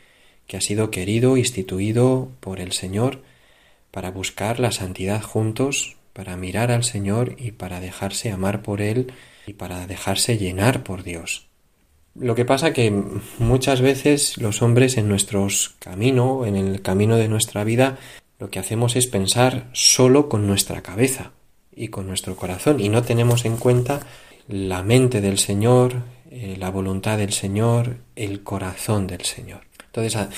que 0.52 0.58
ha 0.58 0.62
sido 0.62 0.91
querido, 0.91 1.38
instituido 1.38 2.28
por 2.41 2.60
el 2.60 2.74
Señor 2.74 3.22
para 3.89 4.12
buscar 4.12 4.60
la 4.60 4.74
santidad 4.74 5.22
juntos, 5.22 5.95
para 6.12 6.36
mirar 6.36 6.72
al 6.72 6.84
Señor 6.84 7.38
y 7.38 7.52
para 7.52 7.80
dejarse 7.80 8.32
amar 8.32 8.62
por 8.62 8.82
Él 8.82 9.14
y 9.47 9.54
para 9.54 9.88
dejarse 9.88 10.38
llenar 10.38 10.84
por 10.84 11.04
Dios. 11.04 11.47
Lo 12.16 12.36
que 12.36 12.43
pasa 12.43 12.74
que 12.74 12.91
muchas 13.39 13.80
veces 13.80 14.38
los 14.39 14.62
hombres 14.62 14.97
en 14.97 15.08
nuestro 15.08 15.47
camino, 15.80 16.45
en 16.45 16.58
el 16.58 16.82
camino 16.82 17.16
de 17.16 17.30
nuestra 17.30 17.64
vida, 17.64 17.97
lo 18.38 18.49
que 18.49 18.60
hacemos 18.60 18.97
es 18.97 19.08
pensar 19.08 19.70
solo 19.72 20.28
con 20.28 20.47
nuestra 20.47 20.82
cabeza 20.82 21.32
y 21.74 21.88
con 21.88 22.08
nuestro 22.08 22.36
corazón 22.36 22.82
y 22.82 22.89
no 22.89 23.04
tenemos 23.04 23.45
en 23.45 23.56
cuenta 23.56 24.02
la 24.49 24.84
mente 24.84 25.22
del 25.22 25.39
Señor, 25.39 25.93
eh, 26.30 26.58
la 26.60 26.70
voluntad 26.70 27.18
del 27.18 27.32
Señor, 27.32 27.99
el 28.18 28.43
corazón 28.43 29.08
del 29.08 29.22
Señor. 29.22 29.71
Entonces, 29.94 30.30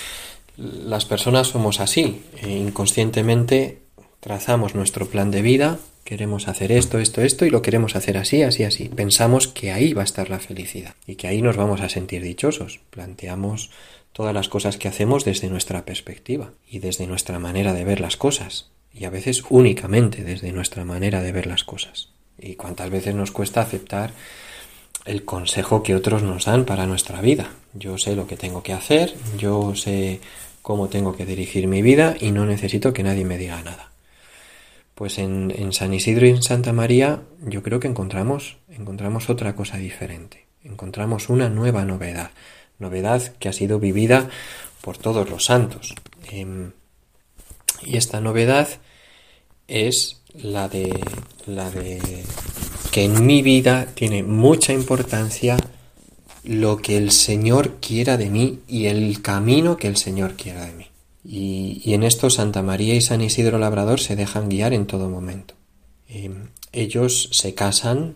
las 0.57 1.05
personas 1.05 1.47
somos 1.47 1.79
así, 1.79 2.23
e 2.41 2.49
inconscientemente 2.49 3.79
trazamos 4.19 4.75
nuestro 4.75 5.07
plan 5.07 5.31
de 5.31 5.41
vida, 5.41 5.79
queremos 6.03 6.47
hacer 6.47 6.71
esto, 6.71 6.99
esto, 6.99 7.21
esto 7.21 7.45
y 7.45 7.49
lo 7.49 7.61
queremos 7.61 7.95
hacer 7.95 8.17
así, 8.17 8.43
así, 8.43 8.63
así. 8.63 8.89
Pensamos 8.89 9.47
que 9.47 9.71
ahí 9.71 9.93
va 9.93 10.01
a 10.01 10.05
estar 10.05 10.29
la 10.29 10.39
felicidad 10.39 10.95
y 11.07 11.15
que 11.15 11.27
ahí 11.27 11.41
nos 11.41 11.55
vamos 11.55 11.81
a 11.81 11.89
sentir 11.89 12.23
dichosos. 12.23 12.79
Planteamos 12.89 13.71
todas 14.11 14.33
las 14.33 14.49
cosas 14.49 14.77
que 14.77 14.87
hacemos 14.87 15.25
desde 15.25 15.49
nuestra 15.49 15.85
perspectiva 15.85 16.51
y 16.69 16.79
desde 16.79 17.07
nuestra 17.07 17.39
manera 17.39 17.73
de 17.73 17.83
ver 17.83 17.99
las 17.99 18.17
cosas 18.17 18.69
y 18.93 19.05
a 19.05 19.09
veces 19.09 19.43
únicamente 19.49 20.23
desde 20.23 20.51
nuestra 20.51 20.85
manera 20.85 21.21
de 21.21 21.31
ver 21.31 21.47
las 21.47 21.63
cosas. 21.63 22.09
Y 22.37 22.55
cuántas 22.55 22.89
veces 22.89 23.15
nos 23.15 23.31
cuesta 23.31 23.61
aceptar 23.61 24.13
el 25.05 25.25
consejo 25.25 25.83
que 25.83 25.95
otros 25.95 26.23
nos 26.23 26.45
dan 26.45 26.65
para 26.65 26.85
nuestra 26.87 27.21
vida. 27.21 27.49
Yo 27.73 27.97
sé 27.97 28.15
lo 28.15 28.27
que 28.27 28.37
tengo 28.37 28.63
que 28.63 28.73
hacer, 28.73 29.13
yo 29.37 29.75
sé 29.75 30.21
cómo 30.61 30.87
tengo 30.87 31.15
que 31.15 31.25
dirigir 31.25 31.67
mi 31.67 31.81
vida 31.81 32.15
y 32.19 32.31
no 32.31 32.45
necesito 32.45 32.93
que 32.93 33.03
nadie 33.03 33.25
me 33.25 33.37
diga 33.37 33.61
nada. 33.61 33.91
Pues 34.95 35.17
en, 35.17 35.73
San 35.73 35.93
Isidro 35.93 36.27
y 36.27 36.29
en 36.29 36.43
Santa 36.43 36.71
María 36.71 37.21
yo 37.41 37.63
creo 37.63 37.79
que 37.79 37.87
encontramos, 37.87 38.57
encontramos 38.69 39.29
otra 39.29 39.55
cosa 39.55 39.77
diferente. 39.77 40.45
Encontramos 40.63 41.29
una 41.29 41.49
nueva 41.49 41.83
novedad, 41.83 42.31
novedad 42.79 43.21
que 43.39 43.49
ha 43.49 43.53
sido 43.53 43.79
vivida 43.79 44.29
por 44.81 44.97
todos 44.97 45.29
los 45.29 45.45
santos. 45.45 45.95
Em, 46.31 46.71
y 47.81 47.97
esta 47.97 48.21
novedad 48.21 48.69
es 49.67 50.21
la 50.33 50.69
de 50.69 50.93
la 51.47 51.69
de 51.69 52.23
que 52.93 53.05
en 53.05 53.25
mi 53.25 53.41
vida 53.41 53.87
tiene 53.95 54.21
mucha 54.21 54.71
importancia 54.71 55.57
lo 56.43 56.77
que 56.77 56.95
el 56.95 57.09
Señor 57.09 57.77
quiera 57.81 58.17
de 58.17 58.29
mí 58.29 58.59
y 58.67 58.85
el 58.85 59.19
camino 59.23 59.77
que 59.77 59.87
el 59.87 59.97
Señor 59.97 60.35
quiera 60.35 60.67
de 60.67 60.73
mí. 60.73 60.85
Y, 61.25 61.91
en 61.95 62.03
esto 62.03 62.29
Santa 62.29 62.61
María 62.61 62.93
y 62.93 63.01
San 63.01 63.21
Isidro 63.21 63.57
Labrador 63.57 63.99
se 63.99 64.15
dejan 64.15 64.47
guiar 64.47 64.73
en 64.73 64.85
todo 64.85 65.09
momento. 65.09 65.55
Em, 66.07 66.49
ellos 66.71 67.29
se 67.31 67.55
casan 67.55 68.13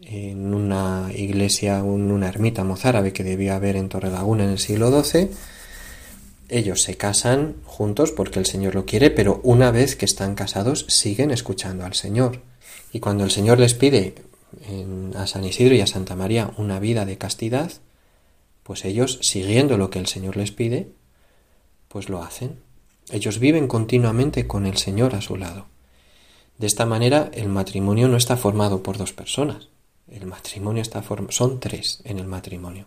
en 0.00 0.54
una 0.54 1.10
iglesia, 1.14 1.80
en 1.80 2.10
una 2.10 2.28
ermita 2.30 2.64
mozárabe 2.64 3.12
que 3.12 3.24
debía 3.24 3.56
haber 3.56 3.76
en 3.76 3.90
Torrelaguna 3.90 4.44
en 4.44 4.50
el 4.50 4.58
siglo 4.58 4.88
XII. 5.02 5.28
Ellos 6.48 6.80
se 6.80 6.96
casan 6.96 7.56
juntos 7.64 8.10
porque 8.10 8.38
el 8.38 8.46
Señor 8.46 8.74
lo 8.74 8.86
quiere, 8.86 9.10
pero 9.10 9.42
una 9.44 9.70
vez 9.70 9.96
que 9.96 10.06
están 10.06 10.34
casados 10.34 10.86
siguen 10.88 11.30
escuchando 11.30 11.84
al 11.84 11.92
Señor. 11.92 12.40
Y 12.94 13.00
cuando 13.00 13.24
el 13.24 13.32
Señor 13.32 13.58
les 13.58 13.74
pide 13.74 14.14
a 15.16 15.26
San 15.26 15.42
Isidro 15.42 15.74
y 15.74 15.80
a 15.80 15.86
Santa 15.88 16.14
María 16.14 16.52
una 16.58 16.78
vida 16.78 17.04
de 17.04 17.18
castidad, 17.18 17.72
pues 18.62 18.84
ellos, 18.84 19.18
siguiendo 19.20 19.76
lo 19.76 19.90
que 19.90 19.98
el 19.98 20.06
Señor 20.06 20.36
les 20.36 20.52
pide, 20.52 20.92
pues 21.88 22.08
lo 22.08 22.22
hacen. 22.22 22.60
Ellos 23.10 23.40
viven 23.40 23.66
continuamente 23.66 24.46
con 24.46 24.64
el 24.64 24.76
Señor 24.76 25.16
a 25.16 25.22
su 25.22 25.36
lado. 25.36 25.66
De 26.58 26.68
esta 26.68 26.86
manera, 26.86 27.32
el 27.34 27.48
matrimonio 27.48 28.06
no 28.06 28.16
está 28.16 28.36
formado 28.36 28.84
por 28.84 28.96
dos 28.96 29.12
personas. 29.12 29.66
El 30.08 30.26
matrimonio 30.26 30.80
está 30.80 31.02
formado, 31.02 31.32
son 31.32 31.58
tres 31.58 32.00
en 32.04 32.20
el 32.20 32.28
matrimonio. 32.28 32.86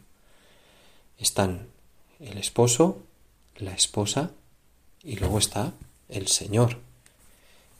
Están 1.17 1.67
el 2.21 2.37
esposo, 2.37 2.99
la 3.57 3.73
esposa 3.73 4.31
y 5.03 5.17
luego 5.17 5.37
está 5.37 5.73
el 6.07 6.29
Señor 6.29 6.77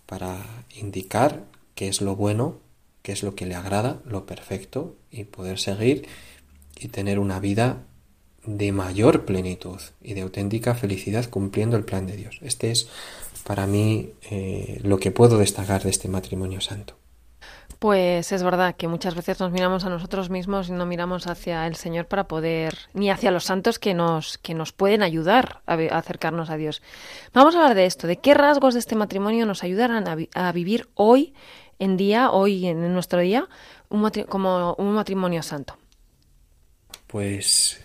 para 0.05 0.45
indicar 0.75 1.55
qué 1.77 1.87
es 1.87 2.01
lo 2.01 2.15
bueno, 2.15 2.55
qué 3.03 3.11
es 3.11 3.21
lo 3.21 3.35
que 3.35 3.45
le 3.45 3.53
agrada, 3.53 4.01
lo 4.03 4.25
perfecto, 4.25 4.95
y 5.11 5.25
poder 5.25 5.59
seguir 5.59 6.07
y 6.75 6.87
tener 6.87 7.19
una 7.19 7.39
vida 7.39 7.83
de 8.45 8.71
mayor 8.71 9.25
plenitud 9.25 9.79
y 10.01 10.15
de 10.15 10.21
auténtica 10.21 10.73
felicidad 10.73 11.29
cumpliendo 11.29 11.77
el 11.77 11.85
plan 11.85 12.07
de 12.07 12.17
Dios. 12.17 12.39
Este 12.41 12.71
es 12.71 12.89
para 13.45 13.67
mí 13.67 14.13
eh, 14.31 14.79
lo 14.83 14.97
que 14.97 15.11
puedo 15.11 15.37
destacar 15.37 15.83
de 15.83 15.91
este 15.91 16.07
matrimonio 16.07 16.61
santo. 16.61 16.95
Pues 17.77 18.31
es 18.31 18.41
verdad 18.41 18.75
que 18.75 18.87
muchas 18.87 19.13
veces 19.13 19.39
nos 19.39 19.51
miramos 19.51 19.85
a 19.85 19.89
nosotros 19.89 20.31
mismos 20.31 20.69
y 20.69 20.71
no 20.71 20.87
miramos 20.87 21.27
hacia 21.27 21.67
el 21.67 21.75
Señor 21.75 22.07
para 22.07 22.27
poder, 22.27 22.73
ni 22.95 23.11
hacia 23.11 23.29
los 23.29 23.43
santos 23.43 23.77
que 23.77 23.93
nos, 23.93 24.39
que 24.39 24.55
nos 24.55 24.71
pueden 24.73 25.03
ayudar 25.03 25.61
a, 25.67 25.75
acercarnos 25.95 26.49
a 26.49 26.57
Dios. 26.57 26.81
Vamos 27.33 27.53
a 27.53 27.59
hablar 27.59 27.75
de 27.75 27.85
esto, 27.85 28.07
de 28.07 28.17
qué 28.17 28.33
rasgos 28.33 28.73
de 28.73 28.79
este 28.79 28.95
matrimonio 28.95 29.45
nos 29.45 29.63
ayudarán 29.63 30.27
a 30.33 30.51
vivir 30.51 30.89
hoy 30.95 31.35
en 31.79 31.97
día, 31.97 32.31
hoy 32.31 32.67
en 32.67 32.93
nuestro 32.93 33.19
día, 33.19 33.47
un 33.89 34.09
como 34.27 34.73
un 34.75 34.93
matrimonio 34.93 35.43
santo? 35.43 35.77
Pues 37.07 37.83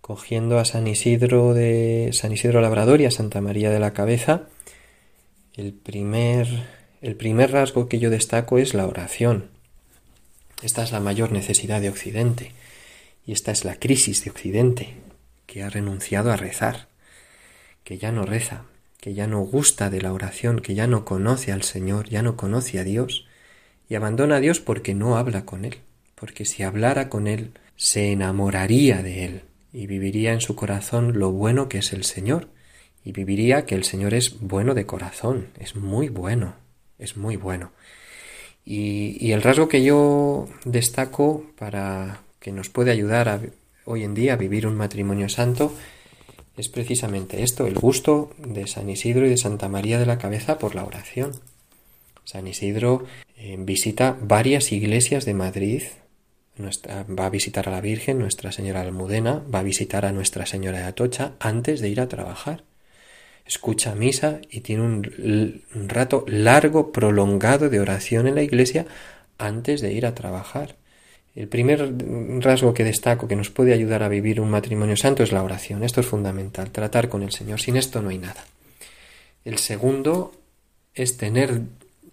cogiendo 0.00 0.58
a 0.58 0.64
San 0.64 0.86
Isidro 0.86 1.54
de 1.54 2.10
San 2.12 2.32
Isidro 2.32 2.60
Labrador 2.60 3.00
y 3.00 3.06
a 3.06 3.10
Santa 3.10 3.40
María 3.40 3.70
de 3.70 3.78
la 3.78 3.92
Cabeza, 3.92 4.42
el 5.54 5.72
primer, 5.72 6.48
el 7.00 7.16
primer 7.16 7.52
rasgo 7.52 7.88
que 7.88 7.98
yo 7.98 8.10
destaco 8.10 8.58
es 8.58 8.74
la 8.74 8.86
oración. 8.86 9.50
Esta 10.62 10.82
es 10.82 10.92
la 10.92 11.00
mayor 11.00 11.32
necesidad 11.32 11.80
de 11.80 11.88
Occidente 11.88 12.52
y 13.26 13.32
esta 13.32 13.52
es 13.52 13.64
la 13.64 13.76
crisis 13.76 14.24
de 14.24 14.30
Occidente, 14.30 14.96
que 15.46 15.62
ha 15.62 15.70
renunciado 15.70 16.32
a 16.32 16.36
rezar, 16.36 16.88
que 17.84 17.98
ya 17.98 18.12
no 18.12 18.24
reza, 18.24 18.64
que 19.02 19.14
ya 19.14 19.26
no 19.26 19.40
gusta 19.40 19.90
de 19.90 20.00
la 20.00 20.12
oración, 20.12 20.60
que 20.60 20.76
ya 20.76 20.86
no 20.86 21.04
conoce 21.04 21.50
al 21.50 21.64
Señor, 21.64 22.08
ya 22.08 22.22
no 22.22 22.36
conoce 22.36 22.78
a 22.78 22.84
Dios, 22.84 23.26
y 23.88 23.96
abandona 23.96 24.36
a 24.36 24.40
Dios 24.40 24.60
porque 24.60 24.94
no 24.94 25.16
habla 25.16 25.44
con 25.44 25.64
Él, 25.64 25.78
porque 26.14 26.44
si 26.44 26.62
hablara 26.62 27.08
con 27.08 27.26
Él, 27.26 27.50
se 27.74 28.12
enamoraría 28.12 29.02
de 29.02 29.24
Él, 29.24 29.42
y 29.72 29.88
viviría 29.88 30.32
en 30.32 30.40
su 30.40 30.54
corazón 30.54 31.18
lo 31.18 31.32
bueno 31.32 31.68
que 31.68 31.78
es 31.78 31.92
el 31.92 32.04
Señor, 32.04 32.46
y 33.04 33.10
viviría 33.10 33.66
que 33.66 33.74
el 33.74 33.82
Señor 33.82 34.14
es 34.14 34.38
bueno 34.38 34.72
de 34.72 34.86
corazón, 34.86 35.48
es 35.58 35.74
muy 35.74 36.08
bueno, 36.08 36.54
es 37.00 37.16
muy 37.16 37.34
bueno. 37.34 37.72
Y, 38.64 39.16
y 39.18 39.32
el 39.32 39.42
rasgo 39.42 39.68
que 39.68 39.82
yo 39.82 40.48
destaco 40.64 41.44
para 41.58 42.20
que 42.38 42.52
nos 42.52 42.68
puede 42.68 42.92
ayudar 42.92 43.28
a, 43.28 43.40
hoy 43.84 44.04
en 44.04 44.14
día 44.14 44.34
a 44.34 44.36
vivir 44.36 44.64
un 44.64 44.76
matrimonio 44.76 45.28
santo 45.28 45.74
es 46.56 46.68
precisamente 46.68 47.42
esto, 47.42 47.66
el 47.66 47.74
gusto 47.74 48.30
de 48.38 48.66
San 48.66 48.90
Isidro 48.90 49.26
y 49.26 49.30
de 49.30 49.36
Santa 49.36 49.68
María 49.68 49.98
de 49.98 50.06
la 50.06 50.18
Cabeza 50.18 50.58
por 50.58 50.74
la 50.74 50.84
oración. 50.84 51.32
San 52.24 52.46
Isidro 52.46 53.04
eh, 53.36 53.56
visita 53.58 54.16
varias 54.20 54.70
iglesias 54.72 55.24
de 55.24 55.34
Madrid, 55.34 55.82
va 56.58 57.26
a 57.26 57.30
visitar 57.30 57.68
a 57.68 57.72
la 57.72 57.80
Virgen, 57.80 58.18
Nuestra 58.18 58.52
Señora 58.52 58.82
Almudena, 58.82 59.42
va 59.52 59.60
a 59.60 59.64
visitar 59.64 60.04
a 60.04 60.12
Nuestra 60.12 60.46
Señora 60.46 60.78
de 60.78 60.84
Atocha 60.84 61.32
antes 61.40 61.80
de 61.80 61.88
ir 61.88 62.00
a 62.00 62.08
trabajar. 62.08 62.64
Escucha 63.46 63.94
misa 63.94 64.40
y 64.50 64.60
tiene 64.60 64.82
un, 64.82 65.62
un 65.74 65.88
rato 65.88 66.24
largo, 66.28 66.92
prolongado 66.92 67.70
de 67.70 67.80
oración 67.80 68.28
en 68.28 68.36
la 68.36 68.42
iglesia 68.42 68.86
antes 69.38 69.80
de 69.80 69.92
ir 69.92 70.06
a 70.06 70.14
trabajar. 70.14 70.76
El 71.34 71.48
primer 71.48 71.94
rasgo 72.40 72.74
que 72.74 72.84
destaco 72.84 73.26
que 73.26 73.36
nos 73.36 73.50
puede 73.50 73.72
ayudar 73.72 74.02
a 74.02 74.08
vivir 74.08 74.40
un 74.40 74.50
matrimonio 74.50 74.96
santo 74.96 75.22
es 75.22 75.32
la 75.32 75.42
oración. 75.42 75.82
Esto 75.82 76.00
es 76.00 76.06
fundamental, 76.06 76.70
tratar 76.70 77.08
con 77.08 77.22
el 77.22 77.32
Señor. 77.32 77.60
Sin 77.60 77.76
esto 77.76 78.02
no 78.02 78.10
hay 78.10 78.18
nada. 78.18 78.44
El 79.44 79.58
segundo 79.58 80.32
es 80.94 81.16
tener 81.16 81.62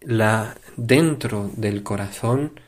la, 0.01 0.55
dentro 0.77 1.51
del 1.55 1.83
corazón 1.83 2.59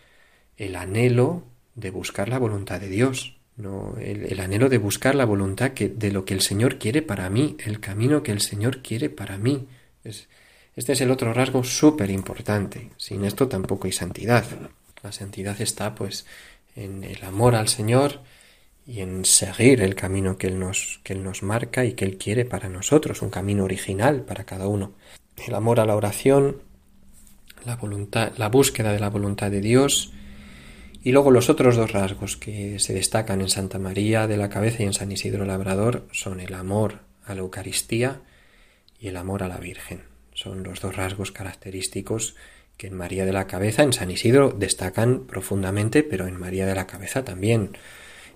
el 0.57 0.75
anhelo 0.75 1.43
de 1.75 1.89
buscar 1.89 2.27
la 2.27 2.37
voluntad 2.37 2.81
de 2.81 2.89
Dios, 2.89 3.37
no 3.55 3.95
el, 3.99 4.39
anhelo 4.39 4.67
de 4.67 4.77
buscar 4.77 5.15
la 5.15 5.25
voluntad 5.25 5.71
que, 5.71 5.87
de 5.87 6.11
lo 6.11 6.25
que 6.25 6.33
el 6.33 6.41
Señor 6.41 6.77
quiere 6.77 7.01
para 7.01 7.29
mí, 7.29 7.55
el 7.65 7.79
camino 7.79 8.23
que 8.23 8.31
el 8.33 8.41
Señor 8.41 8.81
quiere 8.81 9.09
para 9.09 9.37
mí. 9.37 9.67
este 10.03 10.91
es 10.91 11.01
el 11.01 11.11
otro 11.11 11.33
rasgo 11.33 11.63
súper 11.63 12.11
importante. 12.11 12.89
Sin 12.97 13.23
esto 13.23 13.47
tampoco 13.47 13.87
hay 13.87 13.93
santidad. 13.93 14.45
La 15.03 15.11
santidad 15.11 15.59
está 15.61 15.95
pues 15.95 16.25
en 16.75 17.03
el 17.03 17.23
amor 17.23 17.55
al 17.55 17.67
Señor 17.67 18.21
y 18.85 19.01
en 19.01 19.25
seguir 19.25 19.81
el 19.81 19.95
camino 19.95 20.37
que 20.37 20.47
Él 20.47 20.59
nos, 20.59 20.99
que 21.03 21.13
Él 21.13 21.23
nos 21.23 21.43
marca 21.43 21.85
y 21.85 21.93
que 21.93 22.05
Él 22.05 22.17
quiere 22.17 22.45
para 22.45 22.69
nosotros, 22.69 23.21
un 23.21 23.29
camino 23.29 23.63
original 23.63 24.23
para 24.23 24.43
cada 24.43 24.67
uno. 24.67 24.93
El 25.47 25.55
amor 25.55 25.79
a 25.79 25.85
la 25.85 25.95
oración, 25.95 26.61
la 27.65 27.75
voluntad, 27.75 28.33
la 28.37 28.49
búsqueda 28.49 28.91
de 28.91 28.99
la 28.99 29.09
voluntad 29.09 29.51
de 29.51 29.61
Dios, 29.61 30.13
y 31.03 31.11
luego 31.11 31.31
los 31.31 31.49
otros 31.49 31.75
dos 31.75 31.91
rasgos 31.91 32.37
que 32.37 32.79
se 32.79 32.93
destacan 32.93 33.41
en 33.41 33.49
Santa 33.49 33.79
María 33.79 34.27
de 34.27 34.37
la 34.37 34.49
Cabeza 34.49 34.83
y 34.83 34.85
en 34.85 34.93
San 34.93 35.11
Isidro 35.11 35.45
Labrador 35.45 36.07
son 36.11 36.39
el 36.39 36.53
amor 36.53 36.99
a 37.25 37.33
la 37.33 37.41
Eucaristía 37.41 38.21
y 38.99 39.07
el 39.07 39.17
amor 39.17 39.41
a 39.41 39.47
la 39.47 39.57
Virgen. 39.57 40.03
Son 40.33 40.63
los 40.63 40.79
dos 40.79 40.95
rasgos 40.95 41.31
característicos 41.31 42.35
que 42.81 42.87
en 42.87 42.97
María 42.97 43.25
de 43.25 43.31
la 43.31 43.45
Cabeza, 43.45 43.83
en 43.83 43.93
San 43.93 44.09
Isidro, 44.09 44.49
destacan 44.57 45.27
profundamente, 45.27 46.01
pero 46.01 46.25
en 46.25 46.35
María 46.35 46.65
de 46.65 46.73
la 46.73 46.87
Cabeza 46.87 47.23
también, 47.23 47.77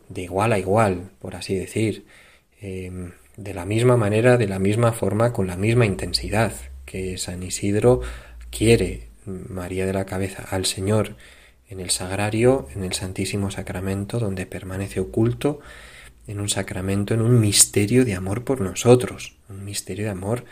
de 0.07 0.21
igual 0.21 0.53
a 0.53 0.59
igual, 0.59 1.09
por 1.17 1.35
así 1.35 1.55
decir, 1.55 2.05
em, 2.61 3.13
de 3.37 3.55
la 3.55 3.65
misma 3.65 3.97
manera, 3.97 4.37
de 4.37 4.47
la 4.47 4.59
misma 4.59 4.91
forma, 4.93 5.33
con 5.33 5.47
la 5.47 5.57
misma 5.57 5.87
intensidad 5.87 6.53
que 6.85 7.17
San 7.17 7.41
Isidro 7.41 8.01
quiere 8.51 9.07
María 9.25 9.87
de 9.87 9.93
la 9.93 10.05
Cabeza 10.05 10.45
al 10.51 10.67
Señor 10.67 11.15
en 11.67 11.79
el 11.79 11.89
sagrario, 11.89 12.67
en 12.75 12.83
el 12.83 12.93
Santísimo 12.93 13.49
Sacramento, 13.49 14.19
donde 14.19 14.45
permanece 14.45 14.99
oculto 14.99 15.59
en 16.27 16.39
un 16.39 16.49
sacramento, 16.49 17.15
en 17.15 17.21
un 17.21 17.39
misterio 17.39 18.05
de 18.05 18.13
amor 18.13 18.43
por 18.43 18.61
nosotros. 18.61 19.37
Un 19.49 19.65
misterio 19.65 20.05
de 20.05 20.11
amor 20.11 20.45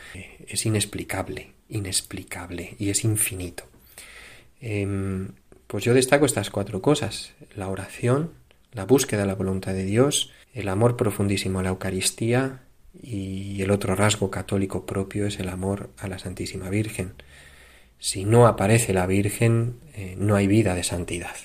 es 0.48 0.66
inexplicable, 0.66 1.52
inexplicable 1.70 2.76
y 2.80 2.90
es 2.90 3.04
infinito. 3.04 3.66
Em, 4.66 5.34
pues 5.68 5.84
yo 5.84 5.94
destaco 5.94 6.26
estas 6.26 6.50
cuatro 6.50 6.82
cosas, 6.82 7.34
la 7.54 7.68
oración, 7.68 8.32
la 8.72 8.86
búsqueda 8.86 9.22
de 9.22 9.28
la 9.28 9.36
voluntad 9.36 9.74
de 9.74 9.84
Dios, 9.84 10.32
el 10.54 10.70
amor 10.70 10.96
profundísimo 10.96 11.60
a 11.60 11.64
la 11.64 11.70
Eucaristía 11.70 12.62
y 13.02 13.62
el 13.62 13.72
otro 13.72 13.94
rasgo 13.94 14.32
católico 14.32 14.86
propio 14.86 15.28
es 15.28 15.38
el 15.42 15.50
amor 15.50 15.90
a 15.98 16.08
la 16.08 16.18
Santísima 16.18 16.70
Virgen. 16.70 17.12
Si 18.00 18.24
no 18.24 18.48
aparece 18.48 18.94
la 18.94 19.06
Virgen, 19.06 19.82
eh, 19.96 20.16
no 20.18 20.38
hay 20.38 20.48
vida 20.48 20.76
de 20.76 20.84
santidad. 20.84 21.36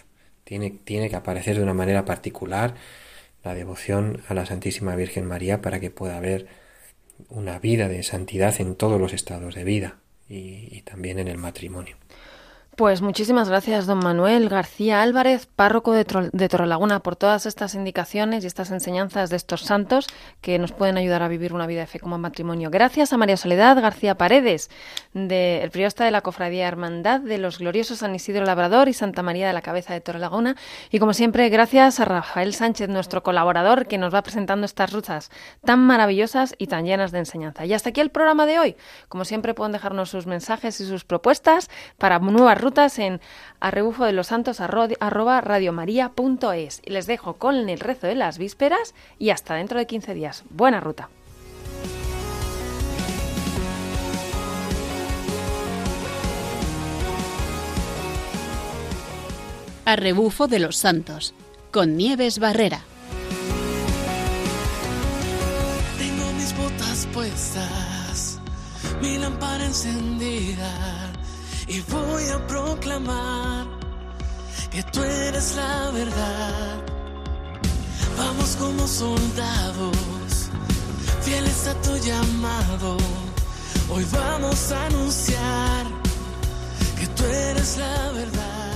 Tiene, 0.44 0.70
tiene 0.70 1.10
que 1.10 1.16
aparecer 1.16 1.56
de 1.56 1.64
una 1.64 1.74
manera 1.74 2.04
particular 2.04 2.76
la 3.42 3.54
devoción 3.54 4.22
a 4.28 4.34
la 4.34 4.46
Santísima 4.46 4.94
Virgen 4.94 5.26
María 5.26 5.60
para 5.60 5.80
que 5.80 5.90
pueda 5.90 6.18
haber 6.18 6.46
una 7.28 7.58
vida 7.58 7.88
de 7.88 8.04
santidad 8.04 8.60
en 8.60 8.76
todos 8.76 9.00
los 9.00 9.12
estados 9.12 9.56
de 9.56 9.64
vida 9.64 9.96
y 10.28 10.82
también 10.82 11.18
en 11.18 11.26
el 11.26 11.38
matrimonio. 11.38 11.96
Pues 12.78 13.02
muchísimas 13.02 13.48
gracias, 13.48 13.86
don 13.86 13.98
Manuel 13.98 14.48
García 14.48 15.02
Álvarez, 15.02 15.46
párroco 15.46 15.92
de, 15.92 16.06
de 16.32 16.48
Torrelaguna, 16.48 17.00
por 17.00 17.16
todas 17.16 17.44
estas 17.44 17.74
indicaciones 17.74 18.44
y 18.44 18.46
estas 18.46 18.70
enseñanzas 18.70 19.30
de 19.30 19.36
estos 19.36 19.62
santos 19.62 20.06
que 20.40 20.60
nos 20.60 20.70
pueden 20.70 20.96
ayudar 20.96 21.24
a 21.24 21.28
vivir 21.28 21.52
una 21.52 21.66
vida 21.66 21.80
de 21.80 21.88
fe 21.88 21.98
como 21.98 22.18
matrimonio. 22.18 22.70
Gracias 22.70 23.12
a 23.12 23.16
María 23.16 23.36
Soledad 23.36 23.82
García 23.82 24.16
Paredes, 24.16 24.70
de, 25.12 25.64
el 25.64 25.70
de 25.70 26.10
la 26.12 26.20
Cofradía 26.20 26.68
Hermandad 26.68 27.18
de 27.18 27.38
los 27.38 27.58
Gloriosos 27.58 27.98
San 27.98 28.14
Isidro 28.14 28.44
Labrador 28.44 28.88
y 28.88 28.92
Santa 28.92 29.24
María 29.24 29.48
de 29.48 29.54
la 29.54 29.62
Cabeza 29.62 29.92
de 29.92 30.00
Torrelaguna. 30.00 30.54
Y 30.92 31.00
como 31.00 31.14
siempre, 31.14 31.48
gracias 31.48 31.98
a 31.98 32.04
Rafael 32.04 32.54
Sánchez, 32.54 32.88
nuestro 32.88 33.24
colaborador, 33.24 33.88
que 33.88 33.98
nos 33.98 34.14
va 34.14 34.22
presentando 34.22 34.66
estas 34.66 34.92
rutas 34.92 35.32
tan 35.64 35.80
maravillosas 35.80 36.54
y 36.58 36.68
tan 36.68 36.84
llenas 36.84 37.10
de 37.10 37.18
enseñanza. 37.18 37.66
Y 37.66 37.74
hasta 37.74 37.88
aquí 37.88 38.00
el 38.00 38.10
programa 38.10 38.46
de 38.46 38.60
hoy. 38.60 38.76
Como 39.08 39.24
siempre, 39.24 39.52
pueden 39.52 39.72
dejarnos 39.72 40.10
sus 40.10 40.28
mensajes 40.28 40.80
y 40.80 40.86
sus 40.86 41.04
propuestas 41.04 41.70
para 41.98 42.20
nuevas 42.20 42.60
rutas 42.60 42.67
en 42.98 43.20
arrebufo 43.60 44.04
de 44.04 44.12
los 44.12 44.28
santos 44.28 44.60
arroba 44.60 45.40
radiomaria.es. 45.40 46.82
Les 46.84 47.06
dejo 47.06 47.34
con 47.34 47.68
el 47.68 47.80
rezo 47.80 48.06
de 48.06 48.14
las 48.14 48.38
vísperas 48.38 48.94
y 49.18 49.30
hasta 49.30 49.54
dentro 49.54 49.78
de 49.78 49.86
15 49.86 50.14
días. 50.14 50.44
Buena 50.50 50.80
ruta. 50.80 51.08
A 59.84 59.96
rebufo 59.96 60.48
de 60.48 60.58
los 60.58 60.76
santos, 60.76 61.34
con 61.70 61.96
Nieves 61.96 62.38
Barrera. 62.38 62.82
Tengo 65.96 66.32
mis 66.34 66.54
botas 66.54 67.08
puestas, 67.14 68.38
mi 69.00 69.16
lámpara 69.16 69.64
encendida 69.64 71.17
y 71.68 71.80
voy 71.80 72.24
a 72.28 72.46
proclamar 72.46 73.66
que 74.70 74.82
tú 74.84 75.02
eres 75.02 75.54
la 75.54 75.90
verdad. 75.90 76.76
Vamos 78.16 78.56
como 78.56 78.86
soldados, 78.86 80.50
fieles 81.20 81.66
a 81.66 81.74
tu 81.82 81.96
llamado. 81.98 82.96
Hoy 83.90 84.04
vamos 84.12 84.72
a 84.72 84.86
anunciar 84.86 85.86
que 86.98 87.06
tú 87.08 87.24
eres 87.24 87.76
la 87.76 88.12
verdad. 88.12 88.67